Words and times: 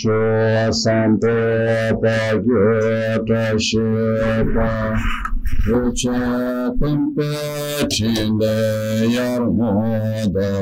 cho 0.00 0.72
sampo 0.72 1.36
pa 2.00 2.18
gyo 2.44 2.64
ta 3.28 3.44
she 3.58 3.88
pa 4.54 4.96
Uche 5.68 6.20
tempe 6.80 7.30
chinde 7.92 8.56
yar 9.14 9.42
moda 9.58 10.52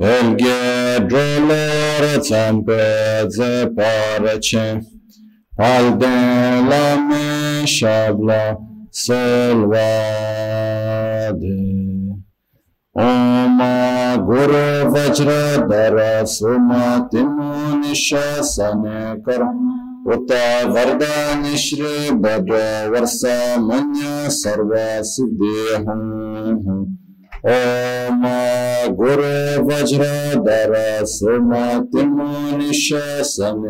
Elge 0.00 0.60
droler 1.08 2.04
tsampe 2.20 2.80
ze 3.28 3.52
parache 3.76 4.66
Palden 5.56 6.68
la 6.70 6.86
me 7.08 7.24
shabla 7.66 8.42
solvade 8.90 9.96
Om 12.94 13.95
गुरु 14.18 14.64
वज्र 14.90 15.32
धर 15.68 15.96
सुमतिम 16.26 17.36
निशासन 17.80 18.82
कर 19.26 19.42
उत 20.14 20.32
वरदान 20.66 21.44
श्री 21.56 22.10
भद्र 22.22 22.58
वर्ष 22.90 23.20
मन 23.60 23.92
सर्व 24.32 24.72
सिद्धि 25.04 25.56
हूँ 25.86 26.76
ओम 27.46 28.22
गुरु 29.00 29.32
वज्र 29.66 30.06
धर 30.46 30.74
सुमतिम 31.08 32.16
निशासन 32.58 33.60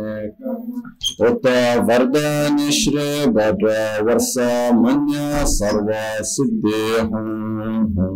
उत 1.29 1.47
वरदान 1.91 2.59
श्री 2.79 3.27
भद्र 3.33 3.75
वर्ष 4.09 4.33
मन 4.77 5.07
सर्व 5.49 5.93
सिद्धि 6.27 6.87
हूँ 7.13 8.15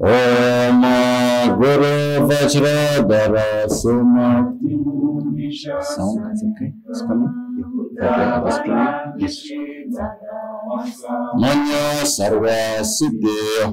ओम 0.00 0.84
Guru 1.48 2.26
Vajradhara 2.28 3.68
Sumati. 3.68 4.78
São, 5.80 6.14
ok? 6.14 6.72
Isso. 9.18 9.54
Manya 11.40 12.06
Sarva 12.06 12.84
Siddhya 12.84 13.66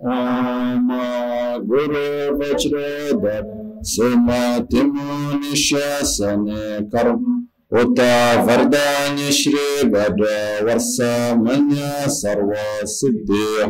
Oma 0.00 1.58
Guru 1.60 2.38
Vajradhara 2.38 3.44
Sumati 3.82 4.80
Munishasane 4.82 6.60
Karma 6.90 7.44
Uta 7.70 8.42
Vardani 8.46 9.30
Shri 9.30 9.90
Vada 9.90 10.64
Varsa 10.64 11.36
Manya 11.36 12.08
Sarva 12.08 12.86
Siddhya 12.86 13.68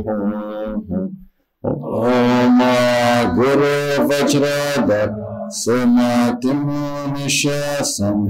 ओम 1.67 2.59
गुरु 3.37 3.71
वज्रधर 4.09 5.15
सुमतिम 5.57 6.61
निशसम 7.13 8.21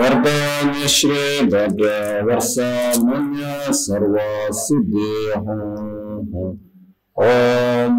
वर्तन 0.00 0.86
श्री 0.88 1.46
भद्र 1.52 1.90
वर्ष 2.28 2.54
मुन्य 3.04 3.72
सर्व 3.82 4.16
सिद्धि 4.60 5.10
हूँ 5.36 6.67
ओम 7.18 7.98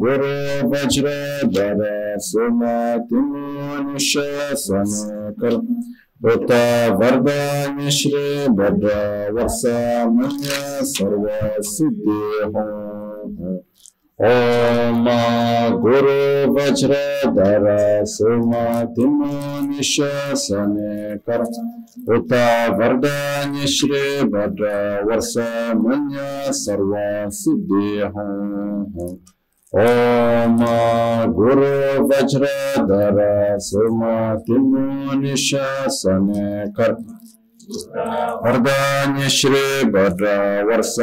गुरुवज्रधर 0.02 1.82
सुमतिमुनिशसन 2.28 3.26
उत 6.24 6.50
वरदान्यश्रीभद्रा 6.98 9.00
वत्सामन्य 9.36 10.52
सर्वसिद्धिः 10.90 12.54
ॐ 14.18 15.08
गुरु 15.82 16.14
वज्रधर 16.54 17.66
सुमतिमानिशसने 18.12 19.18
कर 21.28 21.44
उत 22.16 22.32
सर्व 26.64 26.94
सिद्धि 27.40 27.90
हो 28.16 28.26
ओम 29.74 30.58
गुरु 31.36 31.70
वज्रधर 32.02 33.16
सुमतिमो 33.60 35.14
निशासन 35.20 36.28
कर 36.76 36.92
वरदान्य 38.44 39.28
श्री 39.28 39.64
भद्र 39.90 40.36
वर्ष 40.68 40.94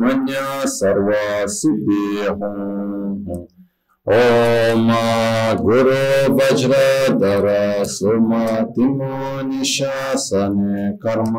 मन्य 0.00 0.42
सर्व 0.68 1.12
सिद्धि 1.50 2.26
हूँ 2.30 3.38
ओम 4.06 4.90
गुरु 5.62 6.02
वज्रधर 6.34 7.48
सुमतिमो 7.88 9.14
निशासन 9.48 10.58
कर्म 11.02 11.38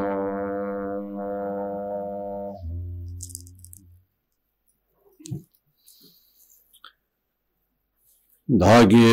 dāgī 8.51 9.07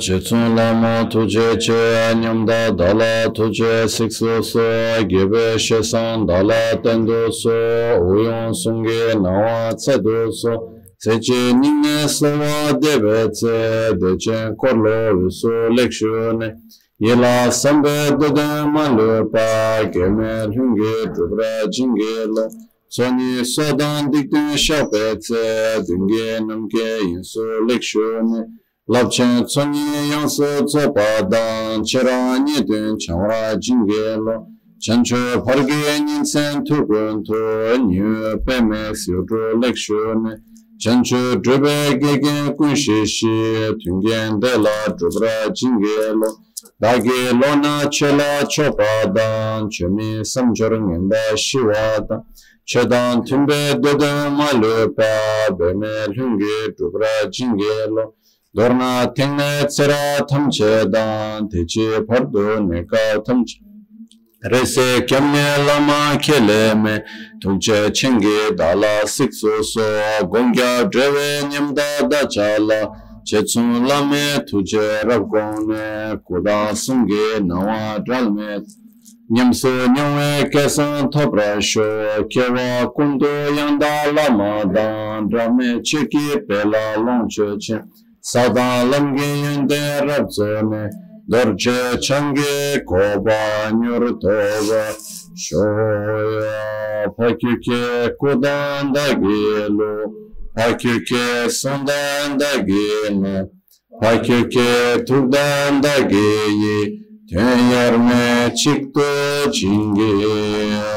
chitsūn 0.00 0.54
lāma 0.56 1.04
tujē 1.12 1.58
chē 1.60 2.14
nyamdā 2.16 2.72
dālā 2.72 3.28
tujē 3.36 3.84
siksu 3.84 4.38
sō 4.40 4.64
gībē 5.10 5.60
shēsān 5.60 6.24
dālā 6.24 6.80
tendu 6.80 7.28
sō 7.36 7.52
uyōn 8.00 8.56
sūngē 8.56 9.18
nāwā 9.20 9.74
tsadu 9.76 10.32
sō 10.40 10.56
tsēchē 11.04 11.40
nīngē 11.58 12.08
sāvā 12.14 12.72
dēbē 12.80 13.18
tsē 13.36 13.58
dēchē 14.00 14.40
korlō 14.56 14.96
visū 15.20 15.52
lekshū 15.76 16.32
nē 16.40 16.48
yelā 17.04 17.52
sāmbē 17.52 18.16
dēdē 18.24 18.48
mālū 18.72 19.10
pā 19.36 19.84
gēmē 19.92 20.32
rūngē 20.54 20.96
dhūbrā 21.12 21.52
jīngē 21.68 22.16
lō 22.38 22.48
sōni 22.88 23.44
sōdān 23.52 24.08
dīktē 24.16 24.56
shāpē 24.64 25.04
tsē 25.20 25.44
dīngē 25.92 26.40
nāmkē 26.48 26.88
yinsu 27.04 27.44
lekshū 27.68 28.08
nē 28.32 28.48
labchen 28.88 29.44
tsonyi 29.46 30.10
yangse 30.10 30.64
tsopa 30.66 31.22
dan 31.30 31.84
chera 31.84 32.38
nidun 32.38 32.66
ten 32.66 32.98
chawra 32.98 33.56
jingge 33.60 34.16
lo. 34.16 34.46
Chancho 34.80 35.40
parge 35.44 36.00
nyinsen 36.04 36.64
tukun 36.64 37.22
to 37.24 37.78
nyu 37.78 38.36
peme 38.44 38.92
siyoto 38.94 39.54
leksho 39.62 40.14
ne. 40.22 40.36
Chancho 40.80 41.36
drobe 41.40 42.00
gege 42.00 42.56
kunshi 42.56 43.06
shi 43.06 43.72
tungen 43.78 44.40
de 44.40 44.58
la 44.58 44.88
drobra 44.88 45.48
jingge 45.54 46.12
lo. 46.14 46.38
Dage 46.80 47.32
lo 47.32 47.54
na 47.54 47.88
chela 47.88 48.44
chopa 48.48 49.06
dan 49.14 49.70
chumi 49.70 50.24
samchor 50.24 50.72
ngenda 50.80 51.36
shiwa 51.36 52.04
dan 52.08 52.22
chedan 52.66 53.24
tumbe 53.24 53.80
dodo 53.80 54.30
malupa 54.30 55.54
beme 55.56 56.08
lungi 56.16 56.74
drobra 56.76 57.30
jingge 57.30 57.86
lo. 57.88 58.14
dorna 58.54 59.06
tengne 59.14 59.66
tsara 59.66 60.26
tamche 60.28 60.84
dan 60.90 61.48
techi 61.48 61.86
pardo 62.06 62.60
neka 62.60 63.22
tamche 63.24 63.60
rese 64.42 65.04
kyamne 65.06 65.44
lama 65.66 66.18
kele 66.18 66.74
me 66.74 67.02
tukche 67.40 67.90
chenge 67.94 68.54
dala 68.56 69.06
sikso 69.06 69.62
so 69.62 69.80
gongya 70.30 70.84
drewe 70.90 71.48
nyamda 71.50 72.08
dacha 72.10 72.58
la 72.58 72.90
chetsun 73.24 73.86
lame 73.86 74.44
tuje 74.46 75.02
rabgone 75.04 76.16
kuda 76.24 76.74
sunge 76.76 77.40
nawa 77.40 77.98
dralme 78.04 78.60
nyamso 79.30 79.68
nyamwe 79.68 80.50
kesan 80.50 81.10
topra 81.10 81.62
sho 81.62 81.84
kewa 82.28 82.86
kundu 82.94 83.26
yanda 83.56 84.12
lama 84.12 84.64
dan 84.64 85.28
drame 85.28 85.80
cheki 85.82 86.38
pela 86.48 86.96
longche 86.96 87.58
chen 87.58 87.82
Sadalım 88.22 89.16
giyinde 89.16 90.06
rabzene 90.06 90.90
Dorje 91.30 92.00
çange 92.00 92.84
kobanyor 92.86 94.20
tova. 94.20 94.84
Şoya 95.36 97.14
pakike 97.16 98.16
kudan 98.18 98.94
da 98.94 99.12
gelo 99.12 100.12
Pakike 100.56 101.50
sundan 101.50 102.40
da 102.40 102.56
gelo 102.56 103.48
Pakike 104.02 105.04
turdan 105.04 105.82
da 105.82 105.98
geyi 105.98 107.02
Tenyerme 107.30 108.54
çıktı 108.54 109.02
çingelo 109.52 110.92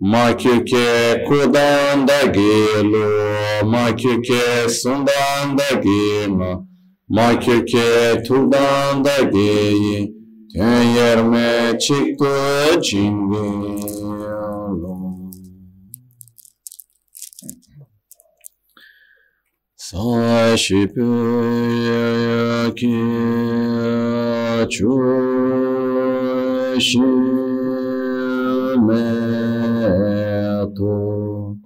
Ma 0.00 0.32
kyuke 0.36 1.24
kudan 1.26 2.06
da 2.06 2.26
gelo, 2.26 3.64
ma 3.66 3.96
kyuke 3.96 4.68
sundan 4.68 5.58
da 5.58 5.80
gelo, 5.82 6.66
ma 7.08 7.34
kyuke 7.40 8.22
tuldan 8.24 9.04
da 9.04 9.22
geyi, 9.22 10.14
ten 10.54 10.82
yerme 10.82 11.78
çıktı 11.78 12.80
cingelo. 12.82 14.18
Sa 19.76 20.56
şipi 20.56 21.00
yaki 21.88 22.98
तो 30.78 31.58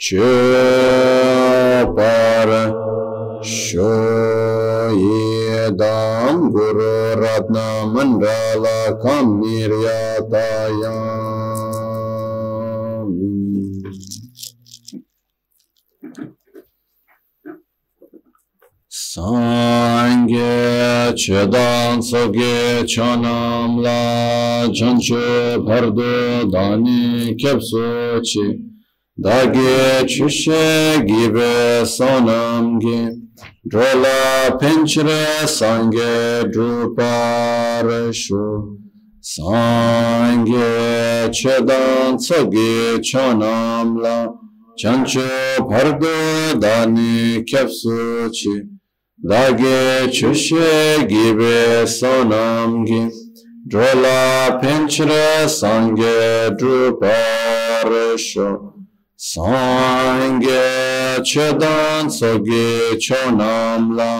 Чопар 0.07 0.19
Шоедам 3.41 3.97
Гуру 6.51 6.95
Ратна 7.21 7.67
Мандала 7.93 8.79
Камирьятаям. 9.01 10.05
Sange 18.89 20.53
çedan 21.17 22.01
soge 22.01 22.87
çanamla 22.87 23.99
çançı 24.73 25.57
perdu 25.67 26.51
dani 26.53 27.37
kepsu 27.37 28.21
çi 28.23 28.74
dāgī 29.15 30.03
chūshē 30.11 31.05
gībē 31.07 31.87
sānām 31.87 32.73
gī 32.83 32.97
drolā 33.71 34.57
piñchirē 34.59 35.47
sāngē 35.47 36.51
drupā 36.51 37.79
rāshū 37.87 38.43
sāngē 39.23 40.67
chēdān 41.31 42.19
tsogī 42.19 42.99
chānām 42.99 43.95
lā 44.03 44.17
chanchū 44.83 45.23
bhardō 45.71 46.59
dāni 46.59 47.39
kyabsū 47.47 48.27
chī 48.35 48.67
dāgī 49.23 50.11
chūshē 50.11 51.07
gībē 51.07 51.87
sānām 51.87 52.83
gī 52.83 53.01
drolā 53.71 54.59
piñchirē 54.59 55.47
sāngē 55.47 56.15
drupā 56.59 57.19
rāshū 57.87 58.64
sāṅgē 59.25 60.65
chēdān 61.29 62.05
sōgē 62.13 62.65
chōnām 63.05 63.83
lā 63.97 64.13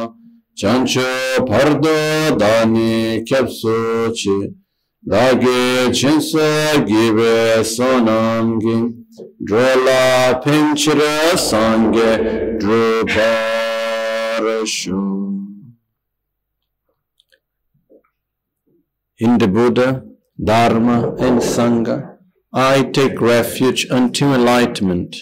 chāñchō 0.60 1.12
pārdō 1.50 1.98
dāni 2.42 2.94
khyab 3.28 3.48
sōchī 3.58 4.38
rāgē 5.14 5.60
chīnsō 6.00 6.48
gīvē 6.90 7.36
sōnām 7.74 8.46
gī 8.64 8.78
drōlā 9.52 10.06
pēnchirē 10.48 11.16
sāṅgē 11.50 12.12
drūpārashū 12.64 13.26
In 19.18 19.38
the 19.38 19.48
Buddha, 19.48 20.04
Dharma 20.38 21.16
and 21.20 21.40
Sangha, 21.40 22.15
I 22.58 22.84
take 22.84 23.20
refuge 23.20 23.86
unto 23.92 24.34
enlightenment 24.34 25.18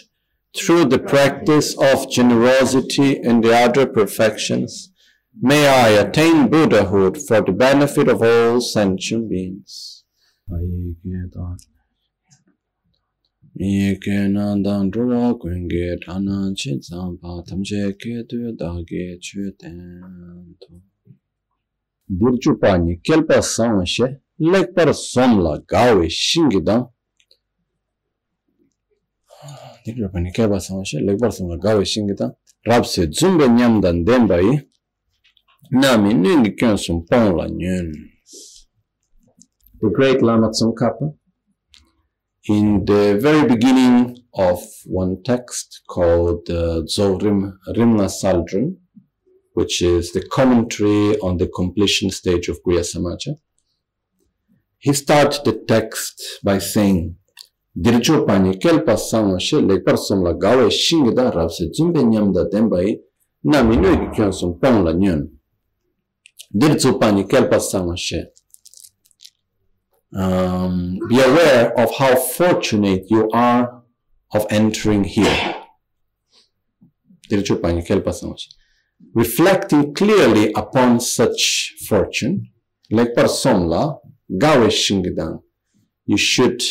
through 0.55 0.85
the 0.85 0.99
practice 0.99 1.75
of 1.81 2.07
generosity 2.11 3.17
and 3.17 3.43
the 3.43 3.57
other 3.57 3.87
perfections. 3.87 4.91
May 5.41 5.67
I 5.67 5.89
attain 5.89 6.47
Buddhahood 6.51 7.17
for 7.17 7.41
the 7.41 7.51
benefit 7.51 8.07
of 8.07 8.21
all 8.21 8.61
sentient 8.61 9.31
beings. 9.31 10.03
Tamche 17.47 17.93
ke 17.97 18.27
kelpa 23.03 23.41
sangshe 23.41 24.19
lekpar 24.39 24.93
somla 24.93 25.59
gawe 25.65 26.07
shingidan. 26.07 26.92
Kelpa 29.85 30.59
sangshe 30.59 30.99
lekpar 30.99 31.31
somla 31.31 31.57
gawe 31.57 31.85
shingidan. 31.85 32.31
Rapse 32.67 33.07
zumbe 33.11 33.47
nyamdan 33.47 34.05
denbai. 34.05 34.67
Nami 35.71 36.55
kyan 36.57 36.77
sum 36.77 37.05
nyun. 37.11 37.91
The 39.81 39.89
great 39.89 40.21
Lama 40.21 40.49
Tsongkhapa 40.49 41.13
in 42.45 42.83
the 42.85 43.17
very 43.21 43.47
beginning 43.47 44.17
of 44.33 44.59
one 44.85 45.23
text 45.23 45.81
called 45.87 46.49
uh, 46.49 46.81
Zorim 46.83 47.53
Rimna 47.69 48.09
Saldron, 48.09 48.77
which 49.53 49.81
is 49.81 50.11
the 50.11 50.25
commentary 50.27 51.17
on 51.19 51.37
the 51.37 51.47
completion 51.47 52.09
stage 52.09 52.49
of 52.49 52.59
Guhya 52.63 52.81
Samaja, 52.81 53.35
he 54.77 54.91
starts 54.91 55.39
the 55.39 55.63
text 55.67 56.21
by 56.43 56.57
saying, 56.57 57.15
Dirjo 57.75 58.25
pani 58.25 58.59
kelpa 58.59 58.97
sama 58.97 59.39
she 59.39 59.61
le 59.61 59.79
person 59.79 60.23
la 60.23 60.33
gawe 60.33 60.69
shingda 60.69 61.31
rapse 61.31 61.71
zumbe 61.73 62.03
nyamda 62.03 62.45
dembai 62.51 62.99
na 63.43 63.63
minui 63.63 63.97
ki 63.97 64.15
kyon 64.15 64.31
sum 64.31 64.59
pong 64.59 64.83
la 64.85 64.93
nyon. 64.93 65.29
Dirjo 66.53 66.99
pani 66.99 67.23
kelpa 67.23 67.59
sama 67.59 67.97
she 67.97 68.23
um, 70.15 70.99
be 71.09 71.19
aware 71.19 71.77
of 71.79 71.95
how 71.95 72.15
fortunate 72.15 73.09
you 73.09 73.29
are 73.33 73.83
of 74.33 74.45
entering 74.49 75.03
here. 75.03 75.55
Reflecting 79.15 79.93
clearly 79.93 80.51
upon 80.53 80.99
such 80.99 81.73
fortune, 81.87 82.49
like 82.91 83.15
persona, 83.15 83.95
gawe 84.37 84.67
shingidang, 84.67 85.41
you 86.05 86.17
should 86.17 86.61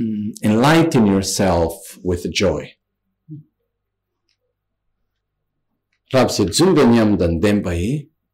Mm, 0.00 0.32
enlighten 0.42 1.06
yourself 1.06 1.98
with 2.02 2.30
joy. 2.32 2.72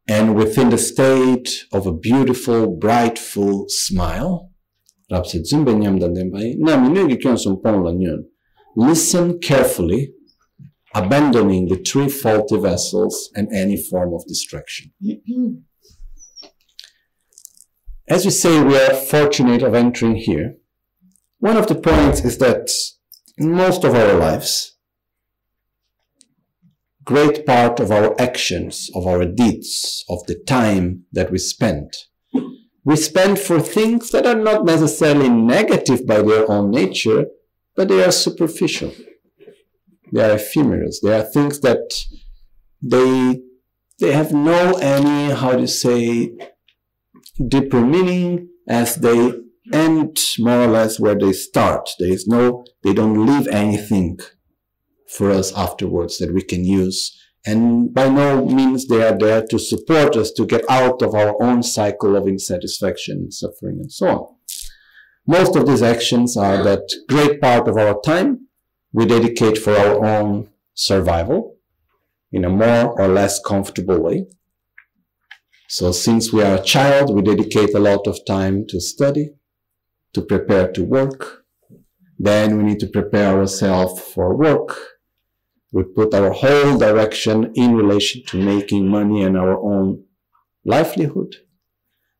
And 0.07 0.35
within 0.35 0.69
the 0.69 0.77
state 0.77 1.65
of 1.71 1.85
a 1.85 1.93
beautiful, 1.93 2.75
bright, 2.75 3.19
full 3.19 3.65
smile, 3.69 4.49
listen 8.75 9.39
carefully 9.39 10.13
abandoning 10.93 11.67
the 11.67 11.77
three 11.77 12.09
faulty 12.09 12.57
vessels 12.57 13.29
and 13.35 13.47
any 13.53 13.77
form 13.77 14.13
of 14.13 14.25
distraction. 14.27 14.91
As 18.07 18.25
we 18.25 18.31
say, 18.31 18.63
we 18.63 18.77
are 18.77 18.93
fortunate 18.95 19.61
of 19.61 19.75
entering 19.75 20.15
here. 20.15 20.55
One 21.39 21.57
of 21.57 21.67
the 21.67 21.75
points 21.75 22.23
is 22.25 22.37
that 22.39 22.69
in 23.37 23.51
most 23.53 23.83
of 23.83 23.95
our 23.95 24.13
lives, 24.15 24.75
great 27.05 27.45
part 27.45 27.79
of 27.79 27.91
our 27.91 28.13
actions, 28.19 28.89
of 28.93 29.07
our 29.07 29.25
deeds, 29.25 30.03
of 30.09 30.25
the 30.27 30.35
time 30.35 31.05
that 31.13 31.31
we 31.31 31.37
spend, 31.37 31.93
we 32.83 32.95
spend 32.95 33.39
for 33.39 33.59
things 33.59 34.09
that 34.11 34.25
are 34.25 34.35
not 34.35 34.65
necessarily 34.65 35.29
negative 35.29 36.05
by 36.05 36.21
their 36.21 36.49
own 36.49 36.71
nature, 36.71 37.25
but 37.75 37.87
they 37.87 38.03
are 38.03 38.11
superficial. 38.11 38.91
They 40.11 40.23
are 40.23 40.35
ephemeral. 40.35 40.89
They 41.03 41.13
are 41.13 41.23
things 41.23 41.59
that 41.61 41.93
they 42.81 43.41
they 43.99 44.13
have 44.13 44.31
no 44.31 44.77
any 44.77 45.33
how 45.33 45.51
to 45.51 45.67
say 45.67 46.31
deeper 47.47 47.81
meaning 47.81 48.49
as 48.67 48.95
they 48.95 49.33
end 49.73 50.19
more 50.37 50.63
or 50.63 50.67
less 50.67 50.99
where 50.99 51.15
they 51.15 51.33
start. 51.33 51.89
There 51.99 52.11
is 52.11 52.27
no 52.27 52.65
they 52.83 52.93
don't 52.93 53.25
leave 53.25 53.47
anything 53.47 54.19
for 55.07 55.31
us 55.31 55.51
afterwards 55.55 56.17
that 56.19 56.33
we 56.33 56.41
can 56.41 56.63
use. 56.63 57.15
And 57.45 57.93
by 57.93 58.09
no 58.09 58.45
means 58.45 58.87
they 58.87 59.01
are 59.01 59.17
there 59.17 59.45
to 59.47 59.57
support 59.57 60.15
us 60.15 60.31
to 60.33 60.45
get 60.45 60.63
out 60.69 61.01
of 61.01 61.15
our 61.15 61.41
own 61.41 61.63
cycle 61.63 62.15
of 62.15 62.25
insatisfaction, 62.25 63.31
suffering, 63.31 63.79
and 63.79 63.91
so 63.91 64.07
on. 64.07 64.35
Most 65.25 65.55
of 65.55 65.65
these 65.67 65.81
actions 65.81 66.35
are 66.35 66.63
that 66.63 66.91
great 67.07 67.39
part 67.39 67.67
of 67.67 67.77
our 67.77 67.99
time 68.01 68.47
we 68.91 69.05
dedicate 69.05 69.57
for 69.57 69.75
our 69.75 70.03
own 70.03 70.49
survival 70.73 71.55
in 72.31 72.45
a 72.45 72.49
more 72.49 72.99
or 72.99 73.07
less 73.07 73.39
comfortable 73.39 74.01
way. 74.01 74.27
So 75.67 75.91
since 75.91 76.33
we 76.33 76.41
are 76.43 76.55
a 76.55 76.63
child, 76.63 77.13
we 77.13 77.21
dedicate 77.21 77.75
a 77.75 77.79
lot 77.79 78.07
of 78.07 78.25
time 78.25 78.65
to 78.69 78.81
study, 78.81 79.29
to 80.13 80.21
prepare 80.21 80.71
to 80.71 80.83
work. 80.83 81.43
Then 82.17 82.57
we 82.57 82.63
need 82.63 82.79
to 82.79 82.87
prepare 82.87 83.37
ourselves 83.37 84.01
for 84.01 84.35
work. 84.35 84.77
We 85.71 85.83
put 85.83 86.13
our 86.13 86.31
whole 86.31 86.77
direction 86.77 87.51
in 87.55 87.75
relation 87.75 88.23
to 88.27 88.37
making 88.37 88.87
money 88.87 89.21
and 89.21 89.37
our 89.37 89.57
own 89.59 90.03
livelihood. 90.65 91.35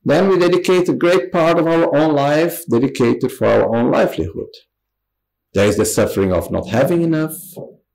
Then 0.05 0.29
we 0.29 0.38
dedicate 0.38 0.88
a 0.88 0.93
great 0.93 1.31
part 1.31 1.60
of 1.60 1.67
our 1.67 1.93
own 1.96 2.15
life 2.15 2.63
dedicated 2.69 3.31
for 3.31 3.48
our 3.48 3.75
own 3.75 3.91
livelihood. 3.91 4.53
There 5.53 5.67
is 5.67 5.77
the 5.77 5.86
suffering 5.86 6.31
of 6.31 6.51
not 6.51 6.69
having 6.69 7.01
enough. 7.01 7.36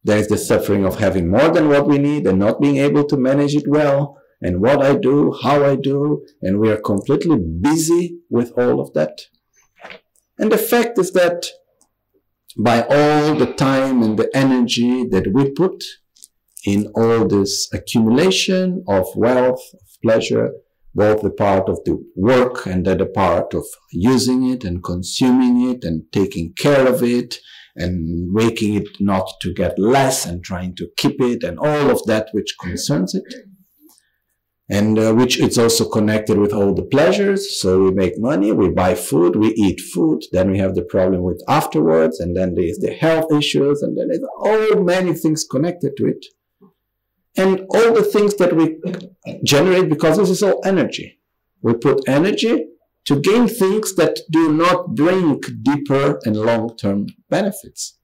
There 0.02 0.18
is 0.18 0.28
the 0.28 0.36
suffering 0.36 0.84
of 0.84 0.98
having 0.98 1.30
more 1.30 1.48
than 1.48 1.68
what 1.68 1.86
we 1.86 1.98
need 1.98 2.26
and 2.26 2.38
not 2.38 2.60
being 2.60 2.76
able 2.76 3.04
to 3.06 3.16
manage 3.16 3.54
it 3.54 3.66
well. 3.66 4.18
And 4.42 4.60
what 4.60 4.82
I 4.82 4.96
do, 4.96 5.32
how 5.42 5.64
I 5.64 5.76
do, 5.76 6.26
and 6.42 6.58
we 6.58 6.70
are 6.70 6.76
completely 6.76 7.38
busy 7.38 8.18
with 8.28 8.52
all 8.58 8.80
of 8.80 8.92
that. 8.92 9.22
And 10.38 10.50
the 10.50 10.58
fact 10.58 10.98
is 10.98 11.12
that 11.12 11.46
by 12.56 12.82
all 12.82 13.34
the 13.34 13.52
time 13.54 14.02
and 14.02 14.18
the 14.18 14.30
energy 14.34 15.04
that 15.08 15.32
we 15.32 15.50
put 15.50 15.82
in 16.66 16.86
all 16.94 17.26
this 17.26 17.68
accumulation 17.72 18.84
of 18.88 19.06
wealth, 19.16 19.62
of 19.74 19.88
pleasure, 20.02 20.52
both 20.94 21.22
the 21.22 21.30
part 21.30 21.68
of 21.68 21.82
the 21.84 22.02
work 22.14 22.66
and 22.66 22.86
the 22.86 23.06
part 23.06 23.52
of 23.54 23.64
using 23.90 24.48
it 24.48 24.64
and 24.64 24.82
consuming 24.84 25.70
it 25.70 25.84
and 25.84 26.04
taking 26.12 26.52
care 26.54 26.86
of 26.86 27.02
it 27.02 27.38
and 27.76 28.30
making 28.32 28.74
it 28.74 28.88
not 29.00 29.28
to 29.40 29.52
get 29.52 29.76
less 29.78 30.24
and 30.24 30.44
trying 30.44 30.74
to 30.76 30.88
keep 30.96 31.20
it 31.20 31.42
and 31.42 31.58
all 31.58 31.90
of 31.90 32.04
that 32.06 32.28
which 32.32 32.54
concerns 32.60 33.14
it 33.14 33.24
and 34.70 34.98
uh, 34.98 35.12
which 35.12 35.38
it's 35.40 35.58
also 35.58 35.86
connected 35.88 36.38
with 36.38 36.52
all 36.52 36.72
the 36.74 36.82
pleasures 36.82 37.60
so 37.60 37.82
we 37.82 37.90
make 37.90 38.18
money 38.18 38.50
we 38.50 38.70
buy 38.70 38.94
food 38.94 39.36
we 39.36 39.48
eat 39.48 39.80
food 39.80 40.22
then 40.32 40.50
we 40.50 40.58
have 40.58 40.74
the 40.74 40.82
problem 40.84 41.22
with 41.22 41.42
afterwards 41.48 42.18
and 42.18 42.34
then 42.36 42.54
there's 42.54 42.78
the 42.78 42.92
health 42.92 43.30
issues 43.32 43.82
and 43.82 43.96
then 43.96 44.08
there's 44.08 44.24
all 44.38 44.82
many 44.82 45.12
things 45.12 45.44
connected 45.44 45.94
to 45.96 46.06
it 46.06 46.24
and 47.36 47.60
all 47.70 47.92
the 47.92 48.02
things 48.04 48.36
that 48.36 48.54
we 48.54 48.78
generate 49.42 49.88
because 49.88 50.18
this 50.18 50.30
is 50.30 50.42
all 50.42 50.60
energy. 50.64 51.18
We 51.62 51.74
put 51.74 52.08
energy 52.08 52.66
to 53.06 53.20
gain 53.20 53.48
things 53.48 53.96
that 53.96 54.20
do 54.30 54.52
not 54.52 54.94
bring 54.94 55.40
deeper 55.62 56.20
and 56.24 56.36
long 56.36 56.76
term 56.76 57.06
benefits. 57.28 57.98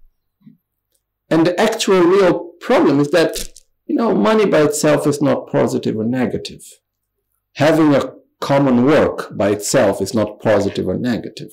And 1.31 1.47
the 1.47 1.59
actual 1.61 2.00
real 2.00 2.52
problem 2.61 2.99
is 2.99 3.11
that, 3.12 3.50
you 3.90 3.97
know, 3.97 4.14
money 4.14 4.47
by 4.47 4.62
itself 4.62 5.04
is 5.04 5.20
not 5.20 5.49
positive 5.49 5.97
or 5.97 6.04
negative. 6.04 6.62
Having 7.54 7.97
a 7.97 8.12
common 8.38 8.85
work 8.85 9.37
by 9.37 9.49
itself 9.50 10.00
is 10.00 10.14
not 10.14 10.38
positive 10.40 10.87
or 10.87 10.97
negative. 10.97 11.50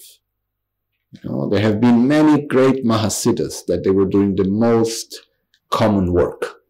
You 1.13 1.27
know, 1.27 1.49
there 1.49 1.61
have 1.61 1.81
been 1.81 2.07
many 2.07 2.45
great 2.45 2.85
Mahasiddhas 2.85 3.65
that 3.65 3.83
they 3.83 3.89
were 3.89 4.05
doing 4.05 4.35
the 4.35 4.47
most 4.47 5.25
common 5.71 6.13
work 6.13 6.61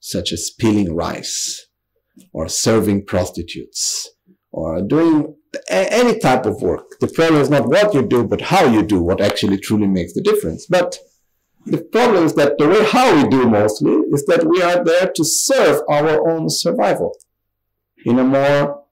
such 0.00 0.32
as 0.32 0.48
peeling 0.58 0.96
rice 0.96 1.66
or 2.32 2.48
serving 2.48 3.04
prostitutes 3.04 4.08
or 4.50 4.80
doing 4.80 5.34
any 5.68 6.18
type 6.18 6.46
of 6.46 6.62
work. 6.62 6.98
The 7.00 7.08
problem 7.08 7.42
is 7.42 7.50
not 7.50 7.68
what 7.68 7.92
you 7.92 8.08
do, 8.08 8.24
but 8.24 8.40
how 8.40 8.64
you 8.64 8.82
do 8.82 9.02
what 9.02 9.20
actually 9.20 9.58
truly 9.58 9.86
makes 9.86 10.14
the 10.14 10.22
difference. 10.22 10.64
But 10.64 10.96
the 11.70 11.78
problem 11.92 12.24
is 12.24 12.34
that 12.34 12.58
the 12.58 12.68
way 12.68 12.84
how 12.84 13.14
we 13.14 13.28
do 13.28 13.48
mostly 13.48 13.92
is 14.12 14.24
that 14.26 14.44
we 14.44 14.62
are 14.62 14.82
there 14.84 15.10
to 15.14 15.24
serve 15.24 15.82
our 15.88 16.30
own 16.30 16.48
survival 16.48 17.16
in 18.04 18.18
a 18.18 18.24
more 18.24 18.84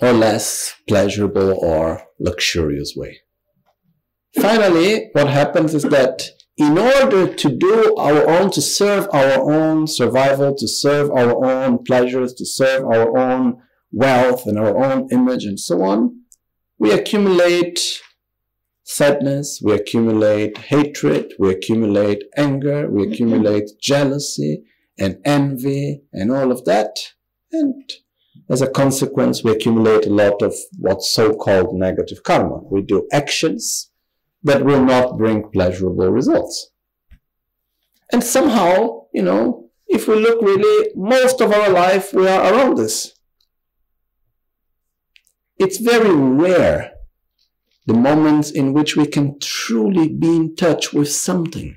or 0.00 0.12
less 0.12 0.74
pleasurable 0.88 1.52
or 1.62 2.02
luxurious 2.18 2.94
way. 2.96 3.20
Finally, 4.40 5.10
what 5.12 5.28
happens 5.28 5.74
is 5.74 5.82
that 5.84 6.22
in 6.56 6.78
order 6.78 7.32
to 7.34 7.48
do 7.56 7.96
our 7.96 8.28
own, 8.28 8.50
to 8.50 8.60
serve 8.60 9.08
our 9.12 9.50
own 9.52 9.86
survival, 9.86 10.54
to 10.54 10.68
serve 10.68 11.10
our 11.10 11.44
own 11.44 11.82
pleasures, 11.84 12.34
to 12.34 12.46
serve 12.46 12.84
our 12.84 13.16
own 13.16 13.60
wealth 13.92 14.46
and 14.46 14.58
our 14.58 14.76
own 14.84 15.08
image 15.10 15.44
and 15.44 15.58
so 15.58 15.82
on, 15.82 16.22
we 16.78 16.92
accumulate 16.92 18.00
sadness, 18.90 19.60
we 19.62 19.72
accumulate 19.72 20.58
hatred, 20.58 21.32
we 21.38 21.50
accumulate 21.50 22.24
anger, 22.36 22.90
we 22.90 23.02
mm-hmm. 23.02 23.12
accumulate 23.12 23.70
jealousy 23.80 24.64
and 24.98 25.16
envy 25.24 26.02
and 26.12 26.32
all 26.32 26.50
of 26.50 26.64
that. 26.64 26.96
And 27.52 27.88
as 28.48 28.60
a 28.60 28.68
consequence, 28.68 29.44
we 29.44 29.52
accumulate 29.52 30.06
a 30.06 30.10
lot 30.10 30.42
of 30.42 30.54
what's 30.76 31.12
so-called 31.12 31.72
negative 31.72 32.24
karma. 32.24 32.58
We 32.64 32.82
do 32.82 33.06
actions 33.12 33.90
that 34.42 34.64
will 34.64 34.84
not 34.84 35.16
bring 35.16 35.50
pleasurable 35.50 36.10
results. 36.10 36.72
And 38.12 38.24
somehow, 38.24 39.04
you 39.14 39.22
know, 39.22 39.70
if 39.86 40.08
we 40.08 40.16
look 40.16 40.42
really, 40.42 40.90
most 40.96 41.40
of 41.40 41.52
our 41.52 41.70
life 41.70 42.12
we 42.12 42.26
are 42.26 42.52
around 42.52 42.76
this. 42.76 43.12
It's 45.58 45.78
very 45.78 46.12
rare 46.12 46.94
the 47.86 47.94
moments 47.94 48.50
in 48.50 48.72
which 48.72 48.96
we 48.96 49.06
can 49.06 49.38
truly 49.40 50.08
be 50.08 50.36
in 50.36 50.56
touch 50.56 50.92
with 50.92 51.10
something 51.10 51.76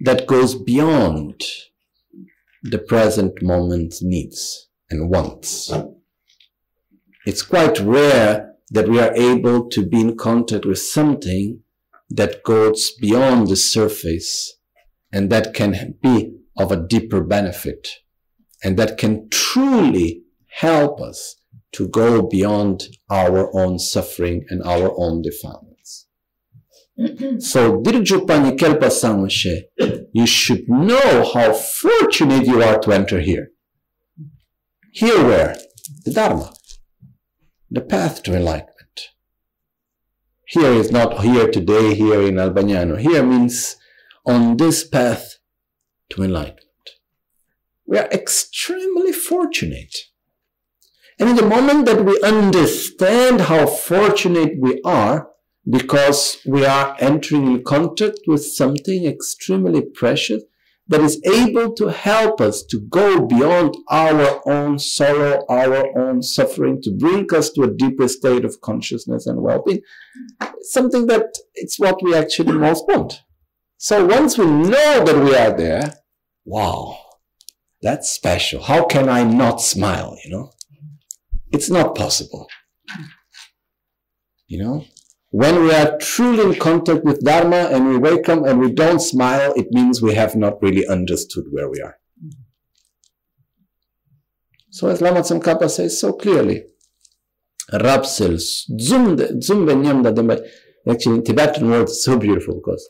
that 0.00 0.26
goes 0.26 0.54
beyond 0.54 1.42
the 2.62 2.78
present 2.78 3.42
moment's 3.42 4.02
needs 4.02 4.68
and 4.90 5.10
wants. 5.10 5.72
It's 7.26 7.42
quite 7.42 7.78
rare 7.80 8.54
that 8.70 8.88
we 8.88 9.00
are 9.00 9.14
able 9.14 9.68
to 9.70 9.86
be 9.86 10.00
in 10.00 10.16
contact 10.16 10.64
with 10.64 10.78
something 10.78 11.60
that 12.10 12.42
goes 12.42 12.92
beyond 13.00 13.48
the 13.48 13.56
surface 13.56 14.56
and 15.12 15.30
that 15.30 15.54
can 15.54 15.94
be 16.02 16.34
of 16.56 16.72
a 16.72 16.76
deeper 16.76 17.22
benefit 17.22 17.88
and 18.62 18.76
that 18.78 18.98
can 18.98 19.28
truly 19.30 20.24
help 20.58 21.00
us 21.00 21.36
to 21.72 21.88
go 21.88 22.22
beyond 22.22 22.84
our 23.10 23.54
own 23.56 23.78
suffering 23.78 24.44
and 24.48 24.62
our 24.62 24.92
own 24.98 25.22
defilements. 25.22 26.06
so, 27.38 27.80
Dirjupani 27.80 28.56
Kelpa 28.58 28.90
Samashe, 28.90 29.62
you 30.12 30.26
should 30.26 30.68
know 30.68 31.30
how 31.32 31.52
fortunate 31.52 32.46
you 32.46 32.62
are 32.62 32.78
to 32.80 32.92
enter 32.92 33.20
here. 33.20 33.50
Here 34.92 35.22
where? 35.22 35.56
The 36.04 36.12
Dharma 36.12 36.52
the 37.70 37.80
path 37.80 38.22
to 38.22 38.34
enlightenment. 38.34 39.10
Here 40.46 40.72
is 40.72 40.90
not 40.90 41.20
here 41.22 41.50
today, 41.50 41.94
here 41.94 42.22
in 42.22 42.36
Albagnano. 42.36 42.98
Here 42.98 43.22
means 43.22 43.76
on 44.24 44.56
this 44.56 44.86
path 44.86 45.36
to 46.10 46.22
enlightenment. 46.22 46.64
We 47.86 47.98
are 47.98 48.08
extremely 48.10 49.12
fortunate. 49.12 49.94
And 51.18 51.30
in 51.30 51.36
the 51.36 51.46
moment 51.46 51.86
that 51.86 52.04
we 52.04 52.20
understand 52.22 53.42
how 53.42 53.66
fortunate 53.66 54.52
we 54.60 54.80
are, 54.84 55.28
because 55.68 56.38
we 56.46 56.64
are 56.64 56.96
entering 57.00 57.46
in 57.46 57.64
contact 57.64 58.20
with 58.26 58.44
something 58.44 59.04
extremely 59.04 59.82
precious 59.82 60.44
that 60.86 61.00
is 61.02 61.20
able 61.26 61.74
to 61.74 61.88
help 61.88 62.40
us 62.40 62.62
to 62.62 62.80
go 62.80 63.26
beyond 63.26 63.76
our 63.90 64.40
own 64.48 64.78
sorrow, 64.78 65.44
our 65.50 65.98
own 65.98 66.22
suffering, 66.22 66.80
to 66.80 66.90
bring 66.90 67.26
us 67.34 67.50
to 67.50 67.64
a 67.64 67.74
deeper 67.74 68.08
state 68.08 68.44
of 68.44 68.60
consciousness 68.62 69.26
and 69.26 69.42
well-being. 69.42 69.82
Something 70.62 71.06
that 71.08 71.26
it's 71.54 71.78
what 71.78 72.02
we 72.02 72.14
actually 72.14 72.52
most 72.52 72.84
want. 72.88 73.22
So 73.76 74.06
once 74.06 74.38
we 74.38 74.46
know 74.46 75.04
that 75.04 75.22
we 75.22 75.36
are 75.36 75.54
there, 75.54 75.94
wow, 76.46 76.98
that's 77.82 78.10
special. 78.10 78.62
How 78.62 78.86
can 78.86 79.10
I 79.10 79.24
not 79.24 79.60
smile, 79.60 80.16
you 80.24 80.30
know? 80.30 80.52
It's 81.52 81.70
not 81.70 81.94
possible. 81.94 82.48
You 84.46 84.58
know, 84.62 84.84
when 85.30 85.62
we 85.62 85.74
are 85.74 85.98
truly 85.98 86.54
in 86.54 86.60
contact 86.60 87.04
with 87.04 87.20
Dharma 87.20 87.68
and 87.70 87.88
we 87.88 87.98
wake 87.98 88.28
up 88.28 88.46
and 88.46 88.60
we 88.60 88.72
don't 88.72 89.00
smile, 89.00 89.52
it 89.56 89.66
means 89.70 90.00
we 90.00 90.14
have 90.14 90.36
not 90.36 90.62
really 90.62 90.86
understood 90.86 91.44
where 91.50 91.68
we 91.68 91.80
are. 91.80 91.98
So 94.70 94.88
as 94.88 95.00
Lama 95.00 95.20
Tsongkhapa 95.20 95.68
says 95.70 96.00
so 96.00 96.12
clearly, 96.12 96.64
Rapsel, 97.72 98.38
actually 100.88 101.16
in 101.16 101.24
Tibetan 101.24 101.70
word 101.70 101.88
is 101.88 102.04
so 102.04 102.18
beautiful 102.18 102.54
because 102.54 102.88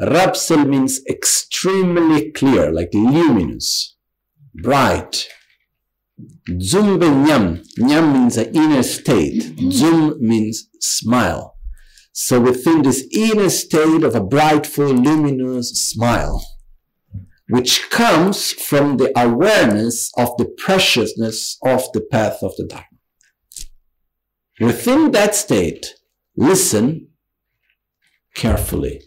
Rapsel 0.00 0.64
means 0.64 1.00
extremely 1.08 2.32
clear, 2.32 2.72
like 2.72 2.90
luminous, 2.92 3.96
bright. 4.54 5.28
Zumbe 6.48 7.08
Nyam, 7.26 7.64
Nyam 7.76 8.12
means 8.12 8.36
an 8.36 8.54
inner 8.54 8.82
state. 8.84 9.58
Zum 9.72 10.16
means 10.20 10.68
smile. 10.80 11.56
So 12.12 12.40
within 12.40 12.82
this 12.82 13.06
inner 13.12 13.50
state 13.50 14.04
of 14.04 14.14
a 14.14 14.22
bright, 14.22 14.64
full, 14.64 14.92
luminous 14.92 15.70
smile, 15.90 16.46
which 17.48 17.90
comes 17.90 18.52
from 18.52 18.96
the 18.96 19.12
awareness 19.18 20.12
of 20.16 20.36
the 20.38 20.44
preciousness 20.44 21.58
of 21.64 21.90
the 21.92 22.00
path 22.00 22.38
of 22.42 22.56
the 22.56 22.64
Dharma. 22.64 22.86
Within 24.60 25.10
that 25.10 25.34
state, 25.34 25.94
listen 26.36 27.08
carefully. 28.34 29.02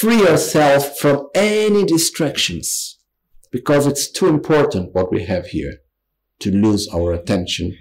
Free 0.00 0.18
yourself 0.18 0.98
from 0.98 1.28
any 1.34 1.84
distractions 1.84 2.98
because 3.52 3.86
it's 3.86 4.10
too 4.10 4.26
important 4.26 4.94
what 4.94 5.12
we 5.12 5.24
have 5.24 5.46
here 5.46 5.78
to 6.40 6.50
lose 6.50 6.88
our 6.88 7.12
attention 7.12 7.76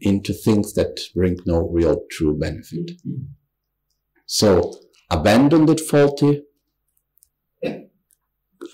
into 0.00 0.32
things 0.32 0.74
that 0.74 1.00
bring 1.14 1.38
no 1.46 1.68
real 1.68 2.00
true 2.10 2.38
benefit. 2.38 2.92
So 4.26 4.74
abandon 5.10 5.66
that 5.66 5.80
faulty 5.80 6.42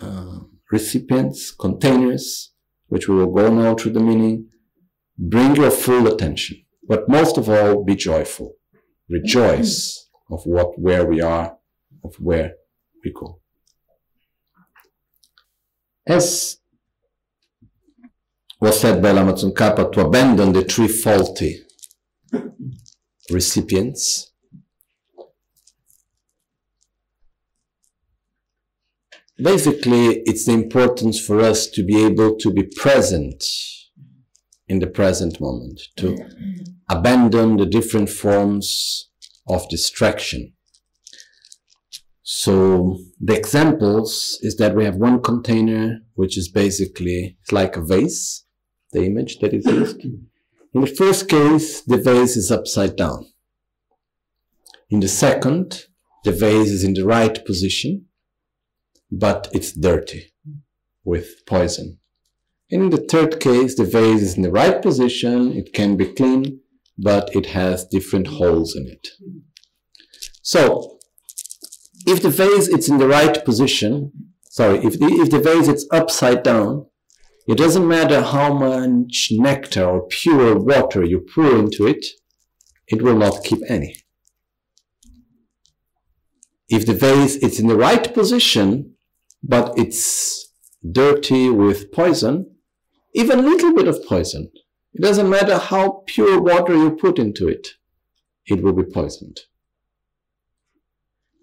uh, 0.00 0.38
recipients, 0.70 1.50
containers, 1.50 2.52
which 2.88 3.08
we 3.08 3.16
will 3.16 3.32
go 3.32 3.52
now 3.52 3.74
through 3.74 3.92
the 3.92 4.00
meaning. 4.00 4.48
Bring 5.18 5.56
your 5.56 5.70
full 5.70 6.06
attention, 6.06 6.62
but 6.86 7.08
most 7.08 7.38
of 7.38 7.48
all, 7.48 7.84
be 7.84 7.96
joyful. 7.96 8.52
Rejoice 9.08 10.08
of 10.30 10.42
what, 10.44 10.78
where 10.78 11.06
we 11.06 11.20
are, 11.20 11.56
of 12.04 12.14
where 12.16 12.52
we 13.02 13.12
go. 13.12 13.40
As 16.06 16.58
was 18.66 18.80
said 18.80 19.00
by 19.00 19.12
Lama 19.12 19.32
Tsongkhapa, 19.32 19.92
to 19.92 20.00
abandon 20.00 20.52
the 20.52 20.64
three 20.64 20.88
faulty 20.88 21.60
recipients. 23.30 24.32
Basically 29.38 30.22
it's 30.26 30.46
the 30.46 30.54
importance 30.54 31.24
for 31.24 31.40
us 31.40 31.68
to 31.68 31.84
be 31.84 32.04
able 32.04 32.36
to 32.38 32.52
be 32.52 32.64
present 32.64 33.44
in 34.66 34.80
the 34.80 34.88
present 34.88 35.40
moment 35.40 35.80
to 35.98 36.16
abandon 36.90 37.58
the 37.58 37.66
different 37.66 38.08
forms 38.08 39.10
of 39.46 39.68
distraction. 39.68 40.54
So 42.24 42.98
the 43.20 43.36
examples 43.36 44.38
is 44.40 44.56
that 44.56 44.74
we 44.74 44.84
have 44.84 44.96
one 44.96 45.22
container 45.22 46.00
which 46.14 46.36
is 46.36 46.48
basically 46.48 47.38
like 47.52 47.76
a 47.76 47.84
vase 47.84 48.45
the 48.96 49.04
image 49.10 49.32
that 49.40 49.52
is 49.58 49.66
used 49.80 50.00
in 50.74 50.80
the 50.84 50.94
first 51.02 51.22
case 51.36 51.68
the 51.92 52.00
vase 52.08 52.34
is 52.42 52.50
upside 52.58 52.94
down 53.04 53.20
in 54.94 55.00
the 55.04 55.12
second 55.24 55.66
the 56.24 56.34
vase 56.44 56.72
is 56.76 56.82
in 56.88 56.94
the 56.98 57.06
right 57.16 57.36
position 57.50 57.92
but 59.10 59.48
it's 59.52 59.72
dirty 59.72 60.32
with 61.06 61.46
poison. 61.46 61.98
In 62.68 62.90
the 62.90 62.98
third 62.98 63.40
case, 63.40 63.76
the 63.76 63.84
vase 63.84 64.22
is 64.22 64.36
in 64.36 64.42
the 64.42 64.50
right 64.50 64.82
position, 64.82 65.52
it 65.52 65.72
can 65.72 65.96
be 65.96 66.12
clean, 66.12 66.60
but 66.98 67.34
it 67.34 67.46
has 67.46 67.86
different 67.86 68.26
holes 68.26 68.74
in 68.74 68.88
it. 68.88 69.08
So, 70.42 70.98
if 72.06 72.20
the 72.22 72.30
vase 72.30 72.68
is 72.68 72.88
in 72.88 72.98
the 72.98 73.06
right 73.06 73.44
position, 73.44 74.12
sorry, 74.50 74.78
if 74.78 74.98
the, 74.98 75.06
if 75.06 75.30
the 75.30 75.40
vase 75.40 75.68
is 75.68 75.88
upside 75.92 76.42
down, 76.42 76.86
it 77.48 77.58
doesn't 77.58 77.86
matter 77.86 78.22
how 78.22 78.52
much 78.52 79.28
nectar 79.32 79.84
or 79.84 80.06
pure 80.08 80.58
water 80.58 81.04
you 81.04 81.26
pour 81.34 81.56
into 81.56 81.86
it, 81.86 82.06
it 82.88 83.02
will 83.02 83.16
not 83.16 83.44
keep 83.44 83.60
any. 83.68 83.96
If 86.68 86.86
the 86.86 86.94
vase 86.94 87.36
is 87.36 87.60
in 87.60 87.68
the 87.68 87.76
right 87.76 88.12
position, 88.12 88.94
but 89.42 89.78
it's 89.78 90.50
dirty 90.90 91.48
with 91.48 91.92
poison, 91.92 92.56
even 93.14 93.38
a 93.38 93.42
little 93.42 93.74
bit 93.74 93.88
of 93.88 94.04
poison. 94.04 94.50
It 94.92 95.02
doesn't 95.02 95.30
matter 95.30 95.58
how 95.58 96.02
pure 96.06 96.40
water 96.40 96.74
you 96.74 96.90
put 96.90 97.18
into 97.18 97.48
it, 97.48 97.68
it 98.46 98.62
will 98.62 98.72
be 98.72 98.82
poisoned. 98.84 99.40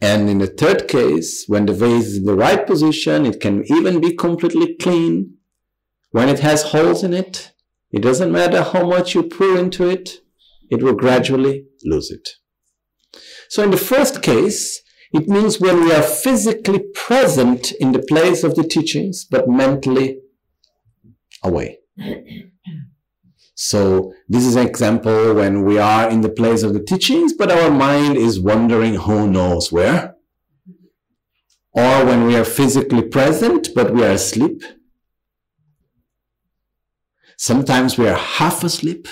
And 0.02 0.30
in 0.30 0.40
the 0.40 0.48
third 0.48 0.90
case, 0.90 1.46
when 1.48 1.66
the 1.66 1.74
vase 1.74 2.08
is 2.08 2.18
in 2.18 2.26
the 2.26 2.36
right 2.36 2.68
position, 2.68 3.26
it 3.26 3.40
can 3.40 3.64
even 3.72 4.02
be 4.02 4.14
completely 4.14 4.76
clean. 4.76 5.33
When 6.14 6.30
it 6.30 6.40
has 6.42 6.62
holes 6.62 7.04
in 7.04 7.12
it, 7.12 7.54
it 7.92 8.04
doesn't 8.04 8.32
matter 8.32 8.62
how 8.62 8.86
much 8.88 9.16
you 9.16 9.24
pour 9.24 9.58
into 9.58 9.90
it, 9.90 10.20
it 10.70 10.84
will 10.84 10.94
gradually 10.94 11.66
lose 11.84 12.12
it. 12.12 12.30
So 13.50 13.64
in 13.64 13.72
the 13.72 13.78
first 13.78 14.22
case, 14.22 14.80
it 15.12 15.28
means 15.28 15.60
when 15.60 15.84
we 15.84 15.92
are 15.92 16.04
physically 16.04 16.82
present 16.94 17.72
in 17.72 17.94
the 17.94 18.06
place 18.08 18.44
of 18.44 18.54
the 18.54 18.64
teachings, 18.64 19.26
but 19.26 19.48
mentally 19.50 20.20
away. 21.44 21.80
So 23.56 24.14
this 24.30 24.46
is 24.46 24.56
an 24.56 24.68
example 24.68 25.34
when 25.34 25.66
we 25.66 25.80
are 25.80 26.08
in 26.12 26.22
the 26.22 26.30
place 26.30 26.62
of 26.62 26.76
the 26.76 26.84
teachings, 26.84 27.34
but 27.34 27.52
our 27.52 27.72
mind 27.72 28.18
is 28.18 28.40
wandering 28.40 28.96
who 28.98 29.28
knows 29.28 29.72
where. 29.72 30.16
Or 31.72 32.06
when 32.06 32.26
we 32.28 32.36
are 32.36 32.46
physically 32.46 33.02
present, 33.02 33.70
but 33.74 33.96
we 33.96 34.04
are 34.04 34.12
asleep. 34.12 34.62
Sometimes 37.50 37.98
we 37.98 38.08
are 38.08 38.18
half 38.18 38.64
asleep. 38.64 39.06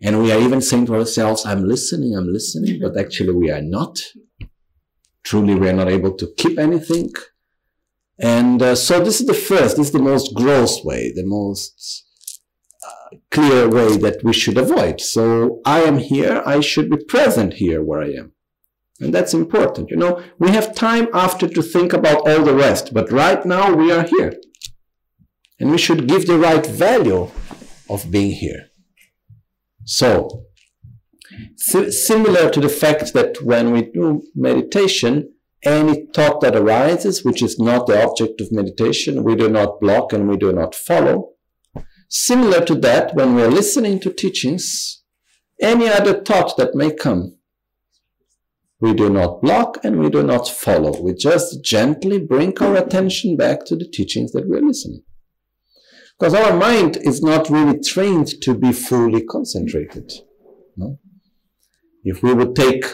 And 0.00 0.22
we 0.22 0.30
are 0.30 0.38
even 0.38 0.60
saying 0.60 0.86
to 0.86 0.94
ourselves, 0.94 1.44
I'm 1.44 1.66
listening, 1.66 2.14
I'm 2.14 2.32
listening, 2.32 2.78
but 2.80 2.96
actually 2.96 3.32
we 3.32 3.50
are 3.50 3.62
not 3.62 3.98
truly 5.24 5.56
we 5.56 5.68
are 5.68 5.72
not 5.72 5.88
able 5.88 6.14
to 6.18 6.32
keep 6.36 6.56
anything. 6.56 7.10
And 8.20 8.62
uh, 8.62 8.76
so 8.76 9.02
this 9.02 9.20
is 9.20 9.26
the 9.26 9.34
first, 9.34 9.76
this 9.76 9.88
is 9.88 9.92
the 9.92 10.08
most 10.12 10.34
gross 10.36 10.84
way, 10.84 11.12
the 11.16 11.26
most 11.26 12.04
uh, 12.86 13.16
clear 13.32 13.68
way 13.68 13.96
that 13.96 14.22
we 14.22 14.32
should 14.32 14.56
avoid. 14.56 15.00
So 15.00 15.60
I 15.66 15.80
am 15.80 15.98
here, 15.98 16.44
I 16.46 16.60
should 16.60 16.88
be 16.88 17.04
present 17.08 17.54
here 17.54 17.82
where 17.82 18.02
I 18.02 18.10
am. 18.22 18.34
And 19.00 19.12
that's 19.12 19.34
important. 19.34 19.90
You 19.90 19.96
know, 19.96 20.22
we 20.38 20.50
have 20.52 20.76
time 20.76 21.08
after 21.12 21.48
to 21.48 21.60
think 21.60 21.92
about 21.92 22.28
all 22.28 22.44
the 22.44 22.54
rest, 22.54 22.94
but 22.94 23.10
right 23.10 23.44
now 23.44 23.74
we 23.74 23.90
are 23.90 24.04
here. 24.04 24.32
And 25.58 25.70
we 25.70 25.78
should 25.78 26.06
give 26.06 26.26
the 26.26 26.38
right 26.38 26.66
value 26.66 27.30
of 27.88 28.10
being 28.10 28.32
here. 28.32 28.66
So, 29.84 30.44
similar 31.56 32.50
to 32.50 32.60
the 32.60 32.68
fact 32.68 33.12
that 33.14 33.42
when 33.42 33.72
we 33.72 33.82
do 33.82 34.22
meditation, 34.34 35.32
any 35.62 36.06
thought 36.14 36.40
that 36.40 36.56
arises, 36.56 37.24
which 37.24 37.42
is 37.42 37.58
not 37.58 37.86
the 37.86 38.02
object 38.02 38.40
of 38.40 38.52
meditation, 38.52 39.24
we 39.24 39.34
do 39.34 39.48
not 39.48 39.80
block 39.80 40.12
and 40.12 40.28
we 40.28 40.36
do 40.36 40.52
not 40.52 40.74
follow. 40.74 41.32
Similar 42.08 42.64
to 42.66 42.74
that, 42.76 43.14
when 43.14 43.34
we 43.34 43.42
are 43.42 43.50
listening 43.50 43.98
to 44.00 44.12
teachings, 44.12 45.02
any 45.60 45.88
other 45.88 46.22
thought 46.22 46.56
that 46.56 46.74
may 46.74 46.94
come, 46.94 47.38
we 48.80 48.92
do 48.92 49.08
not 49.08 49.40
block 49.40 49.78
and 49.82 49.98
we 49.98 50.10
do 50.10 50.22
not 50.22 50.48
follow. 50.48 51.00
We 51.00 51.14
just 51.14 51.64
gently 51.64 52.18
bring 52.18 52.56
our 52.58 52.76
attention 52.76 53.36
back 53.36 53.64
to 53.66 53.76
the 53.76 53.88
teachings 53.88 54.32
that 54.32 54.48
we 54.48 54.58
are 54.58 54.62
listening. 54.62 55.02
Because 56.18 56.34
our 56.34 56.56
mind 56.56 56.96
is 57.02 57.22
not 57.22 57.50
really 57.50 57.78
trained 57.80 58.28
to 58.42 58.54
be 58.54 58.72
fully 58.72 59.22
concentrated. 59.24 60.12
No? 60.76 60.98
If 62.04 62.22
we 62.22 62.32
would 62.32 62.54
take 62.54 62.84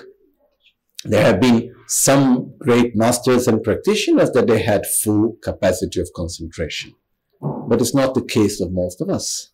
there 1.04 1.24
have 1.24 1.40
been 1.40 1.74
some 1.88 2.54
great 2.58 2.94
masters 2.94 3.48
and 3.48 3.62
practitioners 3.62 4.30
that 4.32 4.46
they 4.46 4.62
had 4.62 4.87
full 4.87 5.37
capacity 5.42 6.00
of 6.00 6.08
concentration. 6.14 6.94
But 7.40 7.80
it's 7.80 7.94
not 7.94 8.14
the 8.14 8.24
case 8.24 8.61
of 8.61 8.72
most 8.72 9.00
of 9.00 9.11
us. 9.11 9.50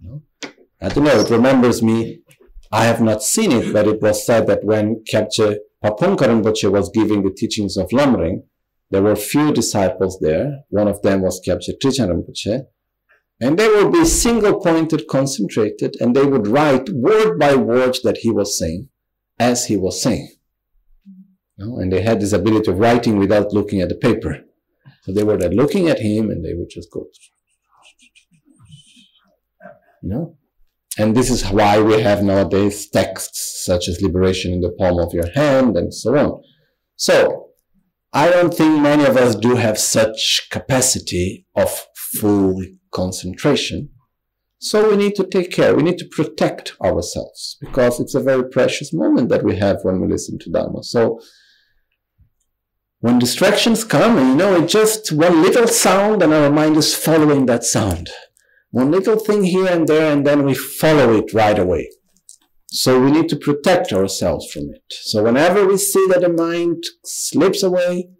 Know? 0.00 0.22
I 0.80 0.88
don't 0.88 1.04
know, 1.04 1.20
it 1.20 1.30
remembers 1.30 1.82
me, 1.82 2.20
I 2.72 2.86
have 2.86 3.00
not 3.00 3.22
seen 3.22 3.52
it, 3.52 3.72
but 3.72 3.86
it 3.86 4.00
was 4.00 4.24
said 4.26 4.46
that 4.46 4.64
when 4.64 5.04
Kyabje 5.10 5.56
Pabongka 5.84 6.26
Rinpoche 6.26 6.70
was 6.70 6.90
giving 6.90 7.22
the 7.22 7.30
teachings 7.30 7.76
of 7.76 7.88
Lamrim, 7.90 8.44
there 8.90 9.02
were 9.02 9.16
few 9.16 9.52
disciples 9.52 10.18
there. 10.20 10.60
One 10.68 10.88
of 10.88 11.02
them 11.02 11.22
was 11.22 11.40
Kyabje 11.46 11.78
Trijang 11.82 12.08
Rinpoche. 12.08 12.66
And 13.40 13.58
they 13.58 13.68
would 13.68 13.92
be 13.92 14.04
single 14.04 14.60
pointed, 14.60 15.06
concentrated, 15.08 15.96
and 16.00 16.16
they 16.16 16.24
would 16.24 16.46
write 16.46 16.88
word 16.88 17.38
by 17.38 17.54
word 17.54 17.98
that 18.02 18.18
he 18.18 18.30
was 18.30 18.58
saying 18.58 18.88
as 19.38 19.66
he 19.66 19.76
was 19.76 20.00
saying. 20.00 20.30
You 21.56 21.66
know, 21.66 21.78
and 21.78 21.92
they 21.92 22.02
had 22.02 22.20
this 22.20 22.32
ability 22.32 22.70
of 22.70 22.78
writing 22.78 23.18
without 23.18 23.52
looking 23.52 23.80
at 23.80 23.88
the 23.88 23.94
paper. 23.94 24.40
So 25.02 25.12
they 25.12 25.22
were 25.22 25.36
looking 25.36 25.88
at 25.88 26.00
him 26.00 26.30
and 26.30 26.44
they 26.44 26.54
would 26.54 26.70
just 26.70 26.90
go, 26.90 27.06
you 30.02 30.08
know. 30.08 30.36
And 30.98 31.14
this 31.14 31.30
is 31.30 31.44
why 31.50 31.80
we 31.80 32.00
have 32.00 32.22
nowadays 32.22 32.88
texts 32.88 33.62
such 33.66 33.86
as 33.86 34.00
liberation 34.00 34.52
in 34.54 34.62
the 34.62 34.70
palm 34.70 34.98
of 34.98 35.12
your 35.12 35.30
hand 35.34 35.76
and 35.76 35.92
so 35.92 36.16
on. 36.16 36.42
So 36.96 37.50
I 38.12 38.30
don't 38.30 38.54
think 38.54 38.80
many 38.80 39.04
of 39.04 39.16
us 39.16 39.34
do 39.34 39.56
have 39.56 39.78
such 39.78 40.48
capacity 40.50 41.46
of 41.54 41.86
full 41.94 42.62
concentration. 42.96 43.90
So 44.58 44.76
we 44.90 44.96
need 44.96 45.14
to 45.16 45.26
take 45.26 45.50
care. 45.52 45.76
We 45.76 45.82
need 45.82 45.98
to 45.98 46.08
protect 46.18 46.74
ourselves 46.82 47.58
because 47.60 48.00
it's 48.00 48.14
a 48.14 48.26
very 48.30 48.48
precious 48.48 48.90
moment 49.02 49.28
that 49.28 49.44
we 49.44 49.56
have 49.56 49.78
when 49.82 50.00
we 50.00 50.08
listen 50.08 50.38
to 50.40 50.50
Dharma. 50.50 50.82
So 50.82 51.20
when 53.00 53.18
distractions 53.18 53.84
come, 53.84 54.16
you 54.16 54.34
know, 54.34 54.52
it's 54.56 54.72
just 54.72 55.12
one 55.12 55.42
little 55.42 55.68
sound 55.68 56.22
and 56.22 56.32
our 56.32 56.50
mind 56.50 56.76
is 56.78 56.94
following 56.94 57.44
that 57.46 57.64
sound. 57.64 58.08
One 58.70 58.90
little 58.90 59.18
thing 59.18 59.44
here 59.44 59.68
and 59.68 59.86
there, 59.86 60.12
and 60.12 60.26
then 60.26 60.44
we 60.44 60.54
follow 60.54 61.08
it 61.20 61.32
right 61.32 61.58
away. 61.58 61.90
So 62.68 63.00
we 63.00 63.10
need 63.10 63.28
to 63.28 63.36
protect 63.36 63.92
ourselves 63.92 64.50
from 64.52 64.64
it. 64.76 64.86
So 64.90 65.22
whenever 65.22 65.66
we 65.66 65.76
see 65.78 66.04
that 66.08 66.22
the 66.22 66.28
mind 66.28 66.82
slips 67.04 67.62
away, 67.62 68.10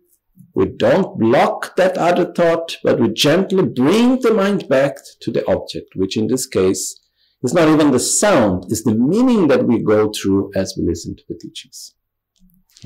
we 0.54 0.66
don't 0.66 1.18
block 1.18 1.76
that 1.76 1.98
other 1.98 2.32
thought, 2.32 2.78
but 2.82 2.98
we 2.98 3.12
gently 3.12 3.62
bring 3.62 4.20
the 4.20 4.32
mind 4.32 4.68
back 4.68 4.96
to 5.20 5.30
the 5.30 5.46
object, 5.46 5.90
which 5.94 6.16
in 6.16 6.28
this 6.28 6.46
case 6.46 6.98
is 7.42 7.52
not 7.52 7.68
even 7.68 7.90
the 7.90 8.00
sound, 8.00 8.64
it's 8.70 8.82
the 8.82 8.94
meaning 8.94 9.48
that 9.48 9.66
we 9.66 9.82
go 9.82 10.10
through 10.10 10.50
as 10.56 10.74
we 10.76 10.86
listen 10.86 11.14
to 11.14 11.22
the 11.28 11.38
teachings. 11.38 11.94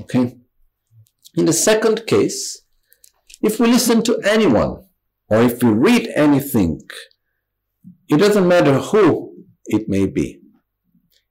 Okay? 0.01 0.35
In 1.35 1.45
the 1.45 1.53
second 1.53 2.05
case, 2.05 2.61
if 3.41 3.59
we 3.59 3.67
listen 3.67 4.03
to 4.03 4.19
anyone, 4.23 4.83
or 5.29 5.41
if 5.41 5.63
we 5.63 5.71
read 5.71 6.09
anything, 6.13 6.81
it 8.09 8.17
doesn't 8.17 8.47
matter 8.47 8.79
who 8.79 9.33
it 9.67 9.87
may 9.87 10.05
be. 10.07 10.41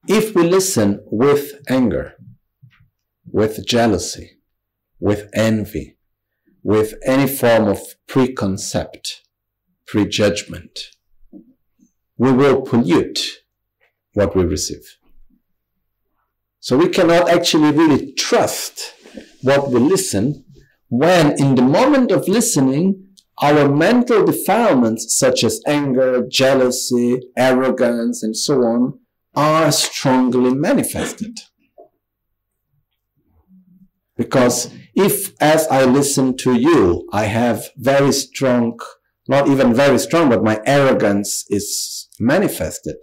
If 0.08 0.34
we 0.34 0.42
listen 0.42 1.00
with 1.04 1.60
anger, 1.68 2.14
with 3.30 3.66
jealousy, 3.66 4.38
with 4.98 5.28
envy, 5.34 5.98
with 6.62 6.94
any 7.06 7.26
form 7.26 7.68
of 7.68 7.78
preconcept, 8.08 9.20
prejudgment, 9.86 10.90
we 12.16 12.32
will 12.32 12.60
pollute 12.62 13.42
what 14.12 14.36
we 14.36 14.44
receive. 14.44 14.98
So 16.58 16.76
we 16.76 16.88
cannot 16.88 17.30
actually 17.30 17.72
really 17.72 18.12
trust 18.12 18.94
what 19.42 19.70
we 19.70 19.80
listen 19.80 20.44
when 20.90 21.40
in 21.40 21.54
the 21.54 21.62
moment 21.62 22.10
of 22.10 22.28
listening, 22.28 23.06
our 23.38 23.68
mental 23.68 24.26
defilements 24.26 25.16
such 25.16 25.44
as 25.44 25.62
anger, 25.66 26.26
jealousy, 26.28 27.20
arrogance, 27.36 28.22
and 28.22 28.36
so 28.36 28.62
on 28.62 28.98
are 29.34 29.70
strongly 29.72 30.52
manifested. 30.52 31.38
Because 34.16 34.74
if, 35.06 35.34
as 35.40 35.66
I 35.68 35.84
listen 35.84 36.36
to 36.38 36.54
you, 36.54 37.08
I 37.12 37.24
have 37.24 37.68
very 37.76 38.12
strong, 38.12 38.78
not 39.28 39.48
even 39.48 39.74
very 39.74 39.98
strong, 39.98 40.28
but 40.28 40.44
my 40.44 40.60
arrogance 40.64 41.44
is 41.48 42.08
manifested, 42.18 42.96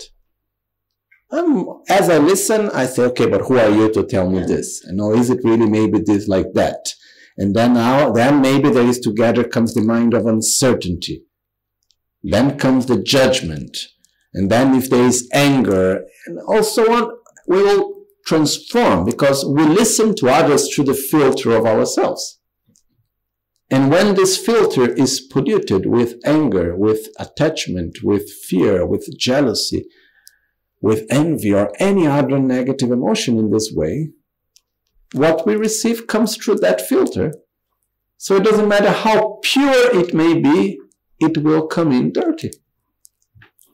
um, 1.29 1.83
as 1.89 2.09
I 2.09 2.19
listen, 2.19 2.69
I 2.69 2.85
say, 2.85 3.03
okay, 3.03 3.27
but 3.27 3.41
who 3.41 3.57
are 3.57 3.69
you 3.69 3.91
to 3.93 4.03
tell 4.03 4.29
me 4.29 4.39
this? 4.39 4.83
And 4.85 5.01
or 5.01 5.15
is 5.15 5.29
it 5.29 5.43
really 5.43 5.69
maybe 5.69 5.99
this 5.99 6.27
like 6.27 6.53
that? 6.53 6.93
And 7.37 7.55
then 7.55 7.73
now, 7.73 8.11
then 8.11 8.41
maybe 8.41 8.69
there 8.69 8.87
is 8.87 8.99
together 8.99 9.43
comes 9.43 9.73
the 9.73 9.81
mind 9.81 10.13
of 10.13 10.25
uncertainty. 10.25 11.25
Then 12.23 12.57
comes 12.57 12.85
the 12.85 13.01
judgment. 13.01 13.77
And 14.33 14.49
then 14.49 14.73
if 14.73 14.89
there 14.89 15.05
is 15.05 15.29
anger 15.33 16.05
and 16.25 16.39
also 16.47 16.83
on, 16.91 17.11
we 17.47 17.61
will 17.61 17.96
transform 18.27 19.05
because 19.05 19.45
we 19.45 19.63
listen 19.63 20.13
to 20.13 20.27
others 20.27 20.73
through 20.73 20.83
the 20.83 20.93
filter 20.93 21.51
of 21.51 21.65
ourselves. 21.65 22.39
And 23.71 23.89
when 23.89 24.15
this 24.15 24.37
filter 24.37 24.93
is 24.93 25.19
polluted 25.19 25.85
with 25.85 26.15
anger, 26.25 26.75
with 26.75 27.07
attachment, 27.19 27.99
with 28.03 28.29
fear, 28.29 28.85
with 28.85 29.17
jealousy, 29.17 29.85
with 30.81 31.05
envy 31.09 31.53
or 31.53 31.71
any 31.79 32.05
other 32.05 32.37
negative 32.37 32.91
emotion 32.91 33.37
in 33.39 33.49
this 33.51 33.71
way, 33.73 34.11
what 35.13 35.45
we 35.45 35.55
receive 35.55 36.07
comes 36.07 36.35
through 36.35 36.55
that 36.55 36.81
filter. 36.81 37.33
So 38.17 38.35
it 38.35 38.43
doesn't 38.43 38.67
matter 38.67 38.91
how 38.91 39.39
pure 39.41 39.97
it 39.97 40.13
may 40.13 40.39
be, 40.39 40.79
it 41.19 41.37
will 41.39 41.67
come 41.67 41.91
in 41.91 42.11
dirty. 42.11 42.51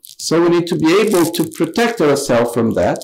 So 0.04 0.44
we 0.44 0.50
need 0.50 0.68
to 0.68 0.78
be 0.78 1.02
able 1.02 1.26
to 1.32 1.52
protect 1.56 2.02
ourselves 2.02 2.54
from 2.54 2.74
that 2.76 3.04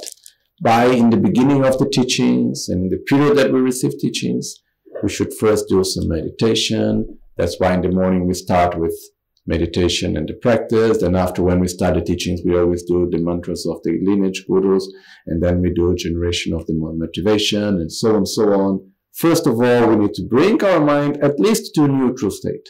by, 0.62 0.86
in 0.86 1.10
the 1.10 1.18
beginning 1.18 1.66
of 1.66 1.78
the 1.78 1.90
teachings 1.90 2.68
and 2.70 2.84
in 2.84 2.90
the 2.90 2.98
period 2.98 3.38
that 3.38 3.52
we 3.52 3.60
receive 3.60 3.98
teachings, 4.00 4.56
we 5.04 5.10
should 5.10 5.34
first 5.34 5.68
do 5.70 5.84
some 5.84 6.08
meditation. 6.08 7.20
That's 7.38 7.60
why 7.60 7.74
in 7.74 7.82
the 7.82 7.92
morning 7.92 8.28
we 8.28 8.34
start 8.34 8.78
with 8.78 8.94
meditation 9.48 10.18
and 10.18 10.28
the 10.28 10.34
practice. 10.34 11.02
Then 11.02 11.16
after 11.16 11.42
when 11.42 11.60
we 11.60 11.68
start 11.68 11.96
the 11.96 12.02
teachings, 12.02 12.42
we 12.46 12.58
always 12.58 12.84
do 12.84 13.08
the 13.10 13.18
mantras 13.18 13.66
of 13.66 13.82
the 13.84 13.98
lineage 14.04 14.46
gurus, 14.48 14.88
and 15.28 15.42
then 15.42 15.62
we 15.62 15.74
do 15.74 15.96
generation 15.96 16.54
of 16.54 16.66
the 16.68 16.74
motivation 16.76 17.64
and 17.64 17.92
so 17.92 18.10
on 18.10 18.16
and 18.18 18.28
so 18.28 18.54
on. 18.54 18.92
First 19.16 19.48
of 19.48 19.62
all, 19.62 19.88
we 19.88 19.96
need 19.96 20.14
to 20.16 20.28
bring 20.30 20.64
our 20.64 20.80
mind 20.80 21.24
at 21.24 21.40
least 21.40 21.74
to 21.76 21.86
a 21.86 21.88
neutral 21.88 22.32
state. 22.32 22.70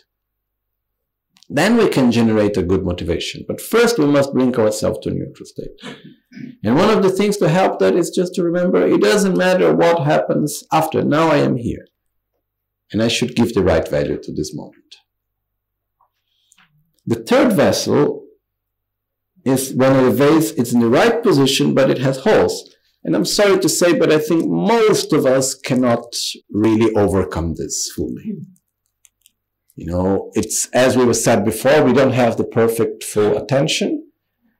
Then 1.49 1.77
we 1.77 1.89
can 1.89 2.11
generate 2.11 2.57
a 2.57 2.63
good 2.63 2.83
motivation. 2.85 3.43
But 3.47 3.59
first 3.59 3.97
we 3.97 4.05
must 4.05 4.33
bring 4.33 4.55
ourselves 4.55 4.99
to 4.99 5.09
a 5.09 5.13
neutral 5.13 5.47
state. 5.47 5.71
And 6.63 6.75
one 6.75 6.95
of 6.95 7.01
the 7.01 7.09
things 7.09 7.37
to 7.37 7.49
help 7.49 7.79
that 7.79 7.95
is 7.95 8.11
just 8.11 8.35
to 8.35 8.43
remember 8.43 8.85
it 8.85 9.01
doesn't 9.01 9.35
matter 9.35 9.75
what 9.75 10.03
happens 10.03 10.63
after. 10.71 11.03
Now 11.03 11.29
I 11.29 11.37
am 11.37 11.57
here. 11.57 11.87
And 12.91 13.01
I 13.01 13.07
should 13.07 13.35
give 13.35 13.53
the 13.53 13.63
right 13.63 13.87
value 13.87 14.19
to 14.21 14.31
this 14.33 14.53
moment. 14.53 14.95
The 17.05 17.15
third 17.15 17.53
vessel 17.53 18.25
is 19.43 19.73
one 19.73 19.95
of 19.95 20.05
the 20.05 20.11
vase, 20.11 20.51
it's 20.51 20.73
in 20.73 20.79
the 20.79 20.89
right 20.89 21.23
position, 21.23 21.73
but 21.73 21.89
it 21.89 21.97
has 21.99 22.19
holes. 22.19 22.75
And 23.03 23.15
I'm 23.15 23.25
sorry 23.25 23.57
to 23.59 23.69
say, 23.69 23.97
but 23.97 24.11
I 24.11 24.19
think 24.19 24.45
most 24.47 25.13
of 25.13 25.25
us 25.25 25.55
cannot 25.55 26.15
really 26.51 26.93
overcome 26.95 27.55
this 27.55 27.91
fully. 27.95 28.37
You 29.79 29.85
know, 29.85 30.29
it's 30.33 30.67
as 30.73 30.97
we 30.97 31.05
were 31.05 31.13
said 31.13 31.45
before, 31.45 31.85
we 31.85 31.93
don't 31.93 32.11
have 32.11 32.35
the 32.35 32.43
perfect 32.43 33.01
full 33.01 33.37
attention. 33.37 34.11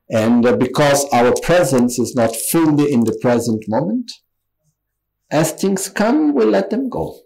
And 0.09 0.45
uh, 0.45 0.55
because 0.55 1.03
our 1.11 1.33
presence 1.43 1.99
is 1.99 2.15
not 2.15 2.33
fully 2.33 2.89
in 2.93 3.03
the 3.03 3.17
present 3.21 3.65
moment, 3.67 4.09
as 5.29 5.51
things 5.51 5.89
come, 5.89 6.33
we 6.33 6.45
let 6.45 6.69
them 6.69 6.87
go. 6.87 7.19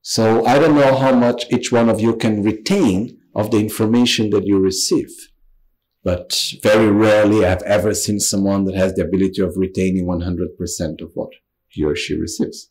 So 0.00 0.46
I 0.46 0.58
don't 0.58 0.76
know 0.76 0.96
how 0.96 1.14
much 1.14 1.44
each 1.50 1.70
one 1.70 1.90
of 1.90 2.00
you 2.00 2.16
can 2.16 2.42
retain 2.42 3.18
of 3.34 3.50
the 3.50 3.58
information 3.58 4.30
that 4.30 4.46
you 4.46 4.58
receive. 4.58 5.10
But 6.02 6.40
very 6.62 6.90
rarely 6.90 7.44
I've 7.44 7.64
ever 7.64 7.92
seen 7.92 8.18
someone 8.18 8.64
that 8.64 8.76
has 8.76 8.94
the 8.94 9.04
ability 9.04 9.42
of 9.42 9.58
retaining 9.58 10.06
100% 10.06 11.02
of 11.02 11.10
what 11.12 11.32
he 11.68 11.84
or 11.84 11.94
she 11.94 12.16
receives. 12.16 12.70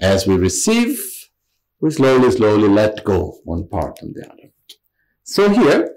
As 0.00 0.26
we 0.26 0.34
receive, 0.36 0.98
we 1.80 1.90
slowly, 1.90 2.30
slowly 2.30 2.68
let 2.68 3.04
go 3.04 3.38
one 3.44 3.68
part 3.68 3.98
and 4.02 4.14
the 4.14 4.26
other. 4.26 4.50
So 5.22 5.48
here, 5.50 5.94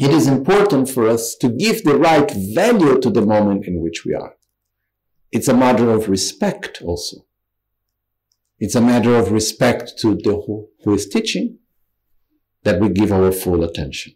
it 0.00 0.10
is 0.10 0.26
important 0.26 0.88
for 0.88 1.06
us 1.06 1.36
to 1.36 1.48
give 1.48 1.84
the 1.84 1.96
right 1.96 2.30
value 2.54 2.98
to 3.00 3.10
the 3.10 3.22
moment 3.22 3.66
in 3.66 3.80
which 3.80 4.04
we 4.04 4.14
are. 4.14 4.34
It's 5.30 5.48
a 5.48 5.54
matter 5.54 5.90
of 5.90 6.08
respect 6.08 6.82
also. 6.82 7.26
It's 8.58 8.74
a 8.74 8.80
matter 8.80 9.14
of 9.14 9.32
respect 9.32 9.98
to 9.98 10.14
the 10.14 10.42
who, 10.46 10.68
who 10.84 10.94
is 10.94 11.08
teaching, 11.08 11.58
that 12.64 12.80
we 12.80 12.88
give 12.88 13.12
our 13.12 13.32
full 13.32 13.64
attention. 13.64 14.14